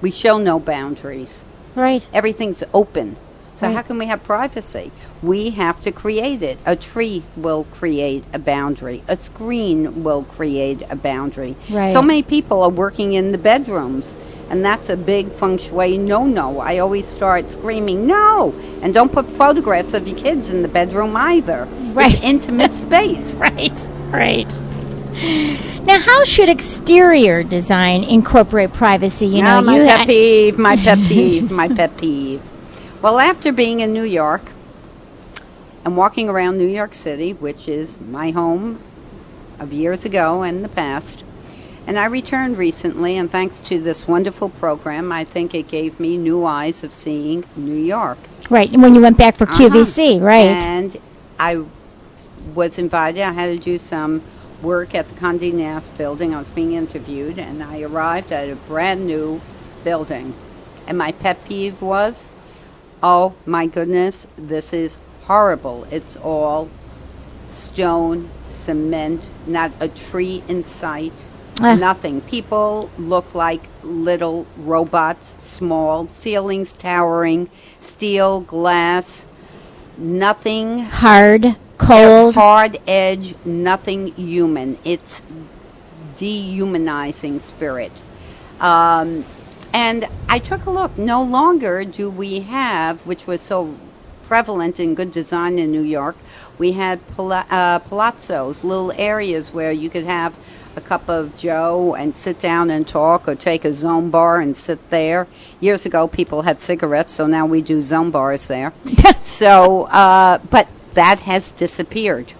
We 0.00 0.10
show 0.10 0.38
no 0.38 0.58
boundaries. 0.58 1.42
Right, 1.74 2.08
Everything's 2.14 2.62
open. 2.72 3.16
So 3.56 3.66
Right. 3.66 3.74
how 3.76 3.82
can 3.82 3.98
we 3.98 4.06
have 4.06 4.22
privacy? 4.22 4.92
We 5.22 5.50
have 5.50 5.80
to 5.80 5.90
create 5.90 6.42
it. 6.42 6.58
A 6.66 6.76
tree 6.76 7.22
will 7.36 7.64
create 7.70 8.22
a 8.32 8.38
boundary. 8.38 9.02
A 9.08 9.16
screen 9.16 10.04
will 10.04 10.24
create 10.24 10.82
a 10.90 10.96
boundary. 10.96 11.56
Right. 11.70 11.92
So 11.92 12.02
many 12.02 12.22
people 12.22 12.62
are 12.62 12.68
working 12.68 13.14
in 13.14 13.32
the 13.32 13.38
bedrooms, 13.38 14.14
and 14.50 14.62
that's 14.64 14.90
a 14.90 14.96
big 14.96 15.32
feng 15.32 15.56
shui 15.58 15.96
no-no. 15.96 16.60
I 16.60 16.78
always 16.78 17.06
start 17.06 17.50
screaming, 17.50 18.06
"No!" 18.06 18.54
And 18.82 18.92
don't 18.92 19.10
put 19.10 19.26
photographs 19.30 19.94
of 19.94 20.06
your 20.06 20.18
kids 20.18 20.50
in 20.50 20.60
the 20.60 20.68
bedroom 20.68 21.16
either. 21.16 21.66
Right. 21.94 22.12
It's 22.14 22.22
intimate 22.22 22.74
space. 22.86 23.32
right, 23.34 23.88
right. 24.12 24.52
Now, 25.86 25.98
how 25.98 26.24
should 26.24 26.50
exterior 26.50 27.42
design 27.42 28.04
incorporate 28.04 28.72
privacy? 28.74 29.26
You 29.26 29.42
know, 29.42 29.58
Ah, 29.58 29.60
my 29.62 29.78
you 29.78 29.86
pet 29.86 30.06
peeve, 30.12 30.58
my 30.58 30.76
pet 30.76 30.98
peeve, 31.08 31.50
my 31.50 31.68
pet 31.68 31.96
peeve. 31.96 32.42
Well, 33.02 33.18
after 33.18 33.52
being 33.52 33.80
in 33.80 33.92
New 33.92 34.04
York 34.04 34.42
and 35.84 35.96
walking 35.96 36.28
around 36.28 36.58
New 36.58 36.66
York 36.66 36.94
City, 36.94 37.32
which 37.32 37.68
is 37.68 38.00
my 38.00 38.30
home 38.30 38.80
of 39.58 39.72
years 39.72 40.04
ago 40.04 40.42
and 40.42 40.64
the 40.64 40.68
past, 40.68 41.22
and 41.86 41.98
I 41.98 42.06
returned 42.06 42.58
recently, 42.58 43.16
and 43.16 43.30
thanks 43.30 43.60
to 43.60 43.80
this 43.80 44.08
wonderful 44.08 44.48
program, 44.48 45.12
I 45.12 45.22
think 45.24 45.54
it 45.54 45.68
gave 45.68 46.00
me 46.00 46.16
new 46.16 46.44
eyes 46.44 46.82
of 46.82 46.92
seeing 46.92 47.44
New 47.54 47.74
York. 47.76 48.18
right 48.50 48.70
and 48.72 48.82
when 48.82 48.94
you 48.94 49.00
went 49.00 49.18
back 49.18 49.36
for 49.36 49.44
Uh-huh. 49.48 49.68
QVC, 49.68 50.20
right? 50.20 50.50
And 50.62 50.96
I 51.38 51.62
was 52.54 52.78
invited. 52.78 53.22
I 53.22 53.32
had 53.32 53.46
to 53.46 53.58
do 53.58 53.78
some 53.78 54.22
work 54.62 54.94
at 54.94 55.08
the 55.08 55.14
Condé 55.20 55.52
Nast 55.52 55.96
building. 55.98 56.34
I 56.34 56.38
was 56.38 56.50
being 56.50 56.72
interviewed, 56.72 57.38
and 57.38 57.62
I 57.62 57.82
arrived 57.82 58.32
at 58.32 58.48
a 58.48 58.56
brand 58.56 59.06
new 59.06 59.40
building. 59.84 60.32
And 60.88 60.96
my 60.98 61.12
pet 61.12 61.44
peeve 61.44 61.82
was, 61.82 62.26
oh 63.02 63.34
my 63.44 63.66
goodness, 63.66 64.26
this 64.36 64.72
is 64.72 64.98
horrible. 65.24 65.86
It's 65.90 66.16
all 66.16 66.68
stone, 67.50 68.30
cement, 68.48 69.28
not 69.46 69.72
a 69.80 69.88
tree 69.88 70.42
in 70.48 70.64
sight, 70.64 71.12
Ah. 71.60 71.74
nothing. 71.74 72.20
People 72.22 72.90
look 72.98 73.34
like 73.34 73.62
little 73.82 74.46
robots, 74.58 75.34
small, 75.38 76.08
ceilings 76.12 76.72
towering, 76.72 77.48
steel, 77.80 78.40
glass, 78.40 79.24
nothing 79.96 80.80
Hard, 80.80 81.56
cold. 81.78 82.34
hard 82.34 82.78
edge, 82.86 83.34
nothing 83.44 84.08
human. 84.16 84.78
It's 84.84 85.22
dehumanizing 86.16 87.38
spirit. 87.38 87.92
Um, 88.60 89.24
and 89.76 90.08
I 90.26 90.38
took 90.38 90.64
a 90.64 90.70
look. 90.70 90.96
No 90.96 91.22
longer 91.22 91.84
do 91.84 92.08
we 92.08 92.40
have, 92.40 93.04
which 93.04 93.26
was 93.26 93.42
so 93.42 93.74
prevalent 94.26 94.80
in 94.80 94.94
good 94.94 95.12
design 95.12 95.58
in 95.58 95.70
New 95.70 95.82
York, 95.82 96.16
we 96.56 96.72
had 96.72 97.06
pala- 97.08 97.44
uh, 97.50 97.80
palazzos, 97.80 98.64
little 98.64 98.90
areas 98.92 99.52
where 99.52 99.70
you 99.70 99.90
could 99.90 100.04
have 100.04 100.34
a 100.76 100.80
cup 100.80 101.06
of 101.10 101.36
Joe 101.36 101.94
and 101.94 102.16
sit 102.16 102.40
down 102.40 102.70
and 102.70 102.88
talk, 102.88 103.28
or 103.28 103.34
take 103.34 103.66
a 103.66 103.72
zone 103.74 104.08
bar 104.08 104.40
and 104.40 104.56
sit 104.56 104.88
there. 104.88 105.28
Years 105.60 105.84
ago, 105.84 106.08
people 106.08 106.40
had 106.40 106.58
cigarettes, 106.58 107.12
so 107.12 107.26
now 107.26 107.44
we 107.44 107.60
do 107.60 107.82
zone 107.82 108.10
bars 108.10 108.46
there. 108.46 108.72
so, 109.22 109.84
uh, 109.88 110.38
but 110.48 110.68
that 110.94 111.20
has 111.20 111.52
disappeared. 111.52 112.32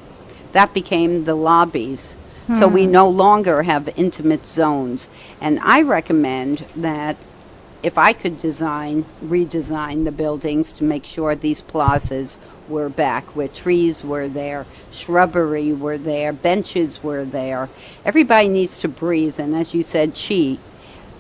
That 0.53 0.73
became 0.73 1.25
the 1.25 1.35
lobbies. 1.35 2.17
So 2.55 2.69
we 2.69 2.85
hmm. 2.85 2.93
no 2.93 3.09
longer 3.09 3.65
have 3.65 3.89
intimate 3.97 4.47
zones. 4.47 5.09
And 5.41 5.59
I 5.61 5.83
recommend 5.83 6.65
that 6.77 7.17
if 7.83 7.99
I 7.99 8.13
could 8.13 8.39
design, 8.39 9.05
redesign 9.23 10.05
the 10.05 10.13
buildings 10.13 10.73
to 10.75 10.85
make 10.85 11.05
sure 11.05 11.35
these 11.35 11.61
plazas 11.61 12.39
were 12.69 12.89
back, 12.89 13.25
where 13.37 13.49
trees 13.49 14.03
were 14.03 14.29
there, 14.29 14.67
shrubbery 14.91 15.73
were 15.73 15.99
there, 15.99 16.33
benches 16.33 17.03
were 17.03 17.25
there. 17.25 17.69
Everybody 18.05 18.49
needs 18.49 18.81
to 18.81 18.89
breathe, 18.89 19.39
and 19.39 19.55
as 19.55 19.75
you 19.75 19.83
said, 19.83 20.15
chi, 20.15 20.59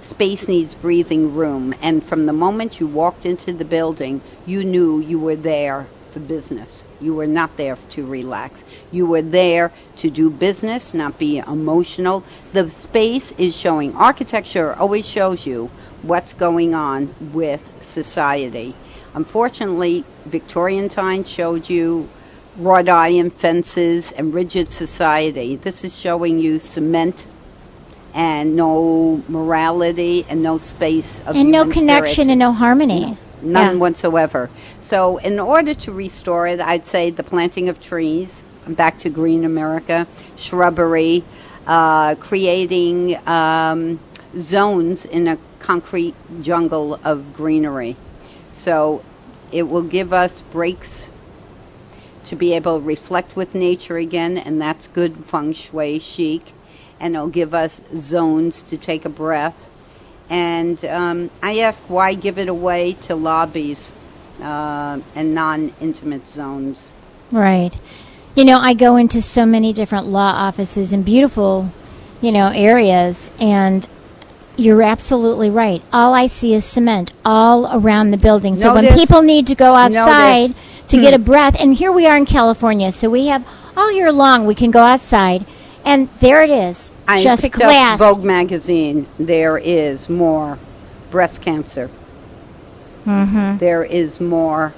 space 0.03 0.49
needs 0.49 0.75
breathing 0.75 1.35
room. 1.35 1.75
And 1.83 2.03
from 2.03 2.27
the 2.27 2.33
moment 2.33 2.81
you 2.81 2.87
walked 2.87 3.27
into 3.27 3.53
the 3.53 3.65
building, 3.65 4.21
you 4.45 4.65
knew 4.65 5.01
you 5.01 5.19
were 5.19 5.37
there 5.37 5.87
for 6.11 6.21
business. 6.21 6.83
You 7.01 7.15
were 7.15 7.27
not 7.27 7.57
there 7.57 7.77
to 7.91 8.07
relax. 8.07 8.65
You 8.91 9.07
were 9.07 9.23
there 9.23 9.73
to 9.97 10.11
do 10.11 10.31
business, 10.31 10.95
not 10.95 11.19
be 11.19 11.39
emotional. 11.39 12.25
The 12.53 12.69
space 12.69 13.33
is 13.33 13.57
showing, 13.57 13.95
architecture 13.97 14.75
always 14.75 15.07
shows 15.07 15.47
you 15.47 15.71
what's 16.03 16.33
going 16.33 16.75
on 16.75 17.15
with 17.33 17.63
society. 17.81 18.75
Unfortunately, 19.15 20.05
Victorian 20.27 20.89
times 20.89 21.29
showed 21.29 21.69
you 21.69 22.09
wrought 22.59 22.89
iron 22.89 23.31
fences 23.31 24.13
and 24.13 24.33
rigid 24.33 24.71
society. 24.71 25.57
This 25.57 25.85
is 25.85 25.99
showing 25.99 26.39
you 26.39 26.59
cement 26.59 27.27
and 28.15 28.57
no 28.57 29.23
morality 29.29 30.25
and 30.29 30.43
no 30.43 30.57
space 30.57 31.21
of 31.27 31.37
and 31.37 31.51
no 31.51 31.67
connection 31.67 32.15
spirit. 32.15 32.31
and 32.31 32.39
no 32.39 32.53
harmony. 32.53 33.19
None 33.43 33.75
Yeah. 33.75 33.81
whatsoever. 33.81 34.49
So, 34.81 35.19
in 35.19 35.39
order 35.39 35.75
to 35.75 35.93
restore 35.93 36.47
it, 36.47 36.61
I'd 36.61 36.87
say 36.87 37.11
the 37.11 37.23
planting 37.23 37.69
of 37.69 37.81
trees, 37.81 38.43
back 38.67 38.99
to 38.99 39.11
green 39.11 39.45
America, 39.45 40.07
shrubbery, 40.37 41.23
uh, 41.67 42.15
creating 42.17 43.17
um, 43.29 44.01
zones 44.39 45.05
in 45.05 45.29
a 45.29 45.39
concrete 45.59 46.15
jungle 46.41 46.99
of 47.05 47.33
greenery. 47.35 47.97
So, 48.53 49.03
it 49.53 49.65
will 49.65 49.83
give 49.83 50.13
us 50.13 50.41
breaks 50.43 51.09
to 52.25 52.35
be 52.35 52.53
able 52.55 52.81
to 52.81 52.85
reflect 52.85 53.37
with 53.37 53.55
nature 53.55 53.97
again, 53.99 54.37
and 54.37 54.61
that's 54.61 54.89
good 54.89 55.25
feng 55.27 55.53
shui 55.53 55.99
chic. 55.99 56.53
And 56.99 57.15
it'll 57.15 57.29
give 57.29 57.53
us 57.55 57.83
zones 57.97 58.63
to 58.63 58.77
take 58.79 59.05
a 59.05 59.11
breath. 59.11 59.69
And 60.29 60.85
um, 60.85 61.31
I 61.43 61.61
ask 61.61 61.83
why 61.89 62.15
give 62.15 62.39
it 62.39 62.49
away 62.49 62.95
to 63.03 63.15
lobbies 63.15 63.93
uh, 64.41 65.01
and 65.15 65.35
non 65.35 65.73
intimate 65.81 66.27
zones? 66.27 66.93
Right. 67.31 67.79
You 68.35 68.45
know, 68.45 68.59
I 68.59 68.75
go 68.75 68.97
into 68.97 69.23
so 69.23 69.47
many 69.47 69.73
different 69.73 70.07
law 70.07 70.31
offices 70.33 70.93
in 70.93 71.03
beautiful, 71.03 71.71
you 72.21 72.33
know, 72.33 72.49
areas, 72.49 73.31
and 73.41 73.89
you're 74.57 74.83
absolutely 74.83 75.51
right. 75.51 75.83
All 75.93 76.13
I 76.13 76.27
see 76.27 76.55
is 76.55 76.65
cement 76.65 77.13
all 77.25 77.67
around 77.79 78.11
the 78.11 78.19
building. 78.19 78.55
So 78.55 78.75
when 78.75 78.93
people 78.95 79.23
need 79.23 79.47
to 79.47 79.55
go 79.55 79.75
outside 79.75 80.51
Notice. 80.51 80.59
to 80.89 81.01
get 81.01 81.15
a 81.15 81.19
breath, 81.19 81.61
and 81.61 81.75
here 81.75 81.93
we 81.93 82.07
are 82.07 82.17
in 82.17 82.27
California, 82.27 82.93
so 82.93 83.09
we 83.09 83.27
have 83.29 83.47
all 83.77 83.93
year 83.93 84.13
long 84.13 84.47
we 84.47 84.55
can 84.55 84.71
go 84.71 84.83
outside, 84.83 85.47
and 85.87 86.09
there 86.19 86.43
it 86.43 86.51
is, 86.51 86.93
I 87.09 87.23
just 87.23 87.43
picked 87.43 87.55
glass. 87.55 87.99
Vogue 87.99 88.25
magazine. 88.25 89.07
There 89.19 89.57
is 89.57 90.09
more 90.09 90.59
breast 91.11 91.41
cancer. 91.41 91.89
Mm-hmm. 93.07 93.63
is 93.85 94.21
more 94.21 94.75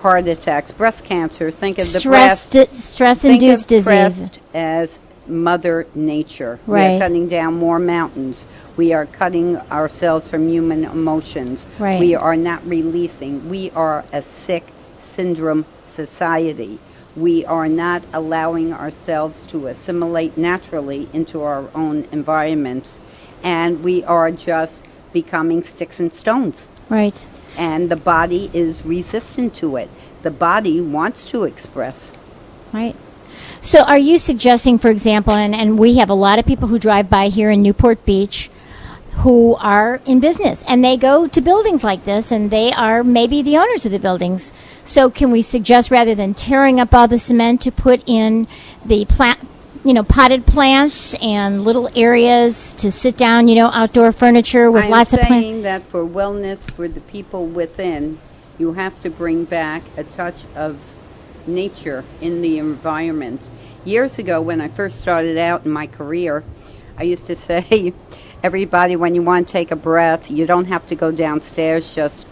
heart 0.00 0.28
attacks, 0.28 0.70
breast 0.70 1.04
cancer. 1.04 1.50
Think 1.50 1.78
of 1.78 1.92
the 1.92 2.00
stress, 2.00 2.48
breast. 2.48 2.70
di- 2.70 2.74
stress 2.76 3.22
Think 3.22 3.42
induced 3.42 3.64
of 3.64 3.68
disease. 3.68 3.84
breast 3.84 4.40
as 4.54 5.00
Mother 5.26 5.86
Nature. 5.94 6.60
We 6.66 6.78
are 6.80 6.98
cutting 7.00 7.26
down 7.26 7.54
more 7.54 7.80
mountains. 7.80 8.46
We 8.76 8.92
are 8.92 9.06
cutting 9.06 9.56
ourselves 9.56 10.28
from 10.28 10.48
human 10.48 10.84
emotions. 10.84 11.66
Right. 11.80 11.98
We 11.98 12.14
are 12.14 12.36
not 12.36 12.64
releasing. 12.64 13.48
We 13.48 13.70
are 13.72 14.04
a 14.12 14.22
sick 14.22 14.72
syndrome 15.00 15.66
society. 15.84 16.78
We 17.16 17.44
are 17.46 17.68
not 17.68 18.02
allowing 18.12 18.72
ourselves 18.72 19.42
to 19.48 19.68
assimilate 19.68 20.36
naturally 20.36 21.08
into 21.12 21.42
our 21.42 21.68
own 21.74 22.06
environments. 22.12 23.00
And 23.42 23.82
we 23.82 24.04
are 24.04 24.30
just 24.30 24.84
becoming 25.12 25.62
sticks 25.62 25.98
and 25.98 26.12
stones 26.12 26.66
Right. 26.90 27.26
and 27.56 27.90
the 27.90 27.96
body 27.96 28.50
is 28.52 28.84
resistant 28.84 29.54
to 29.54 29.76
it. 29.76 29.88
The 30.22 30.30
body 30.30 30.80
wants 30.80 31.24
to 31.26 31.44
express. 31.44 32.12
Right. 32.72 32.94
So, 33.60 33.82
are 33.84 33.98
you 33.98 34.18
suggesting, 34.18 34.78
for 34.78 34.90
example, 34.90 35.32
and, 35.34 35.54
and 35.54 35.78
we 35.78 35.96
have 35.96 36.10
a 36.10 36.14
lot 36.14 36.38
of 36.38 36.46
people 36.46 36.68
who 36.68 36.78
drive 36.78 37.08
by 37.08 37.28
here 37.28 37.50
in 37.50 37.62
Newport 37.62 38.04
Beach 38.04 38.50
who 39.16 39.56
are 39.56 40.00
in 40.04 40.20
business 40.20 40.62
and 40.68 40.84
they 40.84 40.96
go 40.96 41.26
to 41.26 41.40
buildings 41.40 41.82
like 41.82 42.04
this 42.04 42.30
and 42.30 42.50
they 42.50 42.70
are 42.72 43.02
maybe 43.02 43.40
the 43.42 43.56
owners 43.56 43.86
of 43.86 43.92
the 43.92 43.98
buildings. 43.98 44.52
So, 44.84 45.10
can 45.10 45.30
we 45.30 45.42
suggest 45.42 45.90
rather 45.90 46.14
than 46.14 46.34
tearing 46.34 46.78
up 46.80 46.94
all 46.94 47.08
the 47.08 47.18
cement 47.18 47.62
to 47.62 47.72
put 47.72 48.02
in 48.06 48.46
the 48.84 49.06
plant, 49.06 49.40
you 49.84 49.94
know, 49.94 50.02
potted 50.02 50.46
plants 50.46 51.14
and 51.14 51.64
little 51.64 51.88
areas 51.96 52.74
to 52.74 52.92
sit 52.92 53.16
down, 53.16 53.48
you 53.48 53.54
know, 53.54 53.70
outdoor 53.72 54.12
furniture 54.12 54.70
with 54.70 54.84
I'm 54.84 54.90
lots 54.90 55.14
of 55.14 55.20
plants? 55.20 55.46
saying 55.46 55.62
that 55.62 55.82
for 55.82 56.04
wellness 56.04 56.70
for 56.70 56.86
the 56.86 57.00
people 57.00 57.46
within, 57.46 58.18
you 58.58 58.74
have 58.74 59.00
to 59.00 59.08
bring 59.08 59.44
back 59.44 59.82
a 59.96 60.04
touch 60.04 60.42
of 60.54 60.78
nature 61.46 62.04
in 62.20 62.42
the 62.42 62.58
environment. 62.58 63.48
Years 63.84 64.18
ago, 64.18 64.42
when 64.42 64.60
I 64.60 64.68
first 64.68 65.00
started 65.00 65.38
out 65.38 65.64
in 65.64 65.70
my 65.70 65.86
career, 65.86 66.44
I 66.98 67.04
used 67.04 67.26
to 67.26 67.36
say, 67.36 67.94
everybody, 68.46 68.94
when 68.94 69.12
you 69.12 69.22
want 69.22 69.48
to 69.48 69.52
take 69.52 69.72
a 69.72 69.76
breath, 69.76 70.30
you 70.30 70.46
don't 70.46 70.66
have 70.66 70.86
to 70.86 70.94
go 70.94 71.10
downstairs, 71.10 71.92
just 71.92 72.24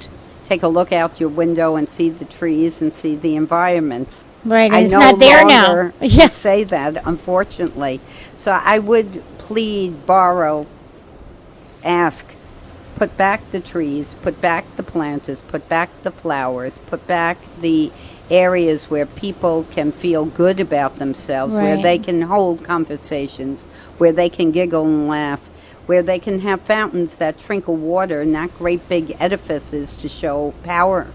take 0.47 0.63
a 0.63 0.69
look 0.69 0.93
out 0.93 1.19
your 1.19 1.29
window 1.29 1.75
and 1.75 1.89
see 1.89 2.09
the 2.09 2.25
trees 2.25 2.81
and 2.81 2.95
see 2.95 3.17
the 3.17 3.35
environments. 3.35 4.25
Right, 4.45 4.73
I 4.73 4.81
it's 4.81 4.93
no 4.93 5.01
not 5.01 5.19
there 5.19 5.45
now. 5.45 5.93
Yeah. 6.01 6.29
say 6.29 6.63
that, 6.65 7.03
unfortunately. 7.05 8.01
So 8.37 8.53
I 8.53 8.79
would 8.79 9.25
plead, 9.39 10.07
borrow, 10.07 10.69
ask, 11.83 12.31
put 12.95 13.17
back 13.17 13.51
the 13.51 13.59
trees, 13.61 14.15
put 14.23 14.41
back 14.41 14.65
the 14.77 14.85
planters, 14.85 15.41
put 15.41 15.69
back 15.69 15.91
the 16.05 16.13
flowers, 16.13 16.79
put 16.87 17.05
back 17.09 17.39
the 17.61 17.91
areas 18.31 18.85
where 18.85 19.05
people 19.05 19.67
can 19.73 19.91
feel 19.91 20.25
good 20.27 20.61
about 20.61 20.99
themselves, 21.01 21.57
where 21.57 21.77
they 21.83 21.99
can 21.99 22.23
hold 22.23 22.63
conversations, 22.63 23.65
where 23.99 24.13
they 24.13 24.29
can 24.29 24.53
giggle 24.53 24.85
and 24.87 25.09
laugh, 25.09 25.41
where 25.87 26.03
they 26.03 26.19
can 26.19 26.41
have 26.41 26.61
fountains 26.63 27.17
that 27.17 27.39
trickle 27.39 27.77
water, 27.77 28.25
not 28.25 28.57
great 28.59 28.87
big 28.89 29.17
edifices 29.21 29.95
to 29.97 30.09
show 30.09 30.55
power. 30.63 31.07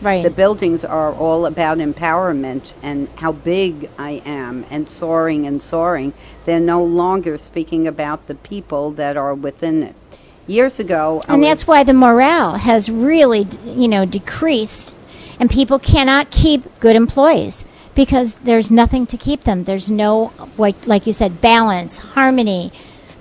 Right. 0.00 0.22
The 0.22 0.30
buildings 0.30 0.84
are 0.84 1.14
all 1.14 1.46
about 1.46 1.78
empowerment 1.78 2.72
and 2.82 3.08
how 3.16 3.32
big 3.32 3.88
I 3.96 4.22
am 4.26 4.66
and 4.70 4.88
soaring 4.88 5.46
and 5.46 5.62
soaring. 5.62 6.12
They're 6.44 6.60
no 6.60 6.84
longer 6.84 7.38
speaking 7.38 7.86
about 7.86 8.26
the 8.26 8.34
people 8.34 8.90
that 8.92 9.16
are 9.16 9.34
within 9.34 9.82
it. 9.82 9.94
Years 10.46 10.78
ago, 10.78 11.22
and 11.26 11.42
that's 11.42 11.66
why 11.66 11.84
the 11.84 11.94
morale 11.94 12.56
has 12.56 12.90
really 12.90 13.46
you 13.64 13.88
know 13.88 14.04
decreased 14.04 14.94
and 15.40 15.50
people 15.50 15.78
cannot 15.78 16.30
keep 16.30 16.80
good 16.80 16.96
employees 16.96 17.64
because 17.94 18.34
there's 18.36 18.70
nothing 18.70 19.06
to 19.06 19.16
keep 19.16 19.44
them. 19.44 19.64
There's 19.64 19.90
no, 19.90 20.32
like, 20.58 20.86
like 20.86 21.06
you 21.06 21.12
said, 21.12 21.40
balance, 21.40 21.98
harmony, 21.98 22.72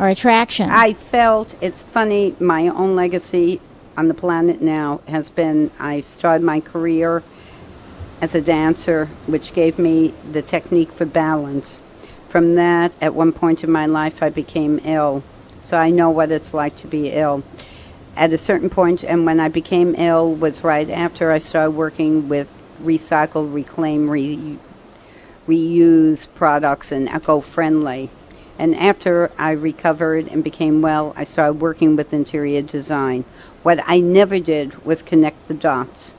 or 0.04 0.10
attraction. 0.10 0.70
I 0.70 0.94
felt 0.94 1.56
it's 1.62 1.82
funny. 1.82 2.36
My 2.38 2.68
own 2.68 2.94
legacy 2.94 3.62
on 3.96 4.10
the 4.10 4.14
planet 4.14 4.62
now 4.62 5.00
has 5.08 5.30
been 5.30 5.72
I 5.80 6.02
started 6.02 6.44
my 6.44 6.60
career 6.60 7.24
as 8.20 8.36
a 8.36 8.42
dancer, 8.42 9.06
which 9.28 9.54
gave 9.54 9.80
me 9.80 10.14
the 10.30 10.42
technique 10.42 10.92
for 10.92 11.06
balance. 11.06 11.80
From 12.28 12.56
that, 12.56 12.92
at 13.00 13.16
one 13.16 13.32
point 13.32 13.64
in 13.64 13.72
my 13.72 13.86
life, 13.86 14.22
I 14.22 14.30
became 14.30 14.82
ill. 14.84 15.24
So 15.62 15.78
I 15.78 15.90
know 15.90 16.10
what 16.10 16.32
it's 16.32 16.54
like 16.54 16.76
to 16.78 16.88
be 16.88 17.12
ill. 17.12 17.42
At 18.18 18.34
a 18.34 18.38
certain 18.38 18.70
point, 18.70 19.06
and 19.06 19.26
when 19.26 19.40
I 19.40 19.48
became 19.48 19.96
ill, 19.98 20.36
was 20.36 20.66
right 20.66 20.90
after 20.90 21.32
I 21.32 21.38
started 21.38 21.72
working 21.72 22.28
with 22.28 22.50
recycle, 22.82 23.54
reclaim, 23.54 24.10
re- 24.10 24.60
reuse 25.48 26.28
products 26.36 26.92
and 26.92 27.08
eco 27.08 27.40
friendly. 27.40 28.10
And 28.60 28.76
after 28.76 29.32
I 29.38 29.52
recovered 29.52 30.28
and 30.28 30.44
became 30.44 30.82
well, 30.82 31.14
I 31.18 31.24
started 31.24 31.60
working 31.60 31.96
with 31.96 32.14
interior 32.14 32.62
design. 32.62 33.26
What 33.64 33.80
I 33.86 34.00
never 34.00 34.40
did 34.40 34.86
was 34.86 35.02
connect 35.02 35.48
the 35.48 35.54
dots. 35.54 36.14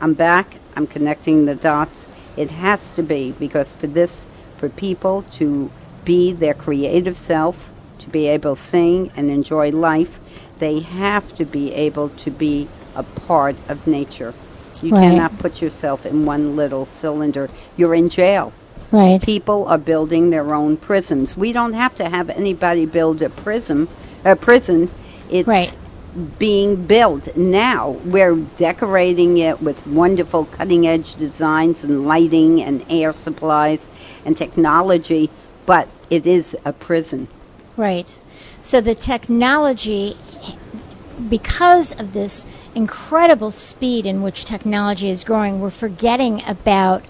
I'm 0.00 0.14
back, 0.14 0.56
I'm 0.76 0.86
connecting 0.86 1.46
the 1.46 1.54
dots. 1.54 2.06
It 2.36 2.50
has 2.50 2.90
to 2.90 3.02
be 3.02 3.32
because 3.32 3.72
for 3.72 3.86
this, 3.86 4.26
for 4.56 4.68
people 4.68 5.24
to 5.32 5.70
be 6.04 6.32
their 6.32 6.54
creative 6.54 7.16
self, 7.16 7.70
to 8.00 8.10
be 8.10 8.26
able 8.26 8.54
to 8.56 8.60
sing 8.60 9.10
and 9.16 9.30
enjoy 9.30 9.70
life, 9.70 10.20
they 10.58 10.80
have 10.80 11.34
to 11.36 11.44
be 11.44 11.72
able 11.72 12.10
to 12.10 12.30
be 12.30 12.68
a 12.94 13.02
part 13.02 13.56
of 13.68 13.86
nature. 13.86 14.34
You 14.82 14.92
Right. 14.92 15.10
cannot 15.10 15.38
put 15.38 15.62
yourself 15.62 16.04
in 16.04 16.26
one 16.26 16.56
little 16.56 16.84
cylinder. 16.84 17.48
You're 17.76 17.94
in 17.94 18.10
jail. 18.10 18.52
Right. 18.94 19.22
People 19.22 19.66
are 19.66 19.78
building 19.78 20.30
their 20.30 20.54
own 20.54 20.76
prisons. 20.76 21.36
We 21.36 21.52
don't 21.52 21.74
have 21.74 21.94
to 21.96 22.08
have 22.08 22.30
anybody 22.30 22.86
build 22.86 23.22
a 23.22 23.28
prison. 23.30 23.88
A 24.24 24.36
prison. 24.36 24.90
It's 25.30 25.46
Right. 25.46 25.74
being 26.38 26.76
built 26.86 27.36
now. 27.36 27.96
We're 28.04 28.36
decorating 28.56 29.38
it 29.38 29.60
with 29.60 29.84
wonderful 29.86 30.44
cutting 30.44 30.86
edge 30.86 31.16
designs 31.16 31.82
and 31.82 32.06
lighting 32.06 32.62
and 32.62 32.84
air 32.88 33.12
supplies 33.12 33.88
and 34.24 34.36
technology, 34.36 35.28
but 35.66 35.88
it 36.10 36.26
is 36.26 36.56
a 36.64 36.72
prison. 36.72 37.26
Right. 37.76 38.16
So 38.62 38.80
the 38.80 38.94
technology, 38.94 40.16
because 41.28 41.98
of 41.98 42.12
this 42.12 42.46
incredible 42.74 43.50
speed 43.50 44.06
in 44.06 44.22
which 44.22 44.44
technology 44.44 45.10
is 45.10 45.24
growing, 45.24 45.60
we're 45.60 45.70
forgetting 45.70 46.42
about 46.46 47.02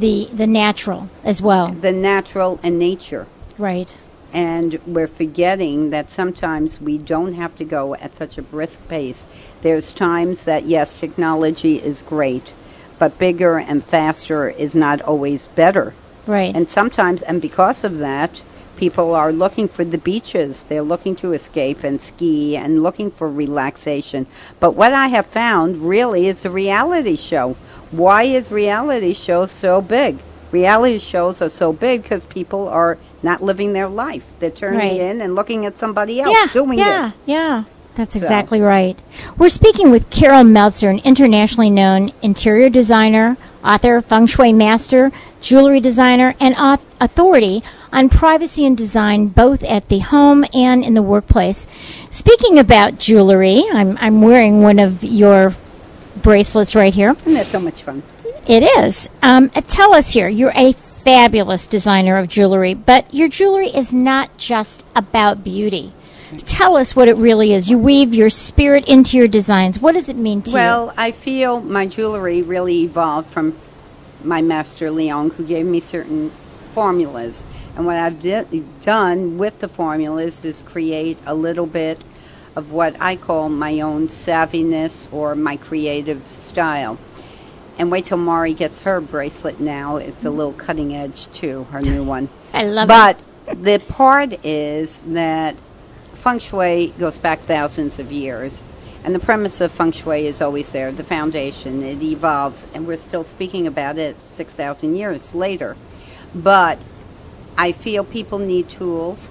the 0.00 0.28
the 0.32 0.46
natural 0.46 1.08
as 1.24 1.40
well. 1.42 1.68
The 1.68 1.92
natural 1.92 2.58
and 2.62 2.78
nature. 2.78 3.26
Right. 3.58 3.98
and 4.32 4.78
we're 4.86 5.08
forgetting 5.08 5.90
that 5.90 6.08
sometimes 6.10 6.80
we 6.80 6.96
don't 6.98 7.34
have 7.34 7.54
to 7.56 7.64
go 7.64 7.94
at 7.96 8.14
such 8.14 8.38
a 8.38 8.42
brisk 8.42 8.78
pace. 8.88 9.26
There's 9.62 9.92
times 9.92 10.44
that, 10.44 10.66
yes, 10.66 11.00
technology 11.00 11.76
is 11.90 12.02
great, 12.02 12.54
but 13.00 13.18
bigger 13.18 13.58
and 13.58 13.84
faster 13.84 14.48
is 14.48 14.74
not 14.74 15.02
always 15.02 15.48
better. 15.48 15.94
Right. 16.26 16.54
And 16.54 16.68
sometimes, 16.68 17.22
and 17.22 17.42
because 17.42 17.82
of 17.82 17.98
that, 17.98 18.42
people 18.76 19.14
are 19.14 19.32
looking 19.32 19.68
for 19.68 19.84
the 19.84 19.98
beaches. 19.98 20.62
They're 20.68 20.80
looking 20.92 21.16
to 21.16 21.32
escape 21.32 21.82
and 21.82 22.00
ski 22.00 22.56
and 22.56 22.82
looking 22.84 23.10
for 23.10 23.28
relaxation. 23.28 24.26
But 24.60 24.76
what 24.76 24.92
I 24.94 25.08
have 25.08 25.26
found 25.26 25.88
really 25.88 26.28
is 26.28 26.44
a 26.44 26.50
reality 26.50 27.16
show. 27.16 27.56
Why 27.90 28.24
is 28.24 28.50
reality 28.50 29.12
shows 29.14 29.50
so 29.50 29.80
big? 29.80 30.18
Reality 30.52 30.98
shows 30.98 31.40
are 31.42 31.48
so 31.48 31.72
big 31.72 32.02
because 32.02 32.24
people 32.24 32.68
are 32.68 32.98
not 33.22 33.42
living 33.42 33.72
their 33.72 33.88
life. 33.88 34.24
They're 34.38 34.50
turning 34.50 34.78
Right. 34.80 35.00
in 35.00 35.20
and 35.20 35.34
looking 35.34 35.66
at 35.66 35.78
somebody 35.78 36.20
else 36.20 36.36
yeah, 36.36 36.52
doing 36.52 36.78
yeah, 36.78 37.08
it. 37.08 37.12
yeah. 37.26 37.36
Yeah. 37.36 37.62
That's 37.96 38.14
So- 38.14 38.20
exactly 38.20 38.60
right. 38.60 38.96
We're 39.36 39.48
speaking 39.48 39.90
with 39.90 40.10
Carol 40.10 40.44
Meltzer, 40.44 40.88
an 40.90 41.00
internationally 41.04 41.70
known 41.70 42.12
interior 42.22 42.70
designer, 42.70 43.36
author, 43.64 44.00
feng 44.00 44.26
shui 44.26 44.52
master, 44.52 45.10
jewelry 45.40 45.80
designer, 45.80 46.34
and 46.40 46.54
authority 47.00 47.62
on 47.92 48.08
privacy 48.08 48.64
and 48.64 48.76
design, 48.76 49.26
both 49.26 49.62
at 49.64 49.88
the 49.88 49.98
home 49.98 50.44
and 50.54 50.84
in 50.84 50.94
the 50.94 51.02
workplace. 51.02 51.66
Speaking 52.10 52.58
about 52.58 52.98
jewelry, 52.98 53.64
I'm, 53.72 53.98
I'm 54.00 54.22
wearing 54.22 54.62
one 54.62 54.78
of 54.78 55.02
your 55.02 55.54
bracelets 56.22 56.74
right 56.74 56.92
here. 56.94 57.10
And 57.10 57.36
that's 57.36 57.48
so 57.48 57.60
much 57.60 57.82
fun. 57.82 58.02
It 58.46 58.62
is. 58.62 59.08
Um, 59.22 59.50
uh, 59.54 59.60
tell 59.60 59.94
us 59.94 60.12
here. 60.12 60.28
You're 60.28 60.52
a 60.54 60.72
fabulous 60.72 61.66
designer 61.66 62.16
of 62.16 62.28
jewelry, 62.28 62.74
but 62.74 63.12
your 63.12 63.28
jewelry 63.28 63.68
is 63.68 63.92
not 63.92 64.36
just 64.36 64.84
about 64.94 65.44
beauty. 65.44 65.92
Tell 66.38 66.76
us 66.76 66.94
what 66.94 67.08
it 67.08 67.16
really 67.16 67.52
is. 67.52 67.68
You 67.70 67.78
weave 67.78 68.14
your 68.14 68.30
spirit 68.30 68.88
into 68.88 69.16
your 69.16 69.26
designs. 69.26 69.80
What 69.80 69.92
does 69.92 70.08
it 70.08 70.16
mean 70.16 70.42
to 70.42 70.50
you 70.50 70.54
Well, 70.54 70.94
I 70.96 71.10
feel 71.10 71.60
my 71.60 71.86
jewelry 71.86 72.42
really 72.42 72.82
evolved 72.82 73.28
from 73.30 73.58
my 74.22 74.40
master 74.40 74.90
Leon, 74.90 75.30
who 75.30 75.44
gave 75.44 75.66
me 75.66 75.80
certain 75.80 76.30
formulas. 76.72 77.42
And 77.76 77.86
what 77.86 77.96
I've 77.96 78.20
di- 78.20 78.64
done 78.80 79.38
with 79.38 79.58
the 79.58 79.68
formulas 79.68 80.44
is 80.44 80.62
create 80.62 81.18
a 81.26 81.34
little 81.34 81.66
bit 81.66 82.00
of 82.56 82.72
what 82.72 82.96
I 83.00 83.16
call 83.16 83.48
my 83.48 83.80
own 83.80 84.08
savviness 84.08 85.12
or 85.12 85.34
my 85.34 85.56
creative 85.56 86.26
style. 86.26 86.98
And 87.78 87.90
wait 87.90 88.06
till 88.06 88.18
Mari 88.18 88.52
gets 88.52 88.80
her 88.82 89.00
bracelet 89.00 89.60
now. 89.60 89.96
It's 89.96 90.24
a 90.24 90.30
little 90.30 90.52
cutting 90.52 90.94
edge, 90.94 91.28
too, 91.32 91.64
her 91.70 91.80
new 91.80 92.04
one. 92.04 92.28
I 92.52 92.64
love 92.64 92.88
it. 92.90 93.22
But 93.46 93.62
the 93.62 93.78
part 93.78 94.44
is 94.44 95.00
that 95.06 95.56
feng 96.14 96.38
shui 96.38 96.88
goes 96.98 97.18
back 97.18 97.40
thousands 97.42 97.98
of 97.98 98.12
years. 98.12 98.62
And 99.02 99.14
the 99.14 99.18
premise 99.18 99.62
of 99.62 99.72
feng 99.72 99.92
shui 99.92 100.26
is 100.26 100.42
always 100.42 100.70
there, 100.72 100.92
the 100.92 101.04
foundation. 101.04 101.82
It 101.82 102.02
evolves, 102.02 102.66
and 102.74 102.86
we're 102.86 102.98
still 102.98 103.24
speaking 103.24 103.66
about 103.66 103.96
it 103.96 104.16
6,000 104.34 104.94
years 104.94 105.34
later. 105.34 105.76
But 106.34 106.78
I 107.56 107.72
feel 107.72 108.04
people 108.04 108.38
need 108.38 108.68
tools 108.68 109.30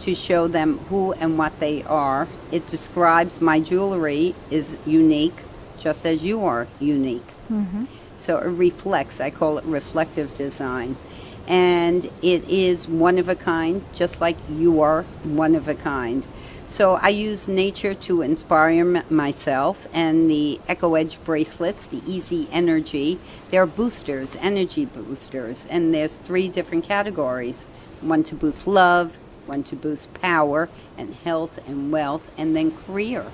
to 0.00 0.14
show 0.14 0.48
them 0.48 0.78
who 0.88 1.12
and 1.12 1.38
what 1.38 1.58
they 1.60 1.82
are. 1.84 2.28
It 2.50 2.66
describes 2.66 3.40
my 3.40 3.60
jewelry 3.60 4.34
is 4.50 4.76
unique, 4.84 5.36
just 5.78 6.04
as 6.04 6.22
you 6.22 6.44
are 6.44 6.66
unique. 6.80 7.26
Mm-hmm. 7.50 7.84
So 8.16 8.38
it 8.38 8.48
reflects, 8.48 9.20
I 9.20 9.30
call 9.30 9.58
it 9.58 9.64
reflective 9.64 10.34
design. 10.34 10.96
And 11.46 12.06
it 12.22 12.48
is 12.48 12.88
one 12.88 13.18
of 13.18 13.28
a 13.28 13.34
kind, 13.36 13.84
just 13.92 14.20
like 14.20 14.36
you 14.48 14.80
are 14.80 15.02
one 15.24 15.54
of 15.54 15.68
a 15.68 15.74
kind. 15.74 16.26
So 16.66 16.94
I 16.94 17.10
use 17.10 17.46
nature 17.46 17.92
to 17.92 18.22
inspire 18.22 18.96
m- 18.96 19.04
myself, 19.10 19.86
and 19.92 20.30
the 20.30 20.58
Echo 20.66 20.94
Edge 20.94 21.22
bracelets, 21.22 21.86
the 21.86 22.00
Easy 22.06 22.48
Energy, 22.50 23.20
they're 23.50 23.66
boosters, 23.66 24.36
energy 24.36 24.86
boosters, 24.86 25.66
and 25.68 25.92
there's 25.94 26.16
three 26.16 26.48
different 26.48 26.84
categories: 26.84 27.66
one 28.00 28.22
to 28.24 28.34
boost 28.34 28.66
love, 28.66 29.18
one 29.46 29.62
to 29.64 29.76
boost 29.76 30.12
power 30.14 30.68
and 30.96 31.14
health 31.14 31.58
and 31.66 31.92
wealth, 31.92 32.30
and 32.36 32.54
then 32.54 32.76
career. 32.86 33.24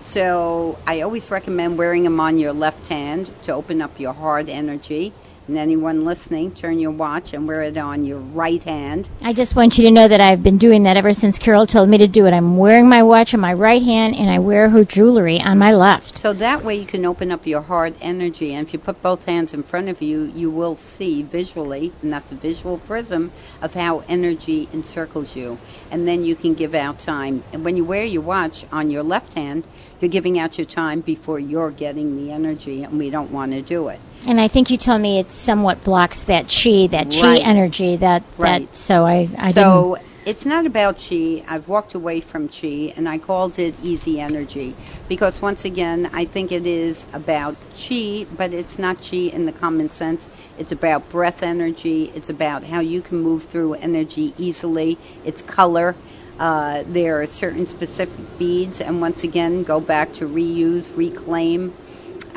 So 0.00 0.78
I 0.86 1.00
always 1.00 1.30
recommend 1.30 1.76
wearing 1.76 2.04
them 2.04 2.20
on 2.20 2.38
your 2.38 2.52
left 2.52 2.88
hand 2.88 3.30
to 3.42 3.52
open 3.52 3.82
up 3.82 3.98
your 3.98 4.12
heart 4.12 4.48
energy. 4.48 5.12
And 5.48 5.56
anyone 5.56 6.04
listening, 6.04 6.52
turn 6.52 6.78
your 6.78 6.90
watch 6.90 7.32
and 7.32 7.48
wear 7.48 7.62
it 7.62 7.78
on 7.78 8.04
your 8.04 8.18
right 8.18 8.62
hand. 8.62 9.08
I 9.22 9.32
just 9.32 9.56
want 9.56 9.78
you 9.78 9.84
to 9.84 9.90
know 9.90 10.06
that 10.06 10.20
I've 10.20 10.42
been 10.42 10.58
doing 10.58 10.82
that 10.82 10.98
ever 10.98 11.14
since 11.14 11.38
Carol 11.38 11.66
told 11.66 11.88
me 11.88 11.96
to 11.96 12.06
do 12.06 12.26
it. 12.26 12.34
I'm 12.34 12.58
wearing 12.58 12.86
my 12.86 13.02
watch 13.02 13.32
on 13.32 13.40
my 13.40 13.54
right 13.54 13.82
hand 13.82 14.14
and 14.14 14.28
I 14.28 14.40
wear 14.40 14.68
her 14.68 14.84
jewelry 14.84 15.40
on 15.40 15.56
my 15.56 15.72
left. 15.72 16.18
So 16.18 16.34
that 16.34 16.62
way 16.62 16.76
you 16.76 16.84
can 16.84 17.06
open 17.06 17.32
up 17.32 17.46
your 17.46 17.62
heart 17.62 17.94
energy. 18.02 18.52
And 18.52 18.66
if 18.66 18.74
you 18.74 18.78
put 18.78 19.02
both 19.02 19.24
hands 19.24 19.54
in 19.54 19.62
front 19.62 19.88
of 19.88 20.02
you, 20.02 20.24
you 20.34 20.50
will 20.50 20.76
see 20.76 21.22
visually, 21.22 21.94
and 22.02 22.12
that's 22.12 22.30
a 22.30 22.34
visual 22.34 22.76
prism 22.76 23.32
of 23.62 23.72
how 23.72 24.04
energy 24.06 24.68
encircles 24.74 25.34
you. 25.34 25.58
And 25.90 26.06
then 26.06 26.26
you 26.26 26.36
can 26.36 26.52
give 26.52 26.74
out 26.74 26.98
time. 26.98 27.42
And 27.54 27.64
when 27.64 27.74
you 27.74 27.86
wear 27.86 28.04
your 28.04 28.20
watch 28.20 28.66
on 28.70 28.90
your 28.90 29.02
left 29.02 29.32
hand, 29.32 29.66
you're 29.98 30.10
giving 30.10 30.38
out 30.38 30.58
your 30.58 30.66
time 30.66 31.00
before 31.00 31.38
you're 31.38 31.70
getting 31.70 32.16
the 32.16 32.32
energy, 32.32 32.82
and 32.82 32.98
we 32.98 33.08
don't 33.08 33.30
want 33.30 33.52
to 33.52 33.62
do 33.62 33.88
it. 33.88 33.98
And 34.26 34.40
I 34.40 34.48
think 34.48 34.70
you 34.70 34.76
told 34.76 35.00
me 35.00 35.18
it 35.18 35.30
somewhat 35.32 35.82
blocks 35.84 36.22
that 36.24 36.48
chi, 36.48 36.86
that 36.88 37.10
chi 37.10 37.34
Right. 37.34 37.46
energy. 37.46 37.96
That 37.96 38.22
Right. 38.36 38.68
that. 38.68 38.76
So 38.76 39.06
I 39.06 39.28
I 39.38 39.52
so 39.52 39.96
it's 40.26 40.44
not 40.44 40.66
about 40.66 40.98
chi. 40.98 41.42
I've 41.48 41.68
walked 41.68 41.94
away 41.94 42.20
from 42.20 42.48
chi 42.48 42.92
and 42.96 43.08
I 43.08 43.18
called 43.18 43.58
it 43.58 43.74
easy 43.82 44.20
energy 44.20 44.74
because 45.08 45.40
once 45.40 45.64
again, 45.64 46.10
I 46.12 46.26
think 46.26 46.52
it 46.52 46.66
is 46.66 47.06
about 47.14 47.56
chi, 47.74 48.26
but 48.36 48.52
it's 48.52 48.78
not 48.78 48.98
chi 49.02 49.16
in 49.32 49.46
the 49.46 49.52
common 49.52 49.88
sense. 49.88 50.28
It's 50.58 50.72
about 50.72 51.08
breath 51.08 51.42
energy. 51.42 52.12
It's 52.14 52.28
about 52.28 52.64
how 52.64 52.80
you 52.80 53.00
can 53.00 53.20
move 53.20 53.44
through 53.44 53.74
energy 53.74 54.34
easily. 54.38 54.98
It's 55.24 55.42
color. 55.42 55.96
Uh, 56.38 56.84
there 56.86 57.20
are 57.20 57.26
certain 57.26 57.66
specific 57.66 58.38
beads, 58.38 58.80
and 58.80 59.00
once 59.00 59.24
again, 59.24 59.62
go 59.64 59.80
back 59.80 60.12
to 60.14 60.26
reuse, 60.28 60.96
reclaim. 60.96 61.74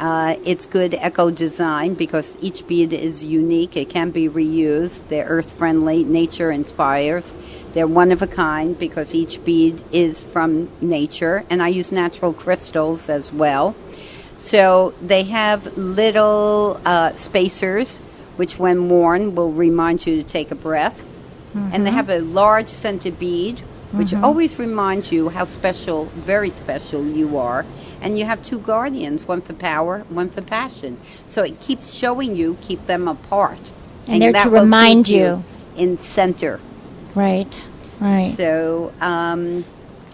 Uh, 0.02 0.36
it's 0.44 0.66
good 0.66 0.96
eco 0.96 1.30
design 1.30 1.94
because 1.94 2.36
each 2.42 2.66
bead 2.66 2.92
is 2.92 3.24
unique. 3.24 3.78
It 3.78 3.88
can 3.88 4.10
be 4.10 4.28
reused. 4.28 5.08
They're 5.10 5.28
earth 5.28 5.52
friendly, 5.52 6.04
nature 6.04 6.50
inspires. 6.52 7.36
They're 7.74 7.86
one 7.86 8.12
of 8.12 8.24
a 8.24 8.28
kind 8.28 8.78
because 8.78 9.14
each 9.14 9.46
bead 9.46 9.84
is 9.92 10.20
from 10.20 10.72
nature, 10.82 11.46
and 11.52 11.62
I 11.62 11.68
use 11.68 11.92
natural 11.92 12.34
crystals 12.34 13.10
as 13.10 13.32
well. 13.32 13.76
So 14.36 14.96
they 15.04 15.22
have 15.26 15.78
little 15.78 16.82
uh, 16.84 17.16
spacers, 17.16 18.00
which 18.38 18.58
when 18.58 18.90
worn 18.90 19.36
will 19.36 19.52
remind 19.52 20.08
you 20.08 20.16
to 20.16 20.28
take 20.28 20.50
a 20.50 20.56
breath. 20.56 21.00
And 21.74 21.86
they 21.86 21.92
have 21.92 22.10
a 22.10 22.20
large 22.22 22.70
scented 22.70 23.20
bead, 23.20 23.60
which 23.92 24.14
always 24.16 24.58
reminds 24.58 25.12
you 25.12 25.30
how 25.30 25.46
special, 25.46 26.06
very 26.06 26.50
special 26.50 27.06
you 27.06 27.38
are. 27.38 27.66
And 28.02 28.18
you 28.18 28.26
have 28.26 28.42
two 28.44 28.60
guardians, 28.60 29.28
one 29.28 29.42
for 29.42 29.54
power, 29.54 30.00
one 30.10 30.30
for 30.30 30.42
passion. 30.42 31.00
So 31.28 31.44
it 31.44 31.60
keeps 31.60 31.94
showing 31.94 32.36
you, 32.36 32.58
keep 32.62 32.86
them 32.88 33.08
apart. 33.08 33.72
And 34.08 34.22
they're 34.22 34.32
that 34.32 34.44
to 34.44 34.50
remind 34.50 35.08
you. 35.08 35.44
in 35.76 35.98
center. 35.98 36.60
Right. 37.14 37.68
Right. 38.00 38.32
So, 38.32 38.94
um, 39.00 39.64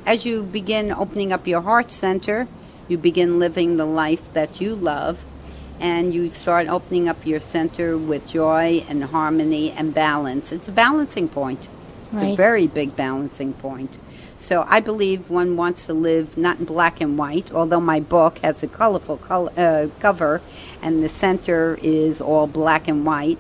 as 0.06 0.26
you 0.26 0.44
begin 0.44 0.92
opening 0.92 1.32
up 1.32 1.48
your 1.48 1.62
heart 1.62 1.92
center, 1.92 2.48
you 2.88 2.98
begin 2.98 3.40
living 3.40 3.78
the 3.78 3.86
life 3.86 4.32
that 4.34 4.60
you 4.62 4.76
love, 4.76 5.24
and 5.80 6.14
you 6.14 6.30
start 6.30 6.68
opening 6.68 7.08
up 7.08 7.26
your 7.26 7.40
center 7.40 7.98
with 7.98 8.28
joy 8.28 8.84
and 8.90 9.04
harmony 9.06 9.72
and 9.72 9.94
balance. 9.94 10.52
It's 10.52 10.68
a 10.68 10.72
balancing 10.72 11.28
point. 11.28 11.70
It's 12.14 12.22
a 12.24 12.36
very 12.36 12.68
big 12.68 12.96
balancing 12.96 13.54
point. 13.54 13.98
So, 14.40 14.66
I 14.68 14.82
believe 14.82 15.32
one 15.32 15.58
wants 15.58 15.88
to 15.88 15.94
live 15.94 16.38
not 16.38 16.60
in 16.60 16.66
black 16.66 17.02
and 17.02 17.18
white, 17.18 17.52
although 17.52 17.80
my 17.80 18.00
book 18.00 18.38
has 18.40 18.62
a 18.62 18.68
colorful 18.68 19.18
col- 19.18 19.52
uh, 19.58 19.88
cover 20.00 20.42
and 20.80 21.04
the 21.04 21.10
center 21.10 21.80
is 21.82 22.22
all 22.22 22.46
black 22.46 22.88
and 22.88 23.04
white. 23.04 23.40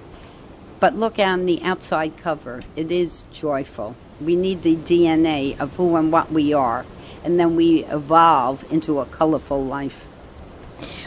But 0.79 0.95
look 0.95 1.19
on 1.19 1.45
the 1.45 1.61
outside 1.61 2.17
cover. 2.17 2.61
It 2.75 2.91
is 2.91 3.25
joyful. 3.31 3.95
We 4.19 4.35
need 4.35 4.63
the 4.63 4.75
DNA 4.75 5.59
of 5.59 5.75
who 5.75 5.95
and 5.95 6.11
what 6.11 6.31
we 6.31 6.51
are, 6.51 6.83
and 7.23 7.39
then 7.39 7.55
we 7.55 7.85
evolve 7.85 8.65
into 8.71 8.99
a 8.99 9.05
colorful 9.05 9.63
life. 9.63 10.05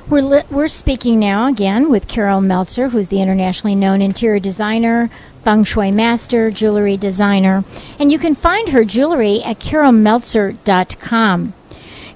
We're, 0.08 0.22
li- 0.22 0.42
we're 0.50 0.68
speaking 0.68 1.20
now 1.20 1.46
again 1.46 1.88
with 1.88 2.08
Carol 2.08 2.40
Meltzer, 2.40 2.88
who's 2.88 3.08
the 3.08 3.22
internationally 3.22 3.76
known 3.76 4.02
interior 4.02 4.40
designer, 4.40 5.10
feng 5.42 5.64
shui 5.64 5.90
master, 5.90 6.50
jewelry 6.50 6.96
designer. 6.96 7.64
And 7.98 8.12
you 8.12 8.18
can 8.18 8.34
find 8.34 8.70
her 8.70 8.84
jewelry 8.84 9.42
at 9.42 9.58
carolmeltzer.com. 9.58 11.54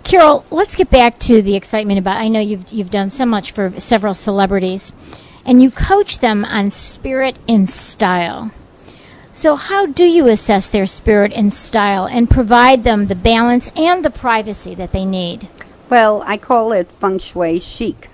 Carol, 0.04 0.44
let's 0.50 0.76
get 0.76 0.90
back 0.90 1.18
to 1.20 1.40
the 1.40 1.56
excitement 1.56 1.98
about. 1.98 2.18
I 2.18 2.28
know 2.28 2.40
you've 2.40 2.70
you've 2.70 2.90
done 2.90 3.08
so 3.08 3.24
much 3.24 3.52
for 3.52 3.78
several 3.80 4.12
celebrities, 4.12 4.92
and 5.46 5.62
you 5.62 5.70
coach 5.70 6.18
them 6.18 6.44
on 6.44 6.70
spirit 6.70 7.38
and 7.48 7.68
style. 7.68 8.52
So, 9.32 9.56
how 9.56 9.86
do 9.86 10.04
you 10.04 10.28
assess 10.28 10.68
their 10.68 10.86
spirit 10.86 11.32
and 11.32 11.52
style 11.52 12.06
and 12.06 12.30
provide 12.30 12.84
them 12.84 13.06
the 13.06 13.16
balance 13.16 13.72
and 13.74 14.04
the 14.04 14.10
privacy 14.10 14.76
that 14.76 14.92
they 14.92 15.04
need? 15.04 15.48
Well, 15.90 16.22
I 16.24 16.36
call 16.36 16.72
it 16.72 16.90
feng 17.00 17.18
shui 17.18 17.58
chic, 17.58 18.10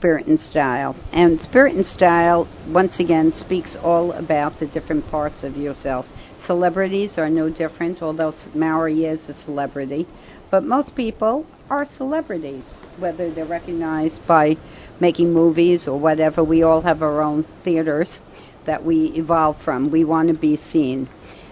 spirit 0.00 0.26
and 0.26 0.40
style. 0.40 0.96
And 1.12 1.42
spirit 1.42 1.74
and 1.74 1.84
style, 1.84 2.48
once 2.66 2.98
again, 2.98 3.34
speaks 3.34 3.76
all 3.76 4.12
about 4.12 4.58
the 4.58 4.64
different 4.64 5.10
parts 5.10 5.44
of 5.44 5.58
yourself. 5.58 6.08
Celebrities 6.38 7.18
are 7.18 7.28
no 7.28 7.50
different, 7.50 8.02
although 8.02 8.32
Mari 8.54 9.04
is 9.04 9.28
a 9.28 9.34
celebrity. 9.34 10.06
But 10.48 10.64
most 10.64 10.94
people 10.94 11.44
are 11.68 11.84
celebrities, 11.84 12.78
whether 12.96 13.30
they're 13.30 13.44
recognized 13.44 14.26
by 14.26 14.56
making 15.00 15.34
movies 15.34 15.86
or 15.86 16.00
whatever. 16.00 16.42
We 16.42 16.62
all 16.62 16.80
have 16.80 17.02
our 17.02 17.20
own 17.20 17.42
theaters 17.62 18.22
that 18.64 18.82
we 18.82 19.08
evolve 19.08 19.58
from. 19.58 19.90
We 19.90 20.04
want 20.04 20.28
to 20.28 20.34
be 20.34 20.56
seen. 20.56 21.08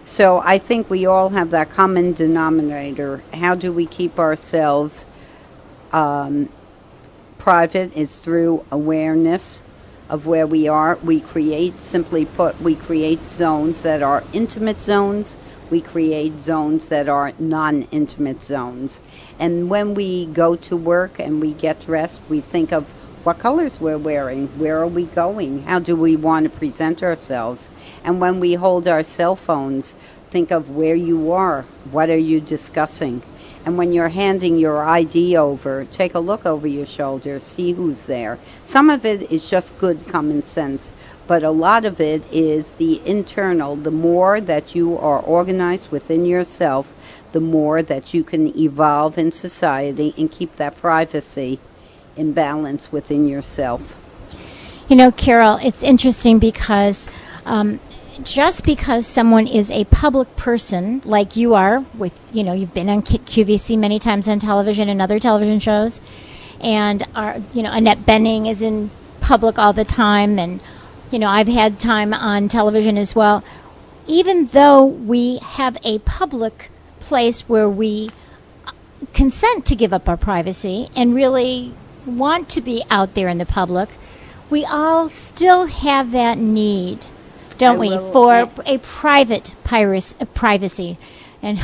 So 0.07 0.41
I 0.43 0.57
think 0.57 0.89
we 0.89 1.05
all 1.05 1.29
have 1.29 1.51
that 1.51 1.69
common 1.69 2.15
denominator. 2.15 3.23
How 3.35 3.55
do 3.55 3.75
we 3.75 3.85
keep 3.85 4.19
ourselves 4.19 5.05
um, 5.93 6.49
private 7.49 7.91
is 7.97 8.19
through 8.19 8.63
awareness 8.71 9.63
of 10.11 10.27
where 10.27 10.47
we 10.47 10.69
are. 10.69 10.99
We 11.03 11.19
create, 11.19 11.83
simply 11.83 12.27
put, 12.27 12.61
we 12.61 12.75
create 12.77 13.27
zones 13.27 13.81
that 13.85 14.03
are 14.03 14.23
intimate 14.35 14.83
zones. 14.83 15.35
We 15.71 15.81
create 15.81 16.41
zones 16.41 16.91
that 16.91 17.09
are 17.09 17.33
non 17.39 17.85
intimate 17.85 18.45
zones. 18.45 19.01
And 19.39 19.71
when 19.71 19.95
we 19.95 20.27
go 20.27 20.57
to 20.57 20.77
work 20.77 21.19
and 21.19 21.41
we 21.41 21.55
get 21.55 21.81
dressed, 21.81 22.21
we 22.29 22.43
think 22.43 22.71
of 22.71 22.85
what 23.25 23.39
colors 23.39 23.81
we're 23.81 23.97
wearing, 23.97 24.49
where 24.59 24.79
are 24.81 24.87
we 24.87 25.05
going, 25.05 25.63
how 25.63 25.79
do 25.79 25.97
we 25.97 26.17
want 26.17 26.45
to 26.45 26.51
present 26.51 27.03
ourselves. 27.03 27.71
And 28.05 28.21
when 28.21 28.41
we 28.41 28.55
hold 28.55 28.87
our 28.87 29.03
cell 29.03 29.37
phones, 29.37 29.95
think 30.29 30.51
of 30.51 30.69
where 30.69 30.95
you 30.95 31.33
are, 31.33 31.63
what 31.91 32.11
are 32.11 32.19
you 32.19 32.43
discussing. 32.43 33.23
And 33.65 33.77
when 33.77 33.93
you're 33.93 34.09
handing 34.09 34.59
your 34.59 34.83
ID 34.83 35.37
over, 35.37 35.85
take 35.87 36.15
a 36.15 36.21
look 36.21 36.47
over 36.47 36.67
your 36.67 36.87
shoulder, 36.87 37.41
see 37.41 37.73
who's 37.73 38.07
there. 38.07 38.39
Some 38.65 38.89
of 38.89 39.05
it 39.05 39.31
is 39.31 39.49
just 39.49 39.79
good 39.79 40.07
common 40.09 40.43
sense, 40.43 40.91
but 41.27 41.43
a 41.43 41.51
lot 41.51 41.85
of 41.85 42.01
it 42.01 42.23
is 42.33 42.73
the 42.73 43.07
internal. 43.07 43.77
The 43.77 43.91
more 43.91 44.41
that 44.41 44.75
you 44.75 44.97
are 44.97 45.21
organized 45.21 45.91
within 45.91 46.25
yourself, 46.25 46.95
the 47.33 47.41
more 47.41 47.83
that 47.83 48.15
you 48.15 48.25
can 48.25 48.57
evolve 48.59 49.19
in 49.19 49.33
society 49.33 50.15
and 50.17 50.31
keep 50.31 50.57
that 50.57 50.77
privacy 50.77 51.61
in 52.17 52.33
balance 52.33 52.91
within 52.91 53.29
yourself. 53.29 53.97
You 54.89 54.97
know, 54.97 55.13
Carol, 55.13 55.59
it's 55.63 55.83
interesting 55.83 56.39
because 56.39 57.11
um, 57.45 57.79
just 58.23 58.65
because 58.65 59.07
someone 59.07 59.47
is 59.47 59.71
a 59.71 59.85
public 59.87 60.35
person, 60.37 61.03
like 61.05 61.37
you 61.37 61.55
are, 61.55 61.85
with 61.97 62.19
you 62.33 62.43
know, 62.43 62.53
you've 62.53 62.75
been 62.75 62.89
on 62.89 63.03
QVC 63.03 63.79
many 63.79 63.99
times 63.99 64.29
on 64.29 64.39
television 64.39 64.89
and 64.89 65.01
other 65.01 65.19
television 65.19 65.61
shows, 65.61 66.01
and 66.61 67.05
our, 67.15 67.41
you 67.53 67.63
know, 67.63 67.73
Annette 67.73 68.05
Bening 68.07 68.49
is 68.49 68.63
in 68.63 68.91
public 69.21 69.59
all 69.59 69.73
the 69.73 69.85
time, 69.85 70.39
and 70.39 70.61
you 71.11 71.19
know, 71.19 71.29
I've 71.29 71.49
had 71.49 71.79
time 71.79 72.13
on 72.13 72.49
television 72.49 72.99
as 72.99 73.15
well. 73.15 73.45
Even 74.07 74.47
though 74.47 74.85
we 74.85 75.39
have 75.39 75.77
a 75.85 75.99
public 76.01 76.71
place 77.01 77.49
where 77.49 77.69
we 77.69 78.11
uh, 78.67 78.73
consent 79.13 79.67
to 79.67 79.77
give 79.77 79.93
up 79.93 80.09
our 80.09 80.17
privacy 80.17 80.89
and 80.97 81.15
really 81.15 81.75
want 82.07 82.49
to 82.51 82.61
be 82.61 82.83
out 82.91 83.15
there 83.15 83.29
in 83.29 83.39
the 83.39 83.47
public, 83.47 83.91
we 84.51 84.65
all 84.65 85.09
still 85.09 85.67
have 85.67 86.11
that 86.13 86.39
need, 86.39 87.07
don't 87.59 87.77
I 87.77 87.81
we, 87.81 87.89
will- 87.91 88.13
for 88.13 88.33
yeah. 88.33 88.49
a 88.67 88.79
private 88.79 89.55
piracy, 89.65 90.17
uh, 90.21 90.25
privacy. 90.27 90.99
And 91.43 91.59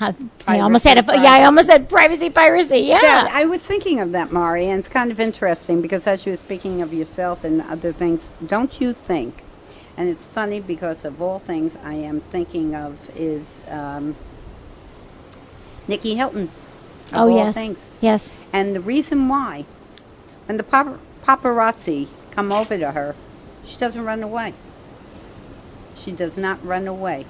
I 0.46 0.60
almost 0.60 0.84
had 0.84 0.98
a 0.98 1.04
yeah, 1.12 1.32
I 1.32 1.44
almost 1.44 1.66
said 1.68 1.88
privacy 1.88 2.30
piracy. 2.30 2.78
Yeah. 2.78 3.02
Yeah, 3.02 3.28
I 3.30 3.44
was 3.44 3.60
thinking 3.60 4.00
of 4.00 4.12
that, 4.12 4.32
Mari, 4.32 4.66
and 4.68 4.78
it's 4.78 4.88
kind 4.88 5.10
of 5.12 5.20
interesting 5.20 5.82
because 5.82 6.06
as 6.06 6.24
you 6.24 6.32
were 6.32 6.36
speaking 6.38 6.80
of 6.80 6.94
yourself 6.94 7.44
and 7.44 7.60
other 7.62 7.92
things, 7.92 8.30
don't 8.46 8.80
you 8.80 8.92
think? 8.94 9.42
And 9.96 10.08
it's 10.08 10.24
funny 10.24 10.60
because 10.60 11.04
of 11.04 11.20
all 11.20 11.40
things 11.40 11.76
I 11.84 11.94
am 11.94 12.22
thinking 12.22 12.74
of 12.74 12.98
is 13.14 13.60
um, 13.68 14.16
Nicky 15.86 16.14
Hilton. 16.14 16.50
Of 17.08 17.14
oh 17.14 17.18
all 17.22 17.36
yes. 17.36 17.54
things. 17.54 17.86
Yes. 18.00 18.30
And 18.52 18.74
the 18.74 18.80
reason 18.80 19.28
why, 19.28 19.66
when 20.46 20.56
the 20.56 20.62
pap- 20.62 21.00
paparazzi 21.24 22.08
come 22.30 22.52
over 22.52 22.78
to 22.78 22.92
her, 22.92 23.14
she 23.64 23.76
doesn't 23.76 24.04
run 24.04 24.22
away. 24.22 24.54
She 26.02 26.12
does 26.12 26.38
not 26.38 26.64
run 26.64 26.86
away. 26.86 27.26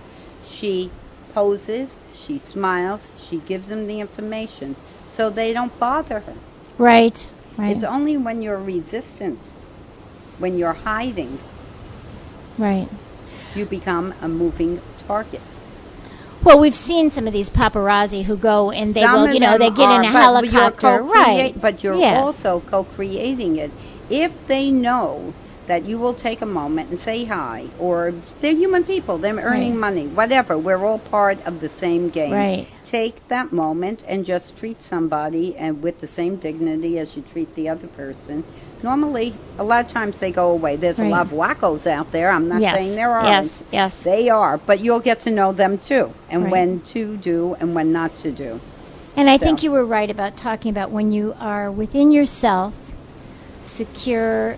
She 0.49 0.91
poses, 1.35 1.97
she 2.13 2.39
smiles, 2.39 3.11
she 3.19 3.39
gives 3.39 3.69
them 3.69 3.87
the 3.87 4.01
information 4.01 4.77
so 5.11 5.31
they 5.31 5.53
don't 5.53 5.79
bother 5.79 6.21
her. 6.21 6.35
Right. 6.79 7.29
Right. 7.57 7.75
It's 7.75 7.85
only 7.85 8.17
when 8.17 8.43
you're 8.43 8.59
resistant, 8.59 9.39
when 10.39 10.57
you're 10.57 10.73
hiding, 10.73 11.39
right. 12.57 12.89
you 13.55 13.67
become 13.67 14.15
a 14.23 14.29
moving 14.29 14.81
target. 15.07 15.43
Well, 16.43 16.59
we've 16.59 16.77
seen 16.77 17.11
some 17.11 17.27
of 17.27 17.35
these 17.35 17.51
paparazzi 17.51 18.25
who 18.25 18.37
go 18.37 18.71
and 18.71 18.95
they 18.95 19.03
Some 19.03 19.23
will, 19.23 19.35
you 19.35 19.41
know, 19.41 19.59
they 19.59 19.71
get 19.71 19.95
in 19.95 20.05
a 20.05 20.11
helicopter, 20.11 21.03
right? 21.03 21.61
But 21.61 21.85
you're 21.85 21.97
Yes. 21.97 22.17
also 22.17 22.61
co-creating 22.61 23.57
it. 23.57 23.71
If 24.09 24.47
they 24.47 24.71
know 24.71 25.35
that 25.71 25.85
you 25.85 25.97
will 25.97 26.15
take 26.15 26.43
a 26.43 26.47
moment 26.47 26.91
and 26.91 26.99
say 26.99 27.25
hi, 27.25 27.65
or 27.79 28.13
they're 28.41 28.57
human 28.57 28.83
people, 28.83 29.19
they're 29.19 29.37
earning 29.37 29.71
Right. 29.75 29.79
money, 29.87 30.07
whatever. 30.09 30.59
We're 30.59 30.85
all 30.85 30.99
part 30.99 31.39
of 31.47 31.61
the 31.61 31.69
same 31.69 32.09
game. 32.09 32.33
Right. 32.33 32.67
Take 32.85 33.29
that 33.29 33.53
moment 33.53 34.03
and 34.09 34.25
just 34.27 34.57
treat 34.57 34.83
somebody 34.83 35.55
and 35.57 35.81
with 35.81 36.01
the 36.01 36.09
same 36.09 36.35
dignity 36.35 36.99
as 36.99 37.15
you 37.15 37.23
treat 37.23 37.55
the 37.55 37.69
other 37.69 37.87
person. 37.87 38.43
Normally, 38.83 39.35
a 39.61 39.63
lot 39.63 39.85
of 39.85 39.93
times 39.93 40.19
they 40.19 40.33
go 40.33 40.51
away. 40.51 40.75
There's 40.75 40.99
a 40.99 41.05
lot 41.05 41.27
of 41.27 41.31
wackos 41.31 41.87
out 41.87 42.11
there. 42.11 42.31
I'm 42.33 42.49
not 42.49 42.61
Yes. 42.63 42.77
saying 42.77 42.97
there 42.97 43.11
aren't. 43.13 43.29
Yes, 43.29 43.63
yes. 43.71 44.03
They 44.03 44.29
are, 44.29 44.59
but 44.59 44.81
you'll 44.81 44.99
get 44.99 45.21
to 45.21 45.31
know 45.31 45.53
them 45.53 45.79
too, 45.79 46.11
and 46.29 46.43
Right. 46.43 46.51
when 46.51 46.81
to 46.95 47.17
do 47.17 47.55
and 47.61 47.77
when 47.77 47.93
not 47.93 48.17
to 48.25 48.33
do. 48.33 48.59
And 49.17 49.31
I 49.31 49.37
So- 49.37 49.45
think 49.47 49.63
you 49.63 49.71
were 49.71 49.85
right 49.85 50.11
about 50.11 50.37
talking 50.37 50.73
about 50.73 50.91
when 50.91 51.13
you 51.13 51.33
are 51.41 51.71
within 51.71 52.11
yourself, 52.11 52.75
secure, 53.63 54.57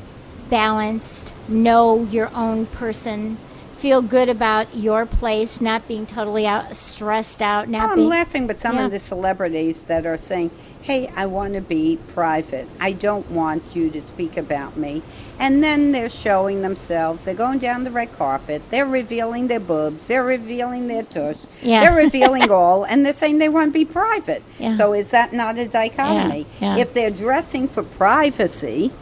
balanced, 0.52 1.32
know 1.48 2.04
your 2.10 2.30
own 2.34 2.66
person, 2.66 3.38
feel 3.78 4.02
good 4.02 4.28
about 4.28 4.76
your 4.76 5.06
place, 5.06 5.62
not 5.62 5.88
being 5.88 6.04
totally 6.04 6.46
out 6.46 6.76
stressed 6.76 7.40
out, 7.40 7.70
not 7.70 7.88
I'm 7.88 7.96
being 7.96 8.08
laughing, 8.10 8.46
but 8.46 8.60
some 8.60 8.76
Yeah. 8.76 8.84
of 8.84 8.90
the 8.90 9.00
celebrities 9.00 9.84
that 9.84 10.04
are 10.04 10.18
saying, 10.18 10.50
"Hey, 10.82 11.10
I 11.16 11.24
want 11.24 11.54
to 11.54 11.62
be 11.62 11.98
private. 12.14 12.68
I 12.78 12.92
don't 12.92 13.30
want 13.30 13.62
you 13.72 13.88
to 13.90 14.02
speak 14.02 14.36
about 14.36 14.76
me," 14.76 15.02
and 15.40 15.64
then 15.64 15.90
they're 15.92 16.10
showing 16.10 16.60
themselves. 16.60 17.24
They're 17.24 17.34
going 17.34 17.58
down 17.58 17.84
the 17.84 17.90
red 17.90 18.16
carpet. 18.16 18.60
They're 18.70 18.84
revealing 18.84 19.46
their 19.46 19.58
boobs. 19.58 20.06
They're 20.08 20.22
revealing 20.22 20.86
their 20.88 21.02
tush. 21.04 21.38
Yeah. 21.62 21.80
They're 21.80 21.96
revealing 22.04 22.50
all, 22.50 22.84
and 22.84 23.06
they're 23.06 23.14
saying 23.14 23.38
they 23.38 23.48
want 23.48 23.68
to 23.72 23.78
be 23.78 23.86
private. 23.86 24.42
Yeah. 24.58 24.74
So 24.74 24.92
is 24.92 25.08
that 25.10 25.32
not 25.32 25.56
a 25.56 25.64
dichotomy? 25.64 26.46
If 26.60 26.92
they're 26.92 27.10
dressing 27.10 27.68
for 27.68 27.82
privacy, 27.82 28.92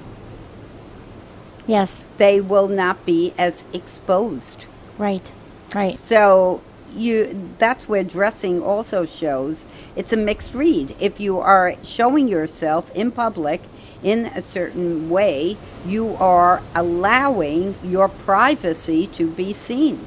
yes, 1.67 2.07
they 2.19 2.41
will 2.41 2.69
not 2.69 3.05
be 3.05 3.33
as 3.39 3.65
exposed. 3.73 4.67
right, 4.99 5.33
right. 5.75 5.99
So 5.99 6.61
you 6.95 7.53
that's 7.59 7.89
where 7.89 8.03
dressing 8.03 8.63
also 8.63 9.05
shows 9.05 9.65
it's 9.97 10.13
a 10.13 10.17
mixed 10.17 10.55
read. 10.55 10.97
If 11.01 11.21
you 11.21 11.39
are 11.39 11.75
showing 11.83 12.29
yourself 12.29 12.91
in 12.95 13.11
public 13.11 13.63
in 14.03 14.27
a 14.27 14.43
certain 14.43 15.11
way, 15.11 15.57
you 15.85 16.15
are 16.17 16.63
allowing 16.75 17.75
your 17.83 18.09
privacy 18.09 19.07
to 19.09 19.29
be 19.31 19.53
seen. 19.53 20.07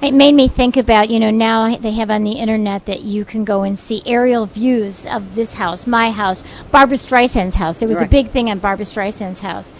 It 0.00 0.12
made 0.12 0.34
me 0.34 0.46
think 0.46 0.76
about, 0.76 1.10
you 1.10 1.18
know, 1.18 1.32
now 1.32 1.76
they 1.76 1.90
have 1.92 2.08
on 2.08 2.22
the 2.22 2.32
internet 2.32 2.86
that 2.86 3.00
you 3.00 3.24
can 3.24 3.44
go 3.44 3.64
and 3.64 3.76
see 3.76 4.00
aerial 4.06 4.46
views 4.46 5.04
of 5.04 5.34
this 5.34 5.54
house, 5.54 5.88
my 5.88 6.12
house, 6.12 6.44
Barbra 6.70 6.96
Streisand's 6.96 7.56
house. 7.56 7.78
There 7.78 7.88
was 7.88 8.00
a 8.00 8.06
big 8.06 8.30
thing 8.30 8.48
on 8.48 8.60
Barbra 8.60 8.84
Streisand's 8.84 9.40
house. 9.40 9.74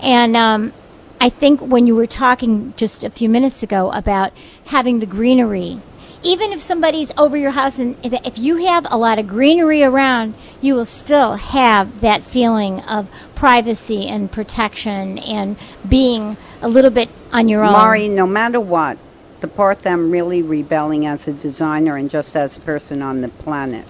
And 0.00 0.36
um, 0.36 0.72
I 1.20 1.28
think 1.28 1.60
when 1.60 1.86
you 1.86 1.94
were 1.94 2.06
talking 2.06 2.74
just 2.76 3.04
a 3.04 3.10
few 3.10 3.28
minutes 3.28 3.62
ago 3.62 3.90
about 3.92 4.32
having 4.66 4.98
the 4.98 5.06
greenery, 5.06 5.80
even 6.22 6.52
if 6.52 6.60
somebody's 6.60 7.12
over 7.18 7.36
your 7.36 7.50
house 7.50 7.78
and 7.78 7.96
if 8.02 8.38
you 8.38 8.64
have 8.66 8.86
a 8.90 8.96
lot 8.96 9.18
of 9.18 9.26
greenery 9.26 9.82
around, 9.82 10.34
you 10.60 10.74
will 10.74 10.86
still 10.86 11.34
have 11.36 12.00
that 12.00 12.22
feeling 12.22 12.80
of 12.80 13.10
privacy 13.34 14.06
and 14.08 14.32
protection 14.32 15.18
and 15.18 15.56
being 15.88 16.36
a 16.62 16.68
little 16.68 16.90
bit 16.90 17.10
on 17.32 17.48
your 17.48 17.62
own. 17.62 17.72
Mari, 17.72 18.08
no 18.08 18.26
matter 18.26 18.58
what, 18.58 18.98
the 19.40 19.48
part 19.48 19.82
that 19.82 19.92
I'm 19.92 20.10
really 20.10 20.42
rebelling 20.42 21.04
as 21.04 21.28
a 21.28 21.32
designer 21.34 21.96
and 21.96 22.08
just 22.08 22.34
as 22.34 22.56
a 22.56 22.60
person 22.60 23.02
on 23.02 23.20
the 23.20 23.28
planet 23.28 23.86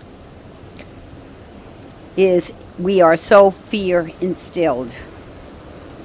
is 2.17 2.53
we 2.79 3.01
are 3.01 3.17
so 3.17 3.53
fear 3.53 4.11
instilled. 4.21 4.93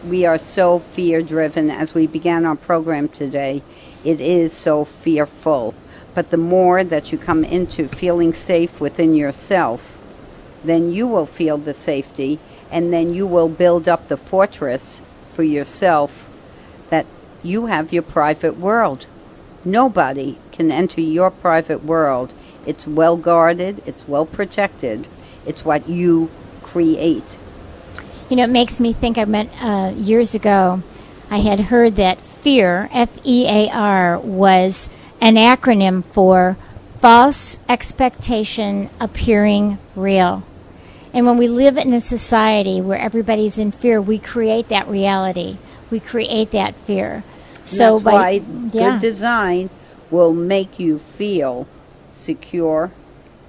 We 0.05 0.25
are 0.25 0.37
so 0.37 0.79
fear 0.79 1.21
driven 1.21 1.69
as 1.69 1.93
we 1.93 2.07
began 2.07 2.45
our 2.45 2.55
program 2.55 3.09
today. 3.09 3.61
It 4.05 4.21
is 4.21 4.53
so 4.53 4.85
fearful. 4.85 5.75
But 6.15 6.29
the 6.29 6.37
more 6.37 6.85
that 6.85 7.11
you 7.11 7.17
come 7.17 7.43
into 7.43 7.89
feeling 7.89 8.31
safe 8.31 8.79
within 8.79 9.13
yourself, 9.13 9.97
then 10.63 10.93
you 10.93 11.05
will 11.05 11.25
feel 11.25 11.57
the 11.57 11.73
safety 11.73 12.39
and 12.71 12.93
then 12.93 13.13
you 13.13 13.27
will 13.27 13.49
build 13.49 13.89
up 13.89 14.07
the 14.07 14.15
fortress 14.15 15.01
for 15.33 15.43
yourself 15.43 16.29
that 16.89 17.05
you 17.43 17.65
have 17.65 17.91
your 17.91 18.03
private 18.03 18.57
world. 18.57 19.05
Nobody 19.65 20.37
can 20.53 20.71
enter 20.71 21.01
your 21.01 21.29
private 21.29 21.83
world. 21.83 22.33
It's 22.65 22.87
well 22.87 23.17
guarded, 23.17 23.83
it's 23.85 24.07
well 24.07 24.25
protected, 24.25 25.07
it's 25.45 25.65
what 25.65 25.89
you 25.89 26.31
create. 26.61 27.37
You 28.29 28.35
know, 28.35 28.43
it 28.43 28.49
makes 28.49 28.79
me 28.79 28.93
think 28.93 29.17
I 29.17 29.25
meant 29.25 29.49
uh, 29.59 29.91
years 29.95 30.35
ago, 30.35 30.83
I 31.31 31.39
had 31.39 31.59
heard 31.59 31.95
that 31.95 32.19
FEAR, 32.19 32.87
F 32.91 33.17
E 33.23 33.47
A 33.47 33.69
R, 33.71 34.19
was 34.19 34.89
an 35.19 35.35
acronym 35.35 36.05
for 36.05 36.55
false 36.99 37.57
expectation 37.67 38.89
appearing 38.99 39.79
real. 39.95 40.43
And 41.11 41.25
when 41.25 41.37
we 41.37 41.47
live 41.47 41.77
in 41.77 41.91
a 41.91 42.01
society 42.01 42.81
where 42.81 42.99
everybody's 42.99 43.57
in 43.57 43.71
fear, 43.71 43.99
we 43.99 44.19
create 44.19 44.69
that 44.69 44.87
reality. 44.87 45.57
We 45.89 45.99
create 45.99 46.51
that 46.51 46.75
fear. 46.75 47.23
So 47.63 47.93
That's 47.93 48.03
by 48.03 48.11
why 48.11 48.29
yeah, 48.71 48.91
good 48.91 49.01
design 49.01 49.69
will 50.11 50.33
make 50.33 50.79
you 50.79 50.99
feel 50.99 51.67
secure. 52.11 52.91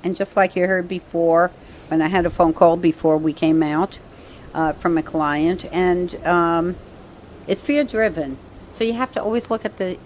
And 0.02 0.16
just 0.16 0.36
like 0.36 0.56
you 0.56 0.66
heard 0.66 0.88
before, 0.88 1.50
when 1.88 2.00
I 2.00 2.08
had 2.08 2.24
a 2.24 2.30
phone 2.30 2.54
call 2.54 2.78
before 2.78 3.18
we 3.18 3.34
came 3.34 3.62
out 3.62 3.98
uh, 4.54 4.72
from 4.74 4.98
a 4.98 5.02
client, 5.02 5.64
and 5.72 6.14
um, 6.26 6.76
it's 7.46 7.62
fear 7.62 7.84
driven. 7.84 8.38
So 8.70 8.84
you 8.84 8.92
have 8.94 9.12
to 9.12 9.22
always 9.22 9.50
look 9.50 9.64
at 9.64 9.78
the 9.78 9.98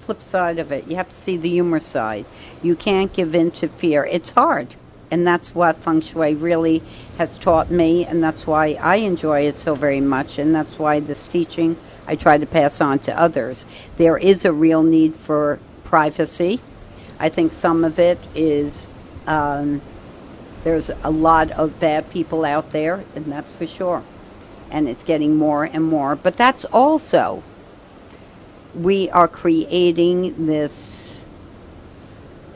flip 0.00 0.22
side 0.22 0.58
of 0.58 0.70
it. 0.70 0.86
You 0.86 0.96
have 0.96 1.08
to 1.08 1.16
see 1.16 1.36
the 1.36 1.48
humor 1.48 1.80
side. 1.80 2.26
You 2.62 2.76
can't 2.76 3.12
give 3.12 3.34
in 3.34 3.50
to 3.52 3.68
fear. 3.68 4.04
It's 4.04 4.30
hard. 4.30 4.76
And 5.10 5.26
that's 5.26 5.54
what 5.54 5.76
feng 5.76 6.00
shui 6.00 6.34
really 6.34 6.82
has 7.18 7.36
taught 7.36 7.70
me, 7.70 8.04
and 8.04 8.22
that's 8.22 8.46
why 8.46 8.76
I 8.80 8.96
enjoy 8.96 9.42
it 9.42 9.58
so 9.58 9.74
very 9.76 10.00
much, 10.00 10.38
and 10.38 10.54
that's 10.54 10.78
why 10.78 10.98
this 11.00 11.26
teaching 11.26 11.76
I 12.08 12.16
try 12.16 12.38
to 12.38 12.46
pass 12.46 12.80
on 12.80 12.98
to 13.00 13.18
others. 13.18 13.66
There 13.98 14.16
is 14.16 14.44
a 14.44 14.52
real 14.52 14.82
need 14.82 15.14
for 15.14 15.58
privacy. 15.84 16.60
I 17.18 17.28
think 17.28 17.52
some 17.52 17.84
of 17.84 17.98
it 17.98 18.18
is 18.34 18.88
um, 19.26 19.80
there's 20.66 20.90
a 21.04 21.10
lot 21.12 21.52
of 21.52 21.78
bad 21.78 22.10
people 22.10 22.44
out 22.44 22.72
there, 22.72 23.04
and 23.14 23.24
that's 23.26 23.52
for 23.52 23.68
sure. 23.68 24.02
And 24.68 24.88
it's 24.88 25.04
getting 25.04 25.36
more 25.36 25.62
and 25.62 25.84
more. 25.84 26.16
But 26.16 26.36
that's 26.36 26.64
also, 26.64 27.44
we 28.74 29.08
are 29.10 29.28
creating 29.28 30.46
this 30.46 31.20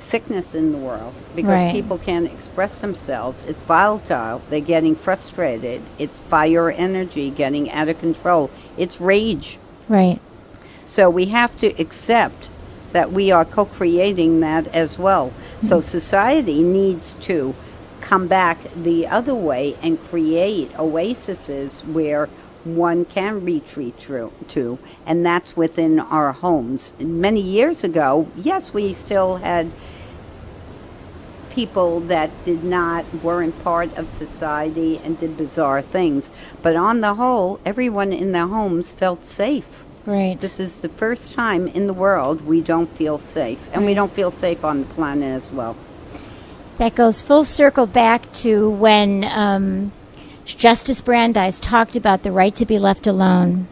sickness 0.00 0.56
in 0.56 0.72
the 0.72 0.78
world 0.78 1.14
because 1.36 1.50
Right. 1.52 1.72
people 1.72 1.98
can't 1.98 2.26
express 2.26 2.80
themselves. 2.80 3.44
It's 3.46 3.62
volatile. 3.62 4.42
They're 4.50 4.58
getting 4.58 4.96
frustrated. 4.96 5.80
It's 5.96 6.18
fire 6.18 6.68
energy 6.68 7.30
getting 7.30 7.70
out 7.70 7.88
of 7.88 8.00
control. 8.00 8.50
It's 8.76 9.00
rage. 9.00 9.56
right. 9.88 10.18
So 10.84 11.08
we 11.08 11.26
have 11.26 11.56
to 11.58 11.68
accept 11.80 12.48
that 12.90 13.12
we 13.12 13.30
are 13.30 13.44
co 13.44 13.66
creating 13.66 14.40
that 14.40 14.66
as 14.74 14.98
well. 14.98 15.32
So 15.62 15.78
mm-hmm. 15.78 15.86
society 15.86 16.64
needs 16.64 17.14
to 17.28 17.54
come 18.01 18.26
back 18.26 18.59
the 18.74 19.07
other 19.07 19.34
way 19.34 19.76
and 19.82 20.01
create 20.01 20.72
oases 20.78 21.80
where 21.86 22.28
one 22.64 23.05
can 23.05 23.44
retreat 23.44 23.94
through, 23.96 24.32
to, 24.48 24.78
and 25.07 25.24
that's 25.24 25.57
within 25.57 25.98
our 25.98 26.32
homes. 26.32 26.92
Many 26.98 27.40
years 27.40 27.84
ago, 27.84 28.28
yes, 28.36 28.74
we 28.74 28.92
still 28.92 29.36
had 29.36 29.70
people 31.51 32.01
that 32.01 32.30
did 32.44 32.62
not 32.62 33.05
weren't 33.24 33.62
part 33.64 33.92
of 33.96 34.09
society 34.09 35.01
and 35.05 35.18
did 35.18 35.36
bizarre 35.36 35.82
things 35.82 36.30
but 36.62 36.76
on 36.76 37.01
the 37.01 37.14
whole 37.14 37.59
everyone 37.66 38.12
in 38.12 38.30
their 38.30 38.46
homes 38.46 38.92
felt 38.92 39.24
safe 39.24 39.84
Right. 40.07 40.40
this 40.40 40.59
is 40.59 40.80
the 40.80 40.88
first 40.88 41.34
time 41.34 41.68
in 41.68 41.86
the 41.86 41.92
world 41.92 42.40
we 42.46 42.62
don't 42.62 42.88
feel 42.96 43.18
safe, 43.18 43.59
and 43.72 43.84
we 43.84 43.94
don't 43.94 44.12
feel 44.12 44.30
safe 44.30 44.64
on 44.64 44.80
the 44.80 44.86
planet 44.86 45.36
as 45.36 45.53
well. 45.53 45.76
That 46.81 46.95
goes 46.95 47.20
full 47.20 47.45
circle 47.45 47.85
back 47.85 48.33
to 48.33 48.70
when 48.70 49.22
um, 49.24 49.93
Justice 50.47 51.03
Brandeis 51.03 51.61
talked 51.61 51.95
about 51.95 52.22
the 52.22 52.33
right 52.33 52.55
to 52.55 52.64
be 52.64 52.78
left 52.78 53.07
alone. 53.07 53.68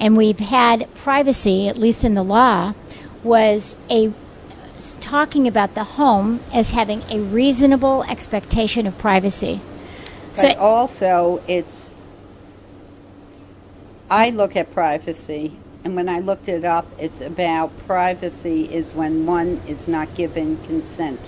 And 0.00 0.16
we've 0.16 0.38
had 0.38 0.88
privacy, 0.94 1.68
at 1.68 1.76
least 1.76 2.02
in 2.02 2.14
the 2.14 2.22
law, 2.22 2.72
was 3.22 3.76
a 3.90 4.10
talking 5.00 5.46
about 5.46 5.74
the 5.74 5.84
home 5.84 6.40
as 6.50 6.70
having 6.70 7.02
a 7.10 7.20
reasonable 7.20 8.04
expectation 8.04 8.86
of 8.86 8.96
privacy. 8.96 9.60
So 10.32 10.48
But 10.48 10.56
also, 10.56 11.42
it's. 11.46 11.90
I 14.08 14.30
look 14.30 14.56
at 14.56 14.72
privacy, 14.72 15.58
and 15.84 15.94
when 15.94 16.08
I 16.08 16.20
looked 16.20 16.48
it 16.48 16.64
up, 16.64 16.86
it's 16.98 17.20
about 17.20 17.76
privacy 17.86 18.64
is 18.72 18.94
when 18.94 19.26
one 19.26 19.60
is 19.66 19.86
not 19.86 20.14
given 20.14 20.56
consent. 20.62 21.20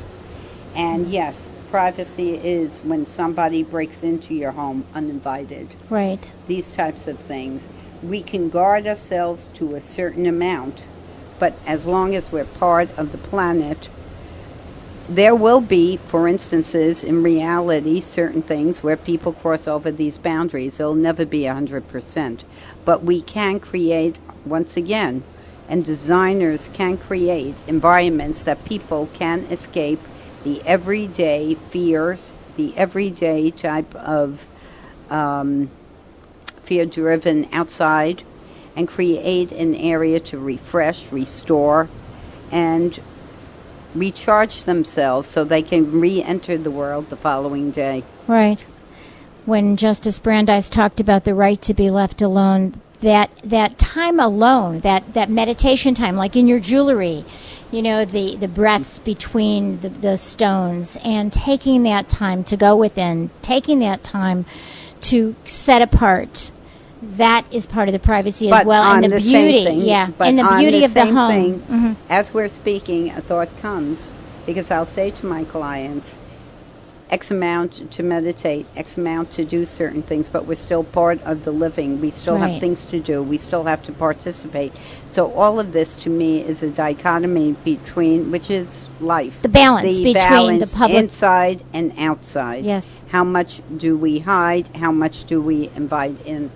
And 0.75 1.07
yes, 1.09 1.51
privacy 1.71 2.35
is 2.35 2.79
when 2.79 3.07
somebody 3.07 3.63
breaks 3.63 4.03
into 4.03 4.35
your 4.35 4.53
home 4.53 4.87
uninvited. 4.95 5.75
right, 5.91 6.33
these 6.47 6.75
types 6.75 7.07
of 7.07 7.19
things. 7.19 7.69
We 8.03 8.23
can 8.23 8.49
guard 8.49 8.87
ourselves 8.87 9.49
to 9.55 9.75
a 9.75 9.81
certain 9.81 10.27
amount, 10.27 10.87
but 11.39 11.55
as 11.67 11.85
long 11.85 12.15
as 12.15 12.31
we're 12.31 12.45
part 12.45 12.89
of 12.97 13.13
the 13.13 13.19
planet, 13.19 13.89
there 15.09 15.35
will 15.35 15.63
be, 15.63 15.97
for 15.97 16.29
instances, 16.29 17.03
in 17.03 17.23
reality, 17.23 18.01
certain 18.01 18.43
things 18.43 18.83
where 18.83 18.97
people 18.97 19.33
cross 19.33 19.67
over 19.67 19.91
these 19.91 20.19
boundaries. 20.19 20.79
It'll 20.79 20.95
never 20.95 21.25
be 21.25 21.43
100%. 21.43 22.45
But 22.85 23.03
we 23.03 23.23
can 23.23 23.59
create, 23.59 24.17
once 24.45 24.77
again, 24.77 25.25
and 25.67 25.85
designers 25.85 26.69
can 26.75 26.99
create 26.99 27.55
environments 27.67 28.43
that 28.43 28.65
people 28.67 29.09
can 29.15 29.41
escape 29.45 30.01
the 30.45 30.63
everyday 30.65 31.55
fears, 31.55 32.35
the 32.57 32.77
everyday 32.77 33.51
type 33.51 33.95
of 33.95 34.47
um, 35.11 35.71
fear 36.63 36.87
driven 36.87 37.49
outside 37.53 38.23
and 38.77 38.87
create 38.87 39.51
an 39.53 39.75
area 39.75 40.21
to 40.21 40.39
refresh, 40.39 41.11
restore, 41.11 41.89
and 42.53 43.01
recharge 43.95 44.65
themselves 44.65 45.29
so 45.29 45.45
they 45.45 45.63
can 45.63 46.01
re 46.01 46.23
enter 46.23 46.57
the 46.57 46.71
world 46.71 47.11
the 47.11 47.17
following 47.17 47.71
day. 47.71 48.05
Right. 48.27 48.65
When 49.47 49.77
Justice 49.77 50.19
Brandeis 50.19 50.69
talked 50.69 51.01
about 51.01 51.25
the 51.25 51.35
right 51.35 51.61
to 51.63 51.75
be 51.75 51.91
left 51.91 52.21
alone, 52.21 52.81
that 53.01 53.31
that 53.45 53.79
time 53.79 54.19
alone, 54.19 54.81
that, 54.81 55.15
that 55.15 55.31
meditation 55.31 55.95
time, 55.95 56.17
like 56.17 56.37
in 56.37 56.49
your 56.49 56.61
jewelry, 56.61 57.25
you 57.71 57.83
know, 57.83 58.05
the, 58.05 58.37
the 58.37 58.49
breaths 58.49 58.99
between 58.99 59.81
the, 59.81 59.89
the 59.89 60.17
stones, 60.17 60.99
and 61.05 61.33
taking 61.33 61.83
that 61.85 62.09
time 62.09 62.43
to 62.45 62.57
go 62.57 62.77
within, 62.77 63.31
taking 63.43 63.79
that 63.81 64.03
time 64.03 64.47
to 65.03 65.37
set 65.45 65.83
apart. 65.83 66.51
That 67.01 67.47
is 67.53 67.67
part 67.67 67.89
of 67.89 67.93
the 67.93 68.01
privacy 68.01 68.51
but 68.51 68.63
as 68.63 68.67
well, 68.67 68.83
and 68.83 69.05
the, 69.05 69.09
the 69.11 69.21
beauty, 69.21 69.65
thing, 69.65 69.81
yeah, 69.83 70.11
and 70.19 70.37
the 70.37 70.57
beauty 70.59 70.81
the 70.81 70.85
of 70.87 70.95
the 70.95 71.07
home. 71.07 71.31
thing, 71.31 71.61
Mhm. 71.61 71.97
As 72.09 72.35
we're 72.35 72.49
speaking, 72.49 73.11
a 73.11 73.21
thought 73.21 73.49
comes 73.61 74.11
because 74.47 74.73
I'll 74.73 74.85
say 74.87 75.13
to 75.13 75.27
my 75.27 75.45
clients, 75.45 76.17
X 77.11 77.31
amount 77.31 77.91
to 77.91 78.03
meditate, 78.03 78.67
X 78.77 78.99
amount 78.99 79.31
to 79.33 79.45
do 79.45 79.65
certain 79.65 80.03
things, 80.03 80.29
but 80.29 80.47
we're 80.47 80.55
still 80.55 80.85
part 80.85 81.23
of 81.23 81.45
the 81.45 81.51
living. 81.53 82.01
We 82.01 82.11
still 82.11 82.35
Right. 82.37 82.51
have 82.51 82.61
things 82.61 82.85
to 82.87 83.01
do. 83.01 83.23
We 83.23 83.39
still 83.39 83.65
have 83.65 83.83
to 83.85 83.93
participate. 83.93 84.73
So 85.11 85.33
all 85.33 85.59
of 85.59 85.73
this 85.73 85.97
to 85.97 86.11
me 86.11 86.41
is 86.41 86.63
a 86.63 86.69
dichotomy 86.69 87.57
between, 87.65 88.31
which 88.31 88.51
is 88.51 88.89
life. 89.01 89.39
The 89.43 89.49
balance 89.49 89.99
between 89.99 90.59
the 90.59 90.67
public- 90.67 90.99
inside 91.05 91.63
and 91.73 91.93
outside. 91.99 92.65
Yes. 92.65 93.03
How 93.09 93.25
much 93.25 93.63
do 93.77 93.97
we 93.97 94.19
hide? 94.21 94.67
How 94.77 94.93
much 94.93 95.25
do 95.25 95.41
we 95.41 95.71
invite 95.75 96.17
in? 96.27 96.51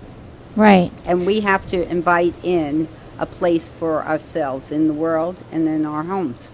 Right. 0.54 0.90
And 1.06 1.26
we 1.26 1.40
have 1.40 1.66
to 1.68 1.88
invite 1.90 2.34
in 2.42 2.88
a 3.18 3.24
place 3.26 3.68
for 3.78 4.04
ourselves 4.04 4.70
in 4.70 4.86
the 4.88 4.94
world 4.94 5.36
and 5.50 5.66
in 5.68 5.86
our 5.86 6.02
homes. 6.02 6.50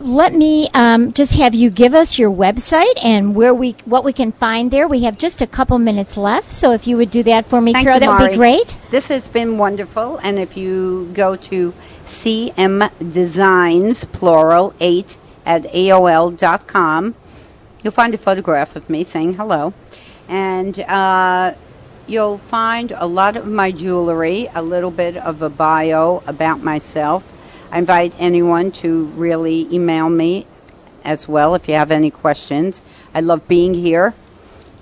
Let 0.00 0.32
me 0.32 0.68
um, 0.72 1.12
just 1.12 1.34
have 1.34 1.54
you 1.54 1.70
give 1.70 1.94
us 1.94 2.18
your 2.18 2.30
website 2.30 2.92
and 3.04 3.34
where 3.34 3.54
we 3.54 3.72
what 3.84 4.02
we 4.02 4.12
can 4.12 4.32
find 4.32 4.70
there. 4.70 4.88
We 4.88 5.02
have 5.04 5.18
just 5.18 5.42
a 5.42 5.46
couple 5.46 5.78
minutes 5.78 6.16
left, 6.16 6.50
so 6.50 6.72
if 6.72 6.86
you 6.86 6.96
would 6.96 7.10
do 7.10 7.22
that 7.24 7.46
for 7.46 7.60
me, 7.60 7.72
Thank 7.72 7.86
Carol, 7.86 8.00
you, 8.00 8.06
that 8.06 8.20
would 8.20 8.30
be 8.30 8.36
great. 8.36 8.76
This 8.90 9.08
has 9.08 9.28
been 9.28 9.58
wonderful. 9.58 10.18
And 10.18 10.38
if 10.38 10.56
you 10.56 11.10
go 11.12 11.36
to 11.36 11.74
CM 12.06 12.90
Designs, 13.12 14.04
plural, 14.06 14.74
8 14.80 15.16
at 15.44 15.62
AOL.com, 15.64 17.14
you'll 17.82 17.92
find 17.92 18.14
a 18.14 18.18
photograph 18.18 18.76
of 18.76 18.88
me 18.88 19.04
saying 19.04 19.34
hello. 19.34 19.74
And 20.28 20.80
uh, 20.80 21.54
you'll 22.06 22.38
find 22.38 22.92
a 22.96 23.06
lot 23.06 23.36
of 23.36 23.46
my 23.46 23.70
jewelry, 23.70 24.48
a 24.54 24.62
little 24.62 24.90
bit 24.90 25.16
of 25.16 25.42
a 25.42 25.50
bio 25.50 26.22
about 26.26 26.62
myself. 26.62 27.30
I 27.70 27.78
invite 27.78 28.12
anyone 28.18 28.72
to 28.72 29.06
really 29.16 29.72
email 29.72 30.08
me 30.10 30.46
as 31.04 31.28
well 31.28 31.54
if 31.54 31.68
you 31.68 31.74
have 31.74 31.90
any 31.90 32.10
questions. 32.10 32.82
I 33.14 33.20
love 33.20 33.46
being 33.48 33.74
here. 33.74 34.14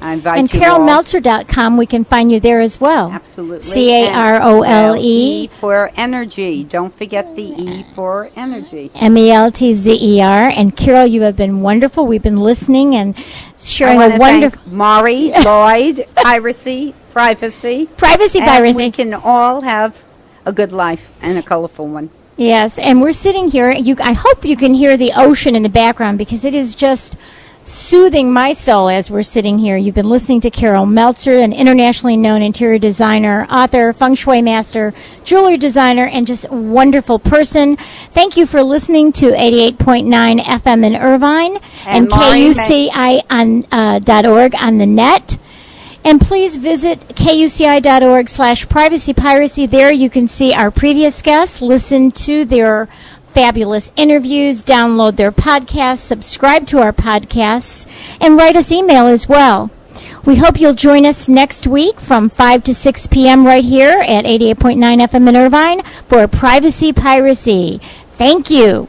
I 0.00 0.12
invite 0.12 0.38
And. 0.38 0.48
CarolMeltzer.com, 0.48 1.76
we 1.76 1.84
can 1.84 2.04
find 2.04 2.30
you 2.30 2.38
there 2.38 2.60
as 2.60 2.80
well. 2.80 3.10
Absolutely. 3.10 3.60
C 3.60 3.92
A 3.92 4.08
R 4.10 4.40
O 4.42 4.62
L 4.62 4.96
E 4.96 5.48
for 5.58 5.90
energy. 5.96 6.62
Don't 6.62 6.96
forget 6.96 7.34
the 7.34 7.42
E 7.42 7.84
for 7.96 8.30
energy. 8.36 8.92
M 8.94 9.18
E 9.18 9.32
L 9.32 9.50
T 9.50 9.72
Z 9.72 9.98
E 10.00 10.20
R. 10.20 10.48
And 10.54 10.76
Carol, 10.76 11.06
you 11.06 11.22
have 11.22 11.34
been 11.36 11.62
wonderful. 11.62 12.06
We've 12.06 12.22
been 12.22 12.36
listening 12.36 12.94
and 12.94 13.16
sharing 13.58 14.00
a 14.00 14.16
wonderful 14.18 14.62
Mari, 14.70 15.32
Lloyd, 15.44 16.06
piracy, 16.14 16.94
privacy. 17.10 17.86
privacy 17.96 18.38
And 18.38 18.46
piracy. 18.48 18.76
we 18.76 18.90
can 18.92 19.12
all 19.14 19.62
have 19.62 20.04
a 20.46 20.52
good 20.52 20.70
life 20.70 21.18
and 21.20 21.36
a 21.38 21.42
colorful 21.42 21.88
one. 21.88 22.10
Yes, 22.38 22.78
and 22.78 23.02
we're 23.02 23.12
sitting 23.12 23.50
here. 23.50 23.72
You, 23.72 23.96
I 23.98 24.12
hope 24.12 24.44
you 24.44 24.56
can 24.56 24.72
hear 24.72 24.96
the 24.96 25.10
ocean 25.16 25.56
in 25.56 25.64
the 25.64 25.68
background 25.68 26.18
because 26.18 26.44
it 26.44 26.54
is 26.54 26.76
just 26.76 27.16
soothing 27.64 28.32
my 28.32 28.52
soul 28.52 28.88
as 28.88 29.10
we're 29.10 29.24
sitting 29.24 29.58
here. 29.58 29.76
You've 29.76 29.96
been 29.96 30.08
listening 30.08 30.40
to 30.42 30.50
Carol 30.50 30.86
Meltzer, 30.86 31.32
an 31.32 31.52
internationally 31.52 32.16
known 32.16 32.40
interior 32.40 32.78
designer, 32.78 33.44
author, 33.50 33.92
feng 33.92 34.14
shui 34.14 34.40
master, 34.40 34.94
jewelry 35.24 35.56
designer, 35.56 36.06
and 36.06 36.28
just 36.28 36.46
a 36.48 36.54
wonderful 36.54 37.18
person. 37.18 37.76
Thank 38.12 38.36
you 38.36 38.46
for 38.46 38.62
listening 38.62 39.10
to 39.14 39.32
88.9 39.32 40.40
FM 40.40 40.84
in 40.84 40.94
Irvine 40.94 41.56
and, 41.86 42.06
And 42.06 42.08
KUCI 42.08 43.20
on 43.30 43.64
uh, 43.72 43.98
dot 43.98 44.26
.org 44.26 44.54
on 44.54 44.78
the 44.78 44.86
net. 44.86 45.38
And 46.04 46.20
please 46.20 46.56
visit 46.56 47.00
kuci.org 47.08 48.28
slash 48.28 48.68
privacy 48.68 49.12
piracy. 49.12 49.66
There 49.66 49.90
you 49.90 50.08
can 50.08 50.28
see 50.28 50.54
our 50.54 50.70
previous 50.70 51.20
guests, 51.22 51.60
listen 51.60 52.10
to 52.12 52.44
their 52.44 52.88
fabulous 53.28 53.92
interviews, 53.96 54.62
download 54.62 55.16
their 55.16 55.32
podcasts, 55.32 55.98
subscribe 55.98 56.66
to 56.66 56.78
our 56.80 56.92
podcasts, 56.92 57.86
and 58.20 58.36
write 58.36 58.56
us 58.56 58.72
email 58.72 59.06
as 59.06 59.28
well. 59.28 59.70
We 60.24 60.36
hope 60.36 60.60
you'll 60.60 60.74
join 60.74 61.06
us 61.06 61.28
next 61.28 61.66
week 61.66 62.00
from 62.00 62.30
5 62.30 62.64
to 62.64 62.74
6 62.74 63.06
p.m. 63.06 63.46
right 63.46 63.64
here 63.64 64.00
at 64.00 64.24
88.9 64.24 64.76
FM 64.76 65.28
in 65.28 65.36
Irvine 65.36 65.82
for 66.06 66.26
Privacy 66.26 66.92
Piracy. 66.92 67.80
Thank 68.12 68.50
you. 68.50 68.88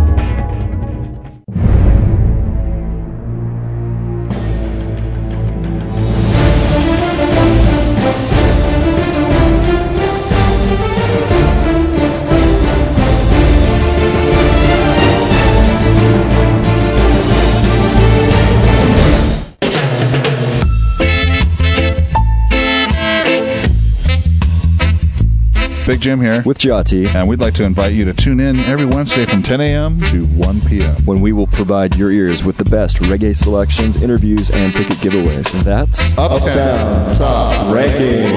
Big 25.91 25.99
Jim 25.99 26.21
here. 26.21 26.41
with 26.45 26.57
Jati, 26.57 27.13
And 27.13 27.27
we'd 27.27 27.41
like 27.41 27.53
to 27.55 27.65
invite 27.65 27.91
you 27.91 28.05
to 28.05 28.13
tune 28.13 28.39
in 28.39 28.57
every 28.59 28.85
Wednesday 28.85 29.25
from 29.25 29.43
10 29.43 29.59
a.m. 29.59 29.99
to 30.03 30.25
1 30.25 30.61
p.m. 30.61 30.95
when 31.03 31.19
we 31.19 31.33
will 31.33 31.47
provide 31.47 31.97
your 31.97 32.11
ears 32.11 32.45
with 32.45 32.55
the 32.55 32.63
best 32.63 32.95
reggae 32.99 33.35
selections, 33.35 34.01
interviews, 34.01 34.49
and 34.51 34.73
ticket 34.73 34.95
giveaways. 34.99 35.53
And 35.53 35.65
that's 35.65 36.17
Uptown 36.17 37.11
Top 37.11 37.75
Ranking. 37.75 38.31